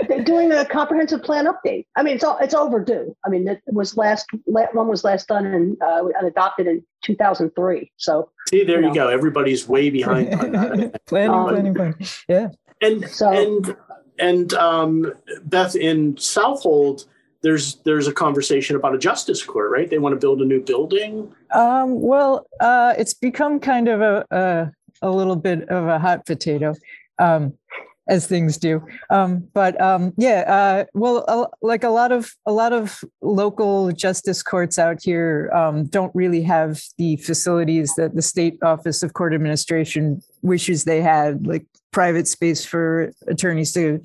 they're 0.08 0.22
doing 0.22 0.52
a 0.52 0.64
comprehensive 0.64 1.22
plan 1.22 1.46
update. 1.46 1.86
I 1.96 2.02
mean, 2.02 2.14
it's 2.14 2.24
all, 2.24 2.38
it's 2.38 2.54
overdue. 2.54 3.16
I 3.24 3.30
mean, 3.30 3.48
it 3.48 3.62
was 3.66 3.96
last 3.96 4.26
one 4.44 4.88
was 4.88 5.04
last 5.04 5.28
done 5.28 5.46
and 5.46 5.76
uh, 5.82 6.04
adopted 6.22 6.66
in 6.66 6.84
2003. 7.02 7.90
So 7.96 8.30
see, 8.48 8.64
there 8.64 8.80
you, 8.80 8.88
know. 8.88 8.94
go. 8.94 9.08
Everybody's 9.08 9.66
way 9.66 9.90
behind. 9.90 10.28
planning, 11.06 11.30
um, 11.30 11.48
planning, 11.48 11.74
planning. 11.74 12.06
Yeah. 12.28 12.48
And 12.82 13.08
so, 13.08 13.30
and 13.30 13.76
and 14.18 14.52
um, 14.54 15.12
Beth 15.44 15.74
in 15.74 16.16
Southold, 16.16 17.06
there's 17.42 17.76
there's 17.84 18.06
a 18.06 18.12
conversation 18.12 18.76
about 18.76 18.94
a 18.94 18.98
justice 18.98 19.42
court, 19.42 19.70
right? 19.70 19.88
They 19.88 19.98
want 19.98 20.14
to 20.14 20.20
build 20.20 20.42
a 20.42 20.44
new 20.44 20.62
building. 20.62 21.32
Um, 21.52 22.00
well, 22.00 22.46
uh, 22.60 22.94
it's 22.98 23.14
become 23.14 23.60
kind 23.60 23.88
of 23.88 24.00
a, 24.00 24.26
a, 24.30 24.72
a 25.02 25.10
little 25.10 25.36
bit 25.36 25.68
of 25.68 25.86
a 25.86 25.98
hot 25.98 26.26
potato. 26.26 26.74
Um, 27.18 27.54
as 28.10 28.26
things 28.26 28.58
do. 28.58 28.84
Um, 29.08 29.48
but 29.54 29.80
um, 29.80 30.12
yeah, 30.18 30.40
uh, 30.46 30.84
well, 30.92 31.24
uh, 31.28 31.46
like 31.62 31.84
a 31.84 31.88
lot 31.88 32.12
of 32.12 32.34
a 32.44 32.52
lot 32.52 32.72
of 32.72 33.02
local 33.22 33.92
justice 33.92 34.42
courts 34.42 34.78
out 34.78 34.98
here 35.02 35.50
um, 35.54 35.86
don't 35.86 36.14
really 36.14 36.42
have 36.42 36.82
the 36.98 37.16
facilities 37.16 37.94
that 37.96 38.14
the 38.16 38.22
state 38.22 38.58
office 38.62 39.02
of 39.02 39.14
court 39.14 39.32
administration 39.32 40.20
wishes 40.42 40.84
they 40.84 41.00
had, 41.00 41.46
like 41.46 41.64
private 41.92 42.28
space 42.28 42.64
for 42.64 43.12
attorneys 43.28 43.72
to 43.72 44.00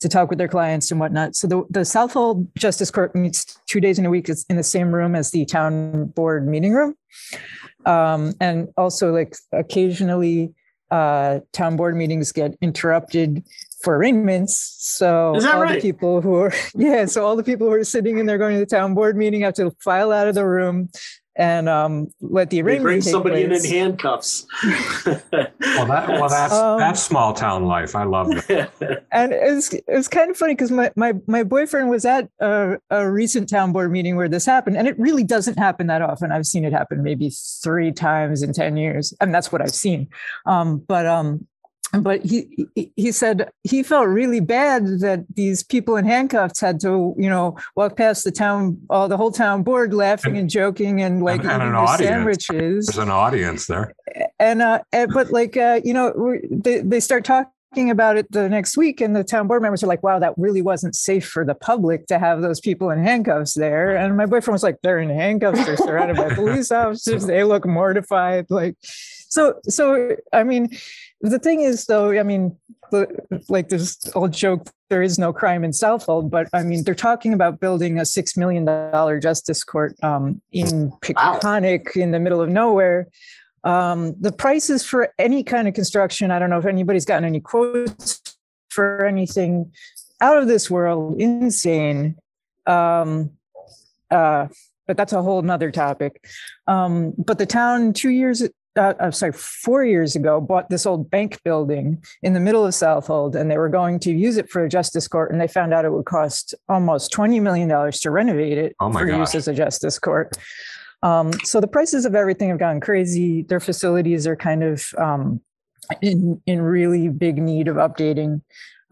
to 0.00 0.08
talk 0.08 0.28
with 0.28 0.38
their 0.38 0.48
clients 0.48 0.90
and 0.90 0.98
whatnot. 0.98 1.36
So 1.36 1.46
the 1.46 1.64
the 1.68 1.84
Southold 1.84 2.48
Justice 2.56 2.90
Court 2.90 3.14
meets 3.14 3.58
two 3.66 3.80
days 3.80 3.98
in 3.98 4.06
a 4.06 4.10
week. 4.10 4.30
It's 4.30 4.44
in 4.44 4.56
the 4.56 4.62
same 4.62 4.90
room 4.90 5.14
as 5.14 5.30
the 5.30 5.44
town 5.44 6.06
board 6.06 6.48
meeting 6.48 6.72
room, 6.72 6.94
um, 7.84 8.32
and 8.40 8.68
also 8.78 9.12
like 9.12 9.36
occasionally 9.52 10.54
uh, 10.92 11.40
town 11.52 11.76
board 11.76 11.96
meetings 11.96 12.30
get 12.32 12.54
interrupted 12.60 13.44
for 13.82 13.96
arraignments. 13.96 14.76
So 14.78 15.34
all 15.34 15.62
right? 15.62 15.76
the 15.76 15.80
people 15.80 16.20
who 16.20 16.34
are 16.34 16.52
yeah, 16.74 17.06
so 17.06 17.24
all 17.24 17.34
the 17.34 17.42
people 17.42 17.66
who 17.66 17.72
are 17.72 17.84
sitting 17.84 18.18
in 18.18 18.26
there 18.26 18.38
going 18.38 18.54
to 18.54 18.60
the 18.60 18.66
town 18.66 18.94
board 18.94 19.16
meeting 19.16 19.40
have 19.40 19.54
to 19.54 19.72
file 19.80 20.12
out 20.12 20.28
of 20.28 20.34
the 20.34 20.46
room 20.46 20.90
and 21.36 21.68
um, 21.68 22.08
let 22.20 22.50
the 22.50 22.60
arraignment. 22.60 22.80
They 22.80 22.82
bring 22.82 23.00
somebody 23.00 23.46
place. 23.46 23.64
in 23.64 23.70
in 23.70 23.78
handcuffs. 23.78 24.46
well, 24.64 25.86
that, 25.86 26.08
well, 26.08 26.28
that's 26.28 26.52
um, 26.52 26.78
that's 26.78 27.02
small 27.02 27.32
town 27.32 27.64
life. 27.64 27.96
I 27.96 28.04
love 28.04 28.28
it. 28.30 28.70
and 29.12 29.32
it's 29.32 29.74
it's 29.88 30.08
kind 30.08 30.30
of 30.30 30.36
funny 30.36 30.54
because 30.54 30.70
my, 30.70 30.90
my 30.96 31.14
my 31.26 31.42
boyfriend 31.42 31.88
was 31.88 32.04
at 32.04 32.28
a, 32.40 32.78
a 32.90 33.10
recent 33.10 33.48
town 33.48 33.72
board 33.72 33.90
meeting 33.90 34.16
where 34.16 34.28
this 34.28 34.44
happened, 34.44 34.76
and 34.76 34.86
it 34.86 34.98
really 34.98 35.24
doesn't 35.24 35.58
happen 35.58 35.86
that 35.86 36.02
often. 36.02 36.32
I've 36.32 36.46
seen 36.46 36.64
it 36.64 36.72
happen 36.72 37.02
maybe 37.02 37.30
three 37.62 37.92
times 37.92 38.42
in 38.42 38.52
ten 38.52 38.76
years, 38.76 39.14
and 39.20 39.34
that's 39.34 39.50
what 39.50 39.62
I've 39.62 39.70
seen. 39.70 40.08
Um, 40.44 40.78
but 40.78 41.06
um, 41.06 41.46
but 42.00 42.24
he 42.24 42.66
he 42.96 43.12
said 43.12 43.50
he 43.64 43.82
felt 43.82 44.08
really 44.08 44.40
bad 44.40 45.00
that 45.00 45.24
these 45.34 45.62
people 45.62 45.96
in 45.96 46.04
handcuffs 46.04 46.60
had 46.60 46.80
to 46.80 47.14
you 47.18 47.28
know 47.28 47.56
walk 47.76 47.96
past 47.96 48.24
the 48.24 48.32
town 48.32 48.78
all 48.88 49.08
the 49.08 49.16
whole 49.16 49.30
town 49.30 49.62
board 49.62 49.92
laughing 49.92 50.32
and, 50.32 50.40
and 50.40 50.50
joking 50.50 51.02
and 51.02 51.22
like 51.22 51.42
and, 51.42 51.50
and 51.50 51.62
eating 51.62 51.74
their 51.74 51.98
sandwiches. 51.98 52.86
There's 52.86 52.98
an 52.98 53.10
audience 53.10 53.66
there. 53.66 53.92
And 54.38 54.62
uh 54.62 54.80
and, 54.92 55.12
but 55.12 55.32
like 55.32 55.56
uh 55.56 55.80
you 55.84 55.92
know 55.92 56.38
they, 56.50 56.80
they 56.80 57.00
start 57.00 57.24
talking 57.24 57.90
about 57.90 58.16
it 58.16 58.30
the 58.32 58.48
next 58.48 58.76
week 58.76 59.00
and 59.00 59.14
the 59.14 59.24
town 59.24 59.46
board 59.46 59.60
members 59.60 59.82
are 59.82 59.86
like 59.86 60.02
wow 60.02 60.18
that 60.18 60.32
really 60.38 60.62
wasn't 60.62 60.94
safe 60.94 61.26
for 61.28 61.44
the 61.44 61.54
public 61.54 62.06
to 62.06 62.18
have 62.18 62.40
those 62.40 62.60
people 62.60 62.90
in 62.90 63.02
handcuffs 63.02 63.52
there. 63.52 63.94
And 63.96 64.16
my 64.16 64.24
boyfriend 64.24 64.54
was 64.54 64.62
like 64.62 64.78
they're 64.82 64.98
in 64.98 65.10
handcuffs. 65.10 65.64
They're 65.66 65.76
surrounded 65.76 66.16
by 66.16 66.34
police 66.34 66.72
officers. 66.72 67.26
They 67.26 67.44
look 67.44 67.66
mortified. 67.66 68.46
Like 68.48 68.76
so 69.32 69.58
so 69.66 70.14
i 70.32 70.44
mean 70.44 70.68
the 71.22 71.38
thing 71.38 71.60
is, 71.60 71.86
though, 71.86 72.18
I 72.18 72.22
mean, 72.22 72.56
like 73.48 73.68
this 73.68 74.10
old 74.14 74.32
joke, 74.32 74.68
there 74.90 75.02
is 75.02 75.18
no 75.18 75.32
crime 75.32 75.64
in 75.64 75.72
Southold, 75.72 76.30
but 76.30 76.48
I 76.52 76.62
mean, 76.62 76.84
they're 76.84 76.94
talking 76.94 77.32
about 77.32 77.60
building 77.60 77.98
a 77.98 78.02
$6 78.02 78.36
million 78.36 78.66
justice 79.20 79.64
court 79.64 79.94
um, 80.02 80.42
in 80.50 80.90
Peconic 81.00 81.96
wow. 81.96 82.02
in 82.02 82.10
the 82.10 82.20
middle 82.20 82.40
of 82.40 82.50
nowhere. 82.50 83.08
Um, 83.64 84.14
the 84.20 84.32
prices 84.32 84.84
for 84.84 85.14
any 85.18 85.44
kind 85.44 85.68
of 85.68 85.74
construction, 85.74 86.30
I 86.30 86.38
don't 86.38 86.50
know 86.50 86.58
if 86.58 86.66
anybody's 86.66 87.04
gotten 87.04 87.24
any 87.24 87.40
quotes 87.40 88.20
for 88.70 89.06
anything 89.06 89.72
out 90.20 90.38
of 90.38 90.48
this 90.48 90.70
world, 90.70 91.20
insane. 91.20 92.16
Um, 92.66 93.30
uh, 94.10 94.48
but 94.86 94.96
that's 94.96 95.12
a 95.12 95.22
whole 95.22 95.42
nother 95.42 95.70
topic. 95.70 96.26
Um, 96.66 97.14
but 97.16 97.38
the 97.38 97.46
town 97.46 97.92
two 97.92 98.10
years 98.10 98.42
uh, 98.76 98.94
I'm 99.00 99.12
sorry, 99.12 99.32
four 99.32 99.84
years 99.84 100.16
ago, 100.16 100.40
bought 100.40 100.70
this 100.70 100.86
old 100.86 101.10
bank 101.10 101.40
building 101.44 102.02
in 102.22 102.32
the 102.32 102.40
middle 102.40 102.64
of 102.64 102.74
Southold, 102.74 103.36
and 103.36 103.50
they 103.50 103.58
were 103.58 103.68
going 103.68 103.98
to 104.00 104.12
use 104.12 104.36
it 104.36 104.48
for 104.50 104.64
a 104.64 104.68
justice 104.68 105.06
court, 105.06 105.30
and 105.30 105.40
they 105.40 105.48
found 105.48 105.74
out 105.74 105.84
it 105.84 105.92
would 105.92 106.06
cost 106.06 106.54
almost 106.68 107.12
twenty 107.12 107.40
million 107.40 107.68
dollars 107.68 108.00
to 108.00 108.10
renovate 108.10 108.58
it 108.58 108.74
oh 108.80 108.92
for 108.92 109.04
gosh. 109.04 109.18
use 109.18 109.34
as 109.34 109.48
a 109.48 109.54
justice 109.54 109.98
court. 109.98 110.36
Um, 111.02 111.32
so 111.44 111.60
the 111.60 111.66
prices 111.66 112.04
of 112.06 112.14
everything 112.14 112.48
have 112.48 112.58
gone 112.58 112.80
crazy. 112.80 113.42
Their 113.42 113.60
facilities 113.60 114.26
are 114.26 114.36
kind 114.36 114.62
of 114.62 114.94
um, 114.96 115.40
in 116.00 116.40
in 116.46 116.62
really 116.62 117.08
big 117.08 117.38
need 117.38 117.68
of 117.68 117.76
updating 117.76 118.40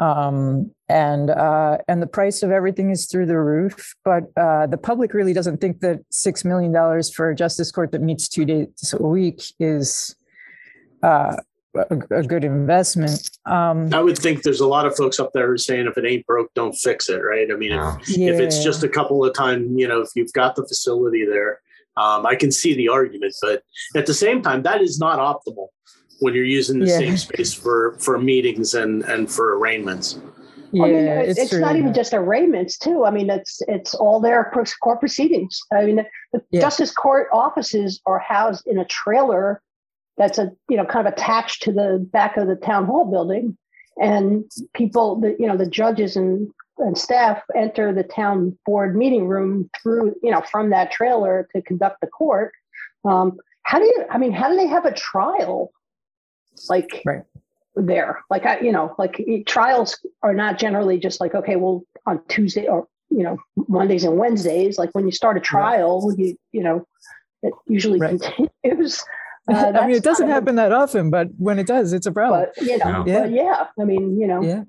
um, 0.01 0.71
and 0.91 1.31
uh, 1.31 1.79
and 1.89 2.03
the 2.03 2.07
price 2.07 2.43
of 2.43 2.51
everything 2.51 2.91
is 2.91 3.07
through 3.07 3.27
the 3.27 3.39
roof. 3.39 3.95
But 4.05 4.25
uh, 4.37 4.67
the 4.67 4.77
public 4.77 5.15
really 5.15 5.33
doesn't 5.33 5.61
think 5.61 5.81
that 5.81 6.01
six 6.11 6.45
million 6.45 6.73
dollars 6.73 7.13
for 7.13 7.31
a 7.31 7.35
justice 7.35 7.71
court 7.71 7.93
that 7.93 8.03
meets 8.03 8.29
two 8.29 8.45
days 8.45 8.95
a 8.99 9.03
week 9.03 9.43
is 9.61 10.17
uh, 11.03 11.37
a, 11.75 11.99
a, 12.11 12.23
good 12.25 12.45
investment. 12.45 13.31
Um, 13.47 13.95
I 13.95 14.01
would 14.01 14.19
think 14.19 14.43
there's 14.43 14.61
a 14.61 14.67
lot 14.67 14.87
of 14.87 14.97
folks 14.97 15.21
up 15.21 15.31
there 15.33 15.47
who 15.47 15.53
are 15.53 15.59
saying 15.59 15.87
if 15.87 15.97
it 15.97 16.05
ain't 16.05 16.27
broke, 16.27 16.53
don't 16.55 16.75
fix 16.75 17.09
it, 17.09 17.19
right? 17.19 17.49
I 17.51 17.55
mean, 17.55 17.73
if, 17.73 18.09
yeah. 18.09 18.33
if 18.33 18.41
it's 18.41 18.63
just 18.63 18.83
a 18.83 18.89
couple 18.89 19.25
of 19.25 19.33
times, 19.35 19.71
you 19.75 19.87
know, 19.87 20.01
if 20.01 20.09
you've 20.17 20.33
got 20.33 20.57
the 20.57 20.67
facility 20.67 21.25
there, 21.25 21.61
um, 21.97 22.27
I 22.27 22.35
can 22.35 22.51
see 22.51 22.75
the 22.75 22.89
argument, 22.89 23.35
but 23.41 23.63
at 23.95 24.07
the 24.07 24.15
same 24.15 24.43
time, 24.43 24.63
that 24.63 24.81
is 24.81 24.99
not 24.99 25.19
optimal 25.19 25.69
when 26.21 26.35
you're 26.35 26.45
using 26.45 26.79
the 26.81 26.87
yeah. 26.87 26.99
same 26.99 27.17
space 27.17 27.53
for 27.53 27.97
for 27.99 28.19
meetings 28.19 28.75
and 28.75 29.03
and 29.05 29.31
for 29.31 29.59
arraignments. 29.59 30.19
Yeah, 30.73 30.85
I 30.85 30.87
mean, 30.87 31.07
it's, 31.07 31.39
it's 31.39 31.53
not 31.53 31.77
even 31.77 31.93
just 31.93 32.15
arraignments 32.15 32.79
too. 32.79 33.05
I 33.05 33.11
mean, 33.11 33.29
it's 33.31 33.61
it's 33.67 33.95
all 33.95 34.21
their 34.21 34.53
court 34.83 35.01
proceedings. 35.01 35.61
I 35.73 35.85
mean, 35.85 36.07
the 36.33 36.43
yeah. 36.51 36.61
justice 36.61 36.93
court 36.93 37.29
offices 37.33 38.01
are 38.07 38.19
housed 38.19 38.67
in 38.67 38.79
a 38.79 38.85
trailer 38.85 39.63
that's 40.17 40.39
a 40.39 40.53
you 40.69 40.77
know 40.77 40.85
kind 40.85 41.07
of 41.07 41.13
attached 41.13 41.63
to 41.63 41.73
the 41.73 42.07
back 42.13 42.37
of 42.37 42.47
the 42.47 42.57
town 42.57 42.87
hall 42.87 43.11
building, 43.11 43.57
and 44.01 44.45
people, 44.75 45.21
the 45.21 45.35
you 45.39 45.47
know, 45.47 45.57
the 45.57 45.69
judges 45.69 46.15
and 46.15 46.49
and 46.79 46.97
staff 46.97 47.43
enter 47.57 47.93
the 47.93 48.03
town 48.03 48.57
board 48.65 48.97
meeting 48.97 49.27
room 49.27 49.69
through 49.83 50.15
you 50.23 50.31
know 50.31 50.43
from 50.43 50.71
that 50.71 50.93
trailer 50.93 51.49
to 51.55 51.63
conduct 51.63 52.01
the 52.01 52.07
court. 52.07 52.53
Um, 53.05 53.39
how 53.63 53.79
do 53.79 53.87
you? 53.87 54.05
I 54.11 54.19
mean, 54.19 54.33
how 54.33 54.49
do 54.49 54.57
they 54.57 54.67
have 54.67 54.85
a 54.85 54.93
trial 54.93 55.73
like 56.69 57.03
right. 57.05 57.23
There 57.81 58.23
like 58.31 58.47
I, 58.47 58.61
you 58.61 58.73
know 58.73 58.95
like 58.99 59.25
trials 59.47 59.99
are 60.23 60.35
not 60.35 60.59
generally 60.59 60.99
just 60.99 61.21
like 61.21 61.35
okay 61.35 61.57
well 61.57 61.83
on 62.07 62.21
tuesday 62.29 62.67
or 62.67 62.87
you 63.11 63.23
know 63.23 63.39
mondays 63.69 64.05
and 64.05 64.17
wednesdays 64.17 64.79
like 64.79 64.91
when 64.93 65.07
you 65.07 65.13
start 65.13 65.37
a 65.37 65.41
trial 65.41 66.09
right. 66.09 66.19
you 66.19 66.37
you 66.53 66.63
know 66.63 66.87
it 67.43 67.55
usually 67.67 67.99
right. 67.99 68.21
continues 68.21 69.03
uh, 69.49 69.73
I 69.75 69.87
mean, 69.87 69.97
it 69.97 70.05
doesn't 70.05 70.29
happen 70.29 70.57
that 70.57 70.71
often, 70.71 71.11
but 71.11 71.29
when 71.39 71.59
it 71.59 71.67
does, 71.67 71.93
it's 71.93 72.07
a 72.07 72.13
problem. 72.13 72.47
But, 72.55 72.65
you 72.65 72.79
know, 72.79 73.05
yeah. 73.07 73.21
But 73.21 73.31
yeah. 73.31 73.67
I 73.81 73.85
mean, 73.85 74.21
you 74.21 74.27
know, 74.27 74.43
yeah. 74.43 74.65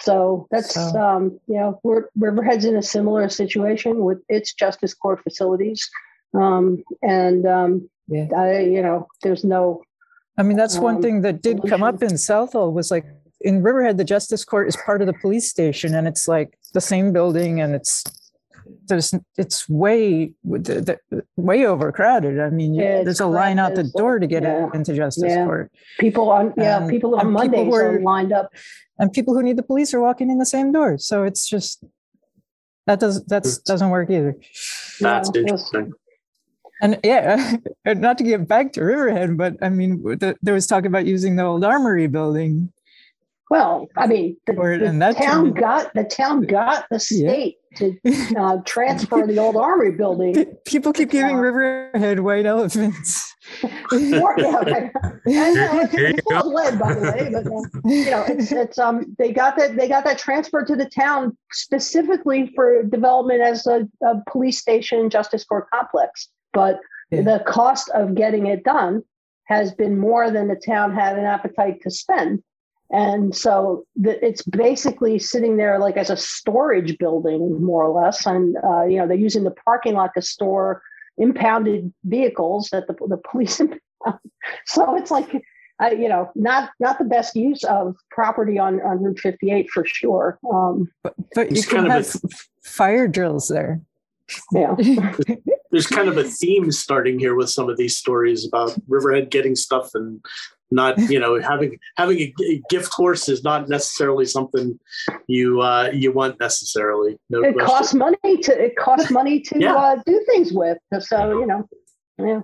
So 0.00 0.46
that's 0.50 0.74
so. 0.74 1.00
um, 1.00 1.40
you 1.46 1.56
know, 1.56 1.80
we're, 1.82 2.04
Riverhead's 2.16 2.64
in 2.64 2.76
a 2.76 2.82
similar 2.82 3.28
situation 3.28 4.04
with 4.04 4.18
its 4.28 4.52
justice 4.52 4.94
court 4.94 5.22
facilities, 5.22 5.88
um, 6.34 6.82
and 7.02 7.46
um, 7.46 7.90
yeah. 8.08 8.26
I, 8.36 8.60
you 8.60 8.82
know, 8.82 9.06
there's 9.22 9.44
no 9.44 9.82
I 10.38 10.42
mean, 10.42 10.56
that's 10.56 10.78
one 10.78 10.96
um, 10.96 11.02
thing 11.02 11.20
that 11.22 11.42
did 11.42 11.60
come 11.68 11.82
up 11.82 12.02
in 12.02 12.16
Southold 12.16 12.74
was 12.74 12.90
like 12.90 13.04
in 13.42 13.62
Riverhead, 13.62 13.98
the 13.98 14.04
Justice 14.04 14.44
Court 14.44 14.68
is 14.68 14.76
part 14.76 15.00
of 15.00 15.06
the 15.06 15.12
police 15.12 15.48
station, 15.48 15.94
and 15.94 16.08
it's 16.08 16.26
like 16.26 16.58
the 16.72 16.80
same 16.80 17.12
building, 17.12 17.60
and 17.60 17.74
it's 17.74 18.04
there's 18.86 19.14
it's 19.36 19.68
way 19.68 20.32
the, 20.44 20.98
the, 21.10 21.24
way 21.36 21.66
overcrowded. 21.66 22.40
I 22.40 22.50
mean, 22.50 22.74
yeah, 22.74 23.02
there's 23.02 23.20
a 23.20 23.26
line 23.26 23.58
out 23.58 23.74
the 23.74 23.84
door 23.84 24.18
to 24.18 24.26
get 24.26 24.42
yeah. 24.42 24.68
into 24.74 24.94
Justice 24.94 25.24
yeah. 25.26 25.44
Court. 25.44 25.72
People 25.98 26.30
on 26.30 26.54
yeah, 26.56 26.78
and, 26.78 26.90
people 26.90 27.16
on 27.16 27.32
Mondays 27.32 27.64
people 27.64 27.76
are 27.76 28.00
lined 28.00 28.32
up, 28.32 28.52
and 28.98 29.12
people 29.12 29.34
who 29.34 29.42
need 29.42 29.56
the 29.56 29.62
police 29.62 29.92
are 29.92 30.00
walking 30.00 30.30
in 30.30 30.38
the 30.38 30.46
same 30.46 30.72
door. 30.72 30.98
So 30.98 31.24
it's 31.24 31.48
just 31.48 31.84
that 32.86 33.00
does 33.00 33.24
that's 33.24 33.58
doesn't 33.58 33.90
work 33.90 34.10
either. 34.10 34.36
That's 35.00 35.30
interesting. 35.34 35.92
And 36.82 36.98
yeah, 37.04 37.56
not 37.86 38.18
to 38.18 38.24
get 38.24 38.46
back 38.48 38.72
to 38.72 38.82
Riverhead, 38.82 39.38
but 39.38 39.56
I 39.62 39.68
mean, 39.68 40.02
the, 40.02 40.36
there 40.42 40.52
was 40.52 40.66
talk 40.66 40.84
about 40.84 41.06
using 41.06 41.36
the 41.36 41.44
old 41.44 41.64
armory 41.64 42.08
building 42.08 42.72
Well, 43.50 43.88
I 43.96 44.06
mean, 44.08 44.36
the, 44.46 44.54
the 44.54 45.16
town 45.16 45.52
got 45.52 45.94
the 45.94 46.04
town 46.04 46.42
got 46.42 46.86
the 46.90 46.98
state 47.00 47.58
yeah. 47.78 47.78
to 47.78 47.98
uh, 48.36 48.56
transfer 48.64 49.26
the 49.26 49.38
old 49.38 49.56
Armory 49.56 49.92
building. 49.92 50.44
People 50.64 50.92
keep 50.92 51.10
giving 51.10 51.36
uh, 51.36 51.40
Riverhead 51.40 52.20
white 52.20 52.46
elephants. 52.46 53.34
More, 53.92 54.34
yeah, 54.38 54.88
and 55.26 55.58
uh, 55.58 55.88
it's 55.92 56.22
full 56.22 56.54
lead, 56.54 56.78
by 56.78 56.94
the 56.94 57.00
way. 57.02 57.30
But 57.30 57.46
uh, 57.46 57.88
you 57.88 58.10
know, 58.10 58.24
it's 58.26 58.50
it's 58.50 58.78
um 58.78 59.14
they 59.18 59.32
got 59.32 59.56
that 59.58 59.76
they 59.76 59.86
got 59.88 60.04
that 60.04 60.18
transferred 60.18 60.66
to 60.68 60.76
the 60.76 60.88
town 60.88 61.36
specifically 61.52 62.50
for 62.54 62.82
development 62.84 63.40
as 63.42 63.66
a, 63.66 63.88
a 64.02 64.22
police 64.30 64.58
station, 64.58 65.10
justice 65.10 65.44
court 65.44 65.68
complex. 65.70 66.28
But 66.52 66.80
yeah. 67.10 67.22
the 67.22 67.44
cost 67.46 67.88
of 67.90 68.14
getting 68.14 68.46
it 68.46 68.64
done 68.64 69.02
has 69.44 69.72
been 69.74 69.98
more 69.98 70.30
than 70.30 70.48
the 70.48 70.56
town 70.56 70.94
had 70.94 71.18
an 71.18 71.24
appetite 71.24 71.82
to 71.82 71.90
spend. 71.90 72.42
And 72.90 73.34
so 73.34 73.84
the, 73.96 74.24
it's 74.24 74.42
basically 74.42 75.18
sitting 75.18 75.56
there 75.56 75.78
like 75.78 75.96
as 75.96 76.10
a 76.10 76.16
storage 76.16 76.98
building, 76.98 77.62
more 77.62 77.84
or 77.84 78.02
less. 78.02 78.26
And, 78.26 78.56
uh, 78.62 78.84
you 78.84 78.98
know, 78.98 79.08
they're 79.08 79.16
using 79.16 79.44
the 79.44 79.50
parking 79.50 79.94
lot 79.94 80.10
to 80.14 80.22
store 80.22 80.82
impounded 81.18 81.92
vehicles 82.04 82.68
that 82.70 82.86
the, 82.86 82.94
the 83.08 83.16
police 83.16 83.60
impound. 83.60 83.80
So 84.66 84.96
it's 84.96 85.10
like, 85.10 85.42
uh, 85.82 85.90
you 85.90 86.08
know, 86.08 86.30
not 86.34 86.70
not 86.80 86.98
the 86.98 87.04
best 87.04 87.34
use 87.34 87.64
of 87.64 87.96
property 88.10 88.58
on, 88.58 88.80
on 88.82 89.02
Route 89.02 89.18
58 89.18 89.70
for 89.70 89.84
sure. 89.86 90.38
Um, 90.52 90.90
but, 91.02 91.14
but 91.34 91.52
you 91.52 91.62
can 91.62 91.86
have 91.86 92.14
a, 92.14 92.28
fire 92.62 93.08
drills 93.08 93.48
there. 93.48 93.80
Yeah. 94.52 94.76
There's 95.72 95.86
kind 95.86 96.08
of 96.08 96.16
a 96.18 96.24
theme 96.40 96.70
starting 96.70 97.18
here 97.18 97.34
with 97.34 97.50
some 97.50 97.68
of 97.68 97.76
these 97.76 97.96
stories 97.96 98.46
about 98.46 98.74
Riverhead 98.86 99.30
getting 99.30 99.56
stuff 99.56 99.90
and 99.94 100.24
not 100.72 100.98
you 100.98 101.20
know 101.20 101.40
having 101.40 101.78
having 101.96 102.18
a, 102.18 102.62
gift 102.70 102.92
horse 102.94 103.28
is 103.28 103.44
not 103.44 103.68
necessarily 103.68 104.24
something 104.24 104.78
you 105.26 105.60
uh, 105.60 105.90
you 105.92 106.12
want 106.12 106.40
necessarily. 106.40 107.18
No 107.30 107.42
it 107.42 107.54
question. 107.54 107.66
costs 107.66 107.94
money 107.94 108.36
to 108.42 108.64
it 108.64 108.76
costs 108.76 109.10
money 109.20 109.40
to 109.40 109.60
yeah. 109.60 109.74
uh, 109.74 109.96
do 110.06 110.24
things 110.30 110.52
with. 110.52 110.78
So 111.00 111.40
you 111.40 111.46
know, 111.46 111.68
yeah. 112.18 112.40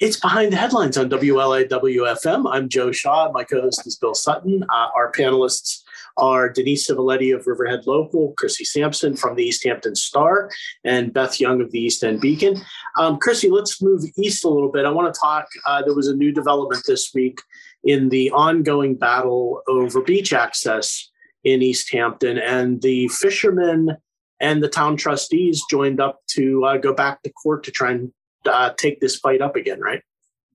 It's 0.00 0.20
behind 0.20 0.52
the 0.52 0.56
headlines 0.56 0.96
on 0.96 1.10
WLIWFM. 1.10 2.48
I'm 2.48 2.68
Joe 2.68 2.92
Shaw. 2.92 3.32
My 3.32 3.42
co-host 3.42 3.84
is 3.84 3.96
Bill 3.96 4.14
Sutton. 4.14 4.62
Uh, 4.72 4.88
our 4.94 5.10
panelists 5.10 5.82
are 6.18 6.48
Denise 6.48 6.88
Civiletti 6.88 7.34
of 7.34 7.46
Riverhead 7.46 7.86
Local, 7.86 8.34
Chrissy 8.36 8.64
Sampson 8.64 9.16
from 9.16 9.36
the 9.36 9.44
East 9.44 9.64
Hampton 9.64 9.94
Star, 9.94 10.50
and 10.84 11.12
Beth 11.12 11.40
Young 11.40 11.60
of 11.60 11.70
the 11.70 11.80
East 11.80 12.04
End 12.04 12.20
Beacon. 12.20 12.60
Um, 12.98 13.18
Chrissy, 13.18 13.48
let's 13.48 13.80
move 13.80 14.02
east 14.18 14.44
a 14.44 14.48
little 14.48 14.70
bit. 14.70 14.84
I 14.84 14.90
want 14.90 15.12
to 15.12 15.20
talk. 15.20 15.46
Uh, 15.66 15.82
there 15.82 15.94
was 15.94 16.08
a 16.08 16.16
new 16.16 16.32
development 16.32 16.82
this 16.86 17.12
week 17.14 17.40
in 17.84 18.08
the 18.08 18.30
ongoing 18.32 18.94
battle 18.94 19.62
over 19.68 20.02
beach 20.02 20.32
access 20.32 21.10
in 21.44 21.62
East 21.62 21.92
Hampton, 21.92 22.38
and 22.38 22.82
the 22.82 23.08
fishermen 23.08 23.96
and 24.40 24.62
the 24.62 24.68
town 24.68 24.96
trustees 24.96 25.62
joined 25.70 26.00
up 26.00 26.20
to 26.28 26.64
uh, 26.64 26.76
go 26.76 26.92
back 26.92 27.22
to 27.22 27.32
court 27.32 27.64
to 27.64 27.70
try 27.70 27.92
and 27.92 28.12
uh, 28.46 28.70
take 28.76 29.00
this 29.00 29.16
fight 29.16 29.40
up 29.40 29.56
again, 29.56 29.80
right? 29.80 30.02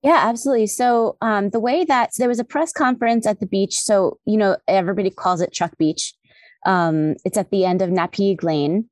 Yeah, 0.03 0.19
absolutely. 0.21 0.67
So 0.67 1.15
um, 1.21 1.49
the 1.51 1.61
way 1.61 1.85
that 1.85 2.13
so 2.13 2.21
there 2.21 2.29
was 2.29 2.39
a 2.39 2.43
press 2.43 2.73
conference 2.73 3.25
at 3.25 3.39
the 3.39 3.45
beach. 3.45 3.75
So 3.75 4.19
you 4.25 4.37
know 4.37 4.57
everybody 4.67 5.09
calls 5.09 5.39
it 5.41 5.53
Truck 5.53 5.77
Beach. 5.77 6.13
Um, 6.65 7.15
it's 7.25 7.37
at 7.37 7.51
the 7.51 7.65
end 7.65 7.81
of 7.81 7.89
Napeague 7.89 8.43
Lane, 8.43 8.89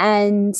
and 0.00 0.54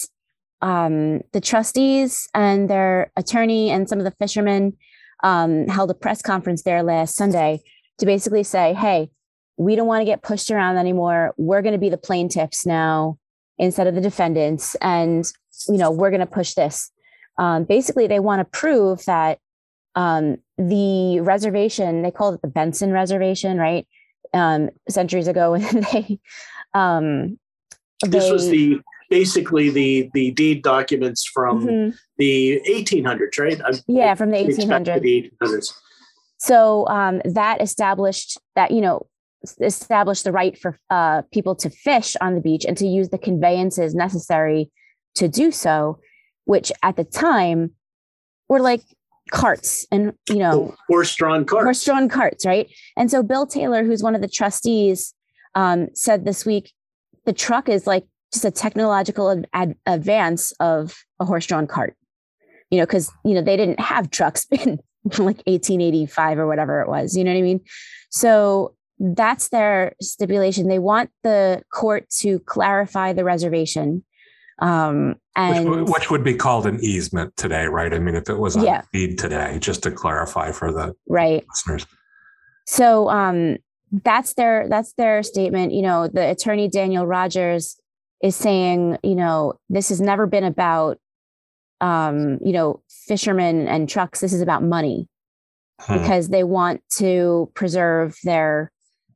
um, 0.60 1.22
the 1.32 1.40
trustees 1.40 2.28
and 2.34 2.68
their 2.68 3.12
attorney 3.16 3.70
and 3.70 3.88
some 3.88 3.98
of 3.98 4.04
the 4.04 4.10
fishermen 4.12 4.74
um, 5.22 5.66
held 5.68 5.90
a 5.90 5.94
press 5.94 6.20
conference 6.20 6.62
there 6.62 6.82
last 6.82 7.16
Sunday 7.16 7.62
to 7.98 8.04
basically 8.04 8.42
say, 8.42 8.74
"Hey, 8.74 9.10
we 9.56 9.74
don't 9.74 9.86
want 9.86 10.02
to 10.02 10.06
get 10.06 10.22
pushed 10.22 10.50
around 10.50 10.76
anymore. 10.76 11.32
We're 11.38 11.62
going 11.62 11.72
to 11.72 11.78
be 11.78 11.90
the 11.90 11.96
plaintiffs 11.96 12.66
now 12.66 13.18
instead 13.56 13.86
of 13.86 13.94
the 13.94 14.02
defendants, 14.02 14.74
and 14.82 15.24
you 15.66 15.78
know 15.78 15.90
we're 15.90 16.10
going 16.10 16.20
to 16.20 16.26
push 16.26 16.52
this." 16.52 16.90
Um, 17.38 17.64
basically, 17.64 18.06
they 18.06 18.20
want 18.20 18.40
to 18.40 18.58
prove 18.58 19.02
that 19.06 19.38
um, 19.94 20.36
the 20.58 21.20
reservation 21.20 22.02
they 22.02 22.10
called 22.10 22.34
it 22.34 22.42
the 22.42 22.48
benson 22.48 22.92
reservation 22.92 23.58
right 23.58 23.86
um, 24.32 24.70
centuries 24.88 25.28
ago 25.28 25.52
when 25.52 25.86
they 25.92 26.18
um 26.74 27.38
this 28.02 28.24
they, 28.24 28.32
was 28.32 28.48
the 28.48 28.80
basically 29.10 29.70
the 29.70 30.10
the 30.14 30.30
deed 30.32 30.62
documents 30.62 31.24
from 31.24 31.66
mm-hmm. 31.66 31.96
the 32.18 32.60
1800s 32.68 33.38
right 33.38 33.60
I'm, 33.64 33.74
yeah 33.86 34.14
from 34.14 34.30
the 34.30 34.38
1800s. 34.38 35.00
the 35.02 35.30
1800s 35.40 35.72
so 36.38 36.86
um, 36.88 37.22
that 37.24 37.62
established 37.62 38.38
that 38.56 38.70
you 38.70 38.80
know 38.80 39.06
established 39.60 40.24
the 40.24 40.32
right 40.32 40.58
for 40.58 40.78
uh, 40.90 41.22
people 41.32 41.54
to 41.54 41.68
fish 41.70 42.16
on 42.20 42.34
the 42.34 42.40
beach 42.40 42.64
and 42.64 42.76
to 42.78 42.86
use 42.86 43.10
the 43.10 43.18
conveyances 43.18 43.94
necessary 43.94 44.70
to 45.14 45.28
do 45.28 45.50
so 45.50 45.98
which 46.46 46.72
at 46.82 46.96
the 46.96 47.04
time 47.04 47.70
were 48.48 48.60
like 48.60 48.82
carts 49.30 49.86
and 49.90 50.12
you 50.28 50.36
know 50.36 50.74
horse-drawn 50.88 51.44
carts. 51.44 51.64
horse-drawn 51.64 52.08
carts 52.08 52.44
right? 52.44 52.70
And 52.96 53.10
so 53.10 53.22
bill 53.22 53.46
taylor 53.46 53.84
who's 53.84 54.02
one 54.02 54.14
of 54.14 54.20
the 54.20 54.28
trustees 54.28 55.14
um, 55.54 55.88
said 55.94 56.24
this 56.24 56.44
week 56.44 56.72
the 57.24 57.32
truck 57.32 57.68
is 57.68 57.86
like 57.86 58.04
just 58.32 58.44
a 58.44 58.50
technological 58.50 59.42
ad- 59.52 59.76
advance 59.86 60.52
of 60.60 60.96
a 61.20 61.24
horse-drawn 61.24 61.66
cart 61.66 61.96
you 62.70 62.78
know 62.78 62.84
because 62.84 63.10
you 63.24 63.34
know 63.34 63.42
they 63.42 63.56
didn't 63.56 63.80
have 63.80 64.10
trucks 64.10 64.46
in 64.50 64.78
like 65.04 65.42
1885 65.46 66.38
or 66.38 66.46
whatever 66.46 66.80
it 66.80 66.88
was 66.88 67.16
you 67.16 67.24
know 67.24 67.32
what 67.32 67.38
i 67.38 67.42
mean? 67.42 67.60
So 68.10 68.74
that's 68.98 69.48
their 69.48 69.94
stipulation. 70.00 70.68
They 70.68 70.78
want 70.78 71.10
the 71.22 71.62
court 71.72 72.08
to 72.20 72.38
clarify 72.40 73.12
the 73.12 73.24
reservation 73.24 74.04
um, 74.60 75.16
and 75.36 75.68
which, 75.68 75.88
which, 75.88 76.10
would 76.10 76.22
be 76.22 76.34
called 76.34 76.66
an 76.66 76.78
easement 76.80 77.36
today, 77.36 77.66
right? 77.66 77.92
I 77.92 77.98
mean, 77.98 78.14
if 78.14 78.28
it 78.28 78.38
was 78.38 78.56
on 78.56 78.64
yeah. 78.64 78.82
deed 78.92 79.18
today, 79.18 79.58
just 79.60 79.82
to 79.82 79.90
clarify 79.90 80.52
for 80.52 80.72
the 80.72 80.94
right 81.08 81.44
listeners. 81.48 81.86
So 82.66 83.08
um, 83.10 83.56
that's 83.90 84.34
their 84.34 84.68
that's 84.68 84.92
their 84.94 85.22
statement. 85.22 85.72
You 85.72 85.82
know, 85.82 86.08
the 86.08 86.30
attorney 86.30 86.68
Daniel 86.68 87.06
Rogers 87.06 87.76
is 88.22 88.36
saying, 88.36 88.98
you 89.02 89.14
know, 89.16 89.54
this 89.68 89.88
has 89.88 90.00
never 90.00 90.26
been 90.26 90.44
about, 90.44 90.98
um, 91.80 92.38
you 92.42 92.52
know, 92.52 92.82
fishermen 92.88 93.66
and 93.66 93.88
trucks. 93.88 94.20
This 94.20 94.32
is 94.32 94.40
about 94.40 94.62
money 94.62 95.08
hmm. 95.80 95.98
because 95.98 96.28
they 96.28 96.44
want 96.44 96.80
to 96.96 97.50
preserve 97.54 98.16
their 98.22 98.70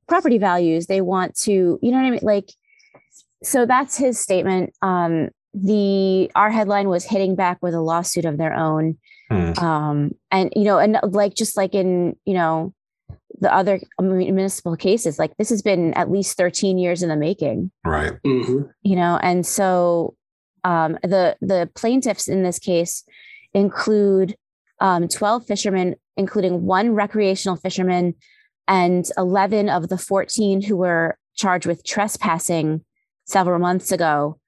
property 0.09 0.39
values. 0.39 0.87
They 0.87 1.01
want 1.01 1.37
to, 1.43 1.79
you 1.81 1.91
know 1.93 1.99
what 1.99 2.07
I 2.07 2.11
mean, 2.11 2.21
like 2.23 2.51
so 3.43 3.67
that's 3.67 3.97
his 3.97 4.19
statement. 4.19 4.73
Um, 4.83 5.31
the 5.55 6.31
our 6.35 6.51
headline 6.51 6.89
was 6.89 7.05
hitting 7.05 7.35
back 7.35 7.59
with 7.63 7.75
a 7.75 7.81
lawsuit 7.81 8.25
of 8.25 8.39
their 8.39 8.55
own, 8.55 8.99
hmm. 9.31 9.53
um, 9.59 10.15
and 10.31 10.53
you 10.55 10.65
know, 10.65 10.79
and 10.79 10.99
like 11.03 11.35
just 11.35 11.57
like 11.57 11.75
in 11.75 12.17
you 12.25 12.35
know 12.35 12.75
the 13.41 13.53
other 13.53 13.81
municipal 14.01 14.77
cases, 14.77 15.19
like 15.19 15.37
this 15.37 15.51
has 15.51 15.63
been 15.63 15.95
at 15.95 16.11
least 16.11 16.37
thirteen 16.37 16.79
years 16.79 17.03
in 17.03 17.09
the 17.09 17.17
making, 17.17 17.71
right? 17.85 18.13
Mm-hmm. 18.27 18.63
You 18.83 18.97
know, 18.97 19.19
and 19.23 19.47
so 19.47 20.15
um, 20.65 20.99
the 21.03 21.37
the 21.41 21.71
plaintiffs 21.75 22.29
in 22.29 22.43
this 22.43 22.59
case 22.59 23.05
include 23.55 24.37
um, 24.81 25.09
twelve 25.09 25.47
fishermen, 25.47 25.97
including 26.17 26.67
one 26.67 26.95
recreational 26.95 27.57
fisherman 27.57 28.15
and 28.67 29.09
eleven 29.17 29.69
of 29.69 29.89
the 29.89 29.99
fourteen 29.99 30.61
who 30.61 30.77
were 30.77 31.17
charged 31.35 31.67
with 31.67 31.85
trespassing 31.85 32.85
several 33.29 33.59
months 33.59 33.93
ago 33.93 34.39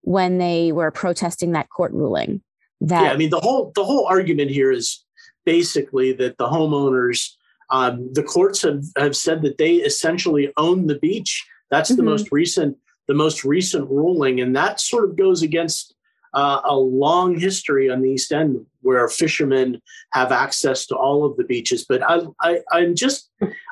when 0.00 0.38
they 0.38 0.72
were 0.72 0.90
protesting 0.90 1.52
that 1.52 1.68
court 1.68 1.92
ruling. 1.92 2.42
That 2.80 3.04
yeah, 3.04 3.12
I 3.12 3.16
mean 3.16 3.30
the 3.30 3.40
whole 3.40 3.72
the 3.74 3.84
whole 3.84 4.06
argument 4.06 4.50
here 4.50 4.72
is 4.72 5.04
basically 5.44 6.12
that 6.14 6.38
the 6.38 6.48
homeowners, 6.48 7.30
um, 7.68 8.10
the 8.12 8.22
courts 8.22 8.62
have, 8.62 8.82
have 8.96 9.16
said 9.16 9.42
that 9.42 9.58
they 9.58 9.74
essentially 9.74 10.50
own 10.56 10.86
the 10.86 10.98
beach. 10.98 11.46
That's 11.70 11.90
the 11.90 11.96
mm-hmm. 11.96 12.06
most 12.06 12.28
recent 12.32 12.76
the 13.06 13.14
most 13.14 13.44
recent 13.44 13.88
ruling, 13.90 14.40
and 14.40 14.56
that 14.56 14.80
sort 14.80 15.04
of 15.04 15.16
goes 15.16 15.42
against 15.42 15.94
uh, 16.32 16.60
a 16.64 16.76
long 16.76 17.38
history 17.38 17.90
on 17.90 18.00
the 18.00 18.10
East 18.10 18.32
End 18.32 18.64
where 18.82 19.06
fishermen 19.08 19.80
have 20.12 20.32
access 20.32 20.86
to 20.86 20.96
all 20.96 21.24
of 21.24 21.36
the 21.36 21.44
beaches. 21.44 21.84
But 21.86 22.02
I, 22.02 22.20
I, 22.40 22.60
I'm 22.72 22.94
just 22.94 23.30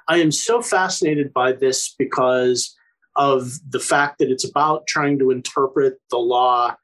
I 0.09 0.19
am 0.19 0.33
so 0.33 0.61
fascinated 0.61 1.33
by 1.33 1.53
this 1.53 1.95
because 1.99 2.77
of 3.19 3.51
the 3.69 3.81
fact 3.81 4.19
that 4.19 4.31
it's 4.31 4.49
about 4.49 4.87
trying 4.87 5.19
to 5.19 5.31
interpret 5.31 5.99
the 6.11 6.19
law 6.19 6.75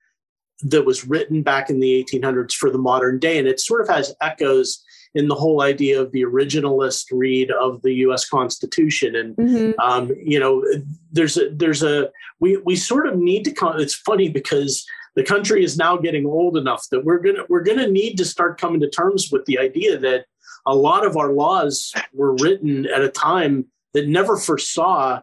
that 0.63 0.85
was 0.85 1.07
written 1.07 1.43
back 1.43 1.71
in 1.71 1.81
the 1.81 2.05
1800s 2.05 2.53
for 2.53 2.71
the 2.71 2.79
modern 2.79 3.19
day. 3.19 3.39
And 3.39 3.49
it 3.49 3.61
sort 3.61 3.81
of 3.81 3.89
has 3.89 4.15
echoes 4.21 4.83
in 5.15 5.29
the 5.29 5.35
whole 5.35 5.63
idea 5.63 6.01
of 6.01 6.11
the 6.11 6.23
originalist 6.23 7.07
read 7.13 7.51
of 7.53 7.81
the 7.83 7.93
U.S. 7.95 8.29
Constitution. 8.29 9.15
And 9.15 9.37
mm-hmm. 9.37 9.81
um, 9.81 10.13
you 10.23 10.41
know, 10.41 10.65
there's 11.13 11.37
a 11.37 11.51
there's 11.51 11.83
a 11.83 12.11
we 12.41 12.57
we 12.59 12.77
sort 12.77 13.07
of 13.07 13.17
need 13.17 13.45
to. 13.45 13.53
Come, 13.53 13.79
it's 13.79 13.95
funny 13.95 14.29
because 14.29 14.85
the 15.15 15.23
country 15.23 15.63
is 15.63 15.77
now 15.77 15.97
getting 15.97 16.27
old 16.27 16.57
enough 16.57 16.87
that 16.91 17.05
we're 17.05 17.21
gonna 17.21 17.45
we're 17.49 17.63
gonna 17.63 17.89
need 17.89 18.17
to 18.17 18.25
start 18.25 18.61
coming 18.61 18.81
to 18.81 18.91
terms 18.91 19.31
with 19.31 19.45
the 19.45 19.59
idea 19.59 19.99
that 19.99 20.27
a 20.67 20.75
lot 20.75 21.07
of 21.07 21.17
our 21.17 21.33
laws 21.33 21.93
were 22.13 22.35
written 22.37 22.87
at 22.87 23.03
a 23.03 23.09
time 23.09 23.67
that 23.93 24.09
never 24.09 24.37
foresaw 24.37 25.21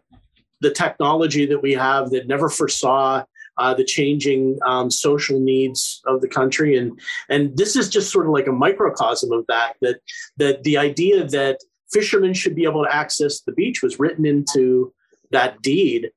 the 0.62 0.70
technology 0.70 1.44
that 1.46 1.60
we 1.60 1.72
have, 1.72 2.10
that 2.10 2.26
never 2.26 2.48
foresaw 2.48 3.24
uh, 3.58 3.74
the 3.74 3.84
changing 3.84 4.58
um, 4.64 4.90
social 4.90 5.38
needs 5.38 6.00
of 6.06 6.20
the 6.22 6.28
country, 6.28 6.76
and 6.76 6.98
and 7.28 7.56
this 7.56 7.76
is 7.76 7.88
just 7.88 8.10
sort 8.10 8.26
of 8.26 8.32
like 8.32 8.46
a 8.46 8.52
microcosm 8.52 9.30
of 9.32 9.44
that. 9.48 9.74
That 9.82 10.00
that 10.38 10.62
the 10.62 10.78
idea 10.78 11.24
that 11.28 11.58
fishermen 11.92 12.32
should 12.32 12.54
be 12.54 12.64
able 12.64 12.84
to 12.84 12.94
access 12.94 13.40
the 13.42 13.52
beach 13.52 13.82
was 13.82 13.98
written 13.98 14.24
into 14.24 14.92
that 15.30 15.60
deed. 15.60 16.10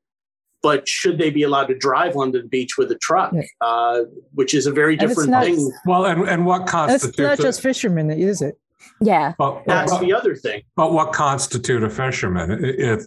But 0.63 0.87
should 0.87 1.19
they 1.19 1.29
be 1.29 1.43
allowed 1.43 1.67
to 1.67 1.77
drive 1.77 2.15
on 2.17 2.31
the 2.31 2.41
beach 2.41 2.75
with 2.75 2.89
a 2.91 2.95
truck, 2.95 3.33
yeah. 3.33 3.43
uh, 3.61 4.05
which 4.33 4.55
is 4.55 4.65
a 4.65 4.71
very 4.71 4.95
different 4.95 5.29
not, 5.29 5.43
thing? 5.43 5.71
Well, 5.85 6.05
and, 6.05 6.27
and 6.27 6.43
what 6.43 6.65
constitutes? 6.65 7.19
It's 7.19 7.19
not 7.19 7.37
just 7.37 7.61
fishermen 7.61 8.09
is 8.09 8.41
it. 8.41 8.55
Yeah, 8.99 9.33
but, 9.37 9.63
that's 9.67 9.91
but, 9.91 10.01
the 10.01 10.13
other 10.13 10.35
thing. 10.35 10.63
But 10.75 10.91
what 10.93 11.13
constitute 11.13 11.83
a 11.83 11.89
fisherman? 11.89 12.63
If 12.63 13.05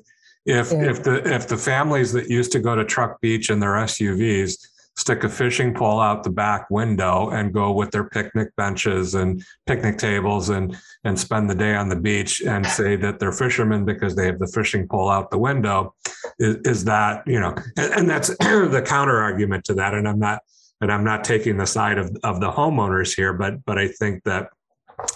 if 0.48 0.72
yeah. 0.72 0.90
if 0.90 1.02
the 1.02 1.34
if 1.34 1.46
the 1.46 1.56
families 1.58 2.12
that 2.12 2.30
used 2.30 2.52
to 2.52 2.58
go 2.58 2.74
to 2.74 2.84
Truck 2.84 3.20
Beach 3.20 3.50
in 3.50 3.60
their 3.60 3.74
SUVs 3.74 4.56
stick 4.96 5.22
a 5.22 5.28
fishing 5.28 5.72
pole 5.72 6.00
out 6.00 6.24
the 6.24 6.30
back 6.30 6.68
window 6.70 7.28
and 7.30 7.54
go 7.54 7.70
with 7.70 7.90
their 7.92 8.08
picnic 8.08 8.48
benches 8.56 9.14
and 9.14 9.44
picnic 9.66 9.98
tables 9.98 10.48
and 10.48 10.76
and 11.04 11.18
spend 11.18 11.48
the 11.48 11.54
day 11.54 11.74
on 11.74 11.88
the 11.88 11.96
beach 11.96 12.40
and 12.40 12.66
say 12.78 12.96
that 12.96 13.20
they're 13.20 13.30
fishermen 13.30 13.84
because 13.84 14.16
they 14.16 14.26
have 14.26 14.38
the 14.38 14.46
fishing 14.48 14.88
pole 14.88 15.08
out 15.08 15.30
the 15.30 15.38
window 15.38 15.94
is, 16.38 16.56
is 16.64 16.84
that 16.84 17.22
you 17.26 17.38
know 17.38 17.54
and, 17.76 17.92
and 17.92 18.10
that's 18.10 18.28
the 18.38 18.82
counter 18.84 19.18
argument 19.18 19.64
to 19.64 19.74
that 19.74 19.94
and 19.94 20.08
i'm 20.08 20.18
not 20.18 20.40
and 20.80 20.90
i'm 20.90 21.04
not 21.04 21.22
taking 21.22 21.56
the 21.56 21.66
side 21.66 21.98
of, 21.98 22.10
of 22.24 22.40
the 22.40 22.50
homeowners 22.50 23.14
here 23.14 23.32
but 23.32 23.64
but 23.64 23.78
i 23.78 23.86
think 23.86 24.24
that 24.24 24.48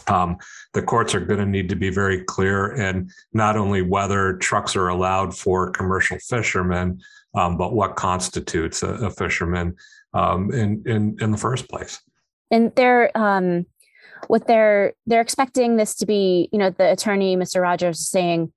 um, 0.09 0.37
the 0.75 0.83
courts 0.83 1.15
are 1.15 1.21
going 1.21 1.41
to 1.41 1.47
need 1.47 1.69
to 1.69 1.77
be 1.77 1.91
very 1.91 2.23
clear 2.25 2.73
and 2.73 3.11
not 3.33 3.57
only 3.57 3.83
whether 3.83 4.35
trucks 4.35 4.77
are 4.77 4.89
allowed 4.89 5.37
for 5.37 5.71
commercial 5.71 6.19
fishermen, 6.19 7.01
um, 7.35 7.57
but 7.57 7.73
what 7.73 7.97
constitutes 7.97 8.83
a, 8.83 8.89
a 8.89 9.11
fisherman 9.11 9.75
um, 10.15 10.53
in, 10.53 10.83
in 10.87 11.17
in 11.21 11.31
the 11.31 11.39
first 11.39 11.69
place. 11.69 12.01
And 12.51 12.73
they're 12.77 13.17
um, 13.17 13.67
what 14.27 14.47
they're 14.47 14.95
they're 15.07 15.21
expecting 15.21 15.77
this 15.77 15.95
to 15.97 16.07
be. 16.07 16.49
You 16.53 16.59
know, 16.59 16.71
the 16.71 16.93
attorney, 16.93 17.37
Mr. 17.37 17.63
Rogers, 17.63 18.01
is 18.01 18.09
saying 18.09 18.53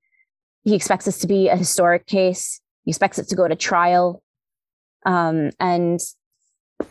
he 0.64 0.74
expects 0.74 1.06
this 1.06 1.18
to 1.20 1.26
be 1.26 1.48
a 1.48 1.56
historic 1.56 2.06
case. 2.06 2.60
He 2.84 2.90
expects 2.90 3.18
it 3.18 3.28
to 3.28 3.36
go 3.36 3.48
to 3.48 3.56
trial. 3.56 4.22
Um, 5.04 5.50
and 5.60 6.00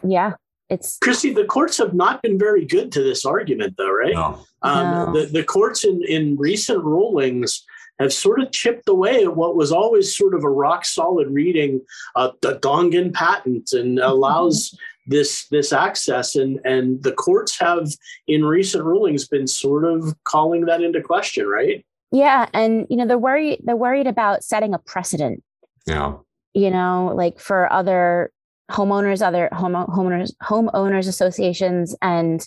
yeah, 0.03 0.33
it's 0.70 0.97
Christy, 0.99 1.32
the 1.32 1.45
courts 1.45 1.78
have 1.78 1.93
not 1.93 2.22
been 2.22 2.39
very 2.39 2.66
good 2.66 2.91
to 2.93 3.03
this 3.03 3.26
argument, 3.26 3.76
though, 3.78 3.91
right? 3.91 4.13
No. 4.13 4.39
Um, 4.61 4.91
no. 4.91 5.13
The, 5.13 5.26
the 5.28 5.43
courts 5.43 5.84
in, 5.84 6.01
in 6.07 6.38
recent 6.38 6.84
rulings 6.84 7.63
have 7.99 8.11
sort 8.11 8.41
of 8.41 8.51
chipped 8.51 8.89
away 8.89 9.24
at 9.24 9.36
what 9.36 9.55
was 9.55 9.72
always 9.72 10.16
sort 10.16 10.34
of 10.34 10.43
a 10.43 10.49
rock 10.49 10.86
solid 10.86 11.30
reading 11.30 11.82
of 12.16 12.36
the 12.41 12.57
Dongan 12.59 13.13
patent 13.13 13.72
and 13.74 13.99
allows 13.99 14.70
mm-hmm. 14.70 15.11
this 15.11 15.47
this 15.49 15.72
access 15.72 16.36
and 16.36 16.59
and 16.66 17.03
the 17.03 17.13
courts 17.13 17.59
have 17.59 17.88
in 18.28 18.43
recent 18.43 18.84
rulings 18.84 19.28
been 19.28 19.47
sort 19.47 19.86
of 19.86 20.16
calling 20.24 20.66
that 20.66 20.82
into 20.82 21.01
question, 21.01 21.47
right? 21.47 21.86
Yeah, 22.11 22.47
and 22.53 22.88
you 22.89 22.97
know 22.97 23.05
they're 23.05 23.18
worried 23.18 23.61
they're 23.63 23.76
worried 23.76 24.07
about 24.07 24.43
setting 24.43 24.74
a 24.74 24.80
precedent. 24.80 25.43
Yeah. 25.86 26.16
You 26.53 26.72
know, 26.72 27.11
like 27.16 27.39
for 27.39 27.72
other 27.72 28.32
homeowners, 28.72 29.22
other 29.22 29.49
home, 29.51 29.74
homeowners, 29.74 30.34
homeowners 30.41 31.07
associations, 31.07 31.95
and 32.01 32.45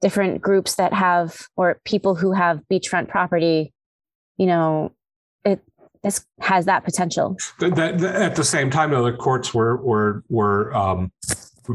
different 0.00 0.40
groups 0.40 0.76
that 0.76 0.92
have 0.92 1.48
or 1.56 1.80
people 1.84 2.14
who 2.14 2.32
have 2.32 2.60
beachfront 2.70 3.08
property. 3.08 3.72
You 4.36 4.46
know, 4.46 4.92
it 5.44 5.60
this 6.02 6.24
has 6.40 6.66
that 6.66 6.84
potential. 6.84 7.36
That, 7.60 7.76
that, 7.76 8.02
at 8.02 8.36
the 8.36 8.44
same 8.44 8.70
time, 8.70 8.90
though, 8.90 9.04
the 9.04 9.16
courts 9.16 9.52
were 9.52 9.76
were 9.78 10.22
were 10.28 10.74
um, 10.74 11.12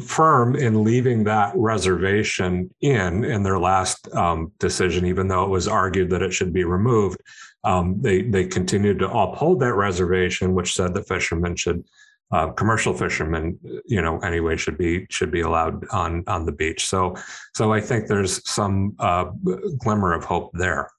firm 0.02 0.56
in 0.56 0.84
leaving 0.84 1.24
that 1.26 1.54
reservation 1.56 2.74
in 2.82 3.24
in 3.24 3.44
their 3.44 3.60
last 3.60 4.14
um, 4.16 4.52
decision, 4.60 5.06
even 5.06 5.28
though 5.28 5.44
it 5.44 5.50
was 5.50 5.68
argued 5.68 6.10
that 6.10 6.22
it 6.22 6.34
should 6.34 6.54
be 6.54 6.64
removed. 6.64 7.22
Um, 7.64 8.02
they 8.02 8.24
they 8.24 8.46
continued 8.46 9.00
to 9.00 9.10
uphold 9.10 9.60
that 9.60 9.76
reservation, 9.76 10.54
which 10.54 10.74
said 10.74 10.94
that 10.94 11.08
fishermen 11.08 11.56
should 11.56 11.84
uh, 12.32 12.48
commercial 12.52 12.94
fishermen, 12.94 13.60
you 13.86 14.02
know, 14.02 14.20
anyway, 14.20 14.58
should 14.58 14.78
be 14.78 15.06
should 15.10 15.32
be 15.32 15.42
allowed 15.42 15.86
on 15.90 16.24
on 16.28 16.46
the 16.46 16.52
beach. 16.52 16.88
So, 16.88 17.16
so 17.54 17.74
I 17.74 17.82
think 17.82 18.08
there's 18.08 18.48
some 18.50 18.96
uh, 19.00 19.26
glimmer 19.80 20.14
of 20.14 20.24
hope 20.24 20.52
there. 20.54 20.90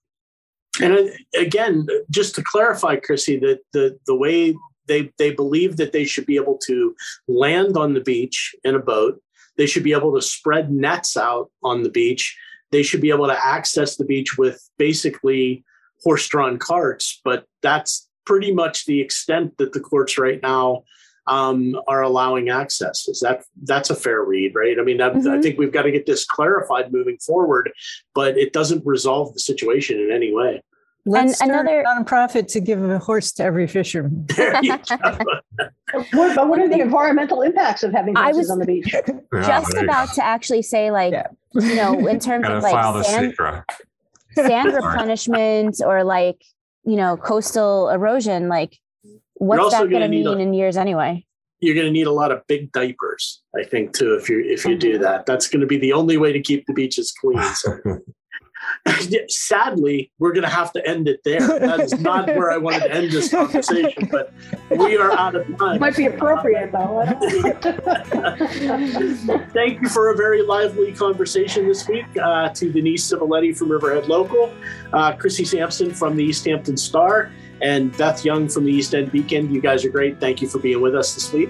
And 0.81 1.11
again, 1.37 1.87
just 2.11 2.35
to 2.35 2.45
clarify, 2.45 2.97
Chrissy, 2.97 3.39
that 3.41 3.61
the 3.73 3.99
the 4.07 4.15
way 4.15 4.55
they 4.87 5.13
they 5.19 5.33
believe 5.33 5.77
that 5.77 5.93
they 5.93 6.05
should 6.05 6.27
be 6.27 6.37
able 6.37 6.59
to 6.67 6.95
land 7.27 7.77
on 7.77 7.95
the 7.95 8.01
beach 8.01 8.55
in 8.65 8.75
a 8.75 8.81
boat, 8.81 9.21
they 9.57 9.67
should 9.67 9.85
be 9.85 9.93
able 9.93 10.15
to 10.15 10.23
spread 10.23 10.71
nets 10.71 11.17
out 11.17 11.51
on 11.63 11.83
the 11.83 11.91
beach, 11.91 12.37
they 12.71 12.83
should 12.83 13.01
be 13.01 13.11
able 13.11 13.27
to 13.27 13.45
access 13.45 13.97
the 13.97 14.05
beach 14.05 14.37
with 14.37 14.69
basically 14.79 15.65
horse-drawn 16.03 16.59
carts. 16.59 17.21
But 17.25 17.47
that's 17.63 18.09
pretty 18.27 18.53
much 18.53 18.85
the 18.85 19.01
extent 19.01 19.57
that 19.59 19.73
the 19.73 19.81
courts 19.81 20.19
right 20.19 20.41
now 20.43 20.83
um, 21.27 21.81
are 21.87 22.03
allowing 22.03 22.49
access. 22.49 23.09
Is 23.09 23.21
that 23.21 23.45
that's 23.63 23.91
a 23.91 23.95
fair 23.95 24.23
read, 24.23 24.55
right? 24.55 24.79
I 24.79 24.83
mean, 24.83 24.99
mm-hmm. 24.99 25.29
I 25.29 25.41
think 25.41 25.59
we've 25.59 25.73
got 25.73 25.83
to 25.83 25.91
get 25.91 26.07
this 26.07 26.25
clarified 26.25 26.93
moving 26.93 27.19
forward, 27.19 27.73
but 28.15 28.37
it 28.37 28.53
doesn't 28.53 28.85
resolve 28.85 29.33
the 29.35 29.41
situation 29.41 29.99
in 29.99 30.11
any 30.13 30.33
way. 30.33 30.63
Let's 31.07 31.41
and 31.43 31.51
start 31.51 31.67
another 31.67 31.85
nonprofit 31.87 32.51
to 32.53 32.61
give 32.61 32.83
a 32.83 32.99
horse 32.99 33.33
to 33.33 33.45
every 33.45 33.67
fisherman. 33.67 34.27
what, 34.37 36.35
but 36.35 36.49
what 36.49 36.59
are 36.61 36.69
the 36.69 36.81
environmental 36.81 37.43
impacts 37.43 37.83
of 37.83 37.93
having 37.93 38.15
horses 38.15 38.39
was 38.39 38.51
on 38.51 38.59
the 38.59 38.65
beach? 38.65 38.95
Just 39.35 39.77
about 39.77 40.15
to 40.15 40.25
actually 40.25 40.63
say, 40.63 40.91
like, 40.91 41.13
yeah. 41.13 41.27
you 41.53 41.77
know, 41.77 42.07
in 42.07 42.19
terms 42.19 42.49
of 42.49 42.63
like 42.63 43.05
sand, 43.05 43.35
sand 44.35 44.73
replenishment 44.73 45.77
or 45.85 46.05
like, 46.05 46.43
you 46.85 46.97
know, 46.97 47.19
coastal 47.19 47.91
erosion, 47.91 48.49
like 48.49 48.79
what's 49.35 49.73
that 49.73 49.91
going 49.91 50.03
to 50.03 50.09
mean 50.09 50.27
a, 50.27 50.33
in 50.33 50.55
years 50.55 50.77
anyway? 50.77 51.25
You're 51.61 51.75
going 51.75 51.87
to 51.87 51.93
need 51.93 52.07
a 52.07 52.13
lot 52.13 52.33
of 52.33 52.43
big 52.47 52.73
diapers, 52.73 53.43
I 53.59 53.65
think, 53.65 53.93
too. 53.93 54.15
If 54.15 54.29
you 54.29 54.43
if 54.45 54.65
you 54.65 54.77
do 54.77 54.95
mm-hmm. 54.95 55.03
that, 55.03 55.27
that's 55.27 55.49
going 55.49 55.61
to 55.61 55.67
be 55.67 55.79
the 55.79 55.93
only 55.93 56.17
way 56.17 56.33
to 56.33 56.41
keep 56.41 56.67
the 56.67 56.73
beaches 56.73 57.13
clean. 57.13 57.43
So. 57.55 57.79
Sadly, 59.29 60.11
we're 60.19 60.33
going 60.33 60.45
to 60.45 60.49
have 60.49 60.73
to 60.73 60.87
end 60.87 61.09
it 61.09 61.21
there. 61.25 61.41
That 61.41 61.81
is 61.81 61.99
not 62.01 62.27
where 62.29 62.51
I 62.51 62.57
wanted 62.57 62.81
to 62.81 62.95
end 62.95 63.11
this 63.11 63.31
conversation, 63.31 64.09
but 64.11 64.33
we 64.71 64.97
are 64.97 65.13
out 65.13 65.35
of 65.35 65.47
time. 65.59 65.81
Might 65.81 65.97
be 65.97 66.07
appropriate, 66.07 66.73
though. 66.73 67.05
Thank 69.53 69.81
you 69.81 69.89
for 69.89 70.11
a 70.11 70.17
very 70.17 70.43
lively 70.43 70.93
conversation 70.93 71.67
this 71.67 71.89
week 71.89 72.07
uh, 72.23 72.51
to 72.51 72.73
Denise 72.73 73.11
Civiletti 73.11 73.57
from 73.57 73.71
Riverhead 73.71 74.07
Local, 74.07 74.53
uh, 74.93 75.13
Chrissy 75.13 75.45
Sampson 75.45 75.93
from 75.93 76.17
the 76.17 76.25
East 76.25 76.45
Hampton 76.47 76.77
Star, 76.77 77.33
and 77.65 77.97
Beth 77.97 78.25
Young 78.25 78.47
from 78.49 78.67
the 78.67 78.73
East 78.73 78.95
End 78.95 79.11
Beacon. 79.11 79.53
You 79.53 79.61
guys 79.61 79.85
are 79.85 79.89
great. 79.89 80.21
Thank 80.21 80.43
you 80.43 80.49
for 80.49 80.59
being 80.59 80.83
with 80.83 80.95
us 80.95 81.15
this 81.15 81.33
week. 81.33 81.49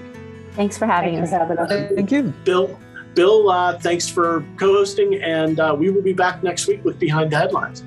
Thanks 0.53 0.77
for 0.77 0.85
having 0.85 1.15
Thanks 1.15 1.31
us. 1.31 1.37
For 1.37 1.39
having 1.39 1.57
us. 1.57 1.93
Thank 1.93 2.11
you. 2.11 2.33
Bill, 2.45 2.79
Bill, 3.13 3.49
uh, 3.49 3.77
thanks 3.79 4.07
for 4.07 4.45
co 4.57 4.73
hosting, 4.73 5.21
and 5.21 5.59
uh, 5.59 5.75
we 5.77 5.89
will 5.89 6.01
be 6.01 6.13
back 6.13 6.41
next 6.41 6.67
week 6.67 6.83
with 6.85 6.97
Behind 6.97 7.31
the 7.31 7.37
Headlines. 7.37 7.83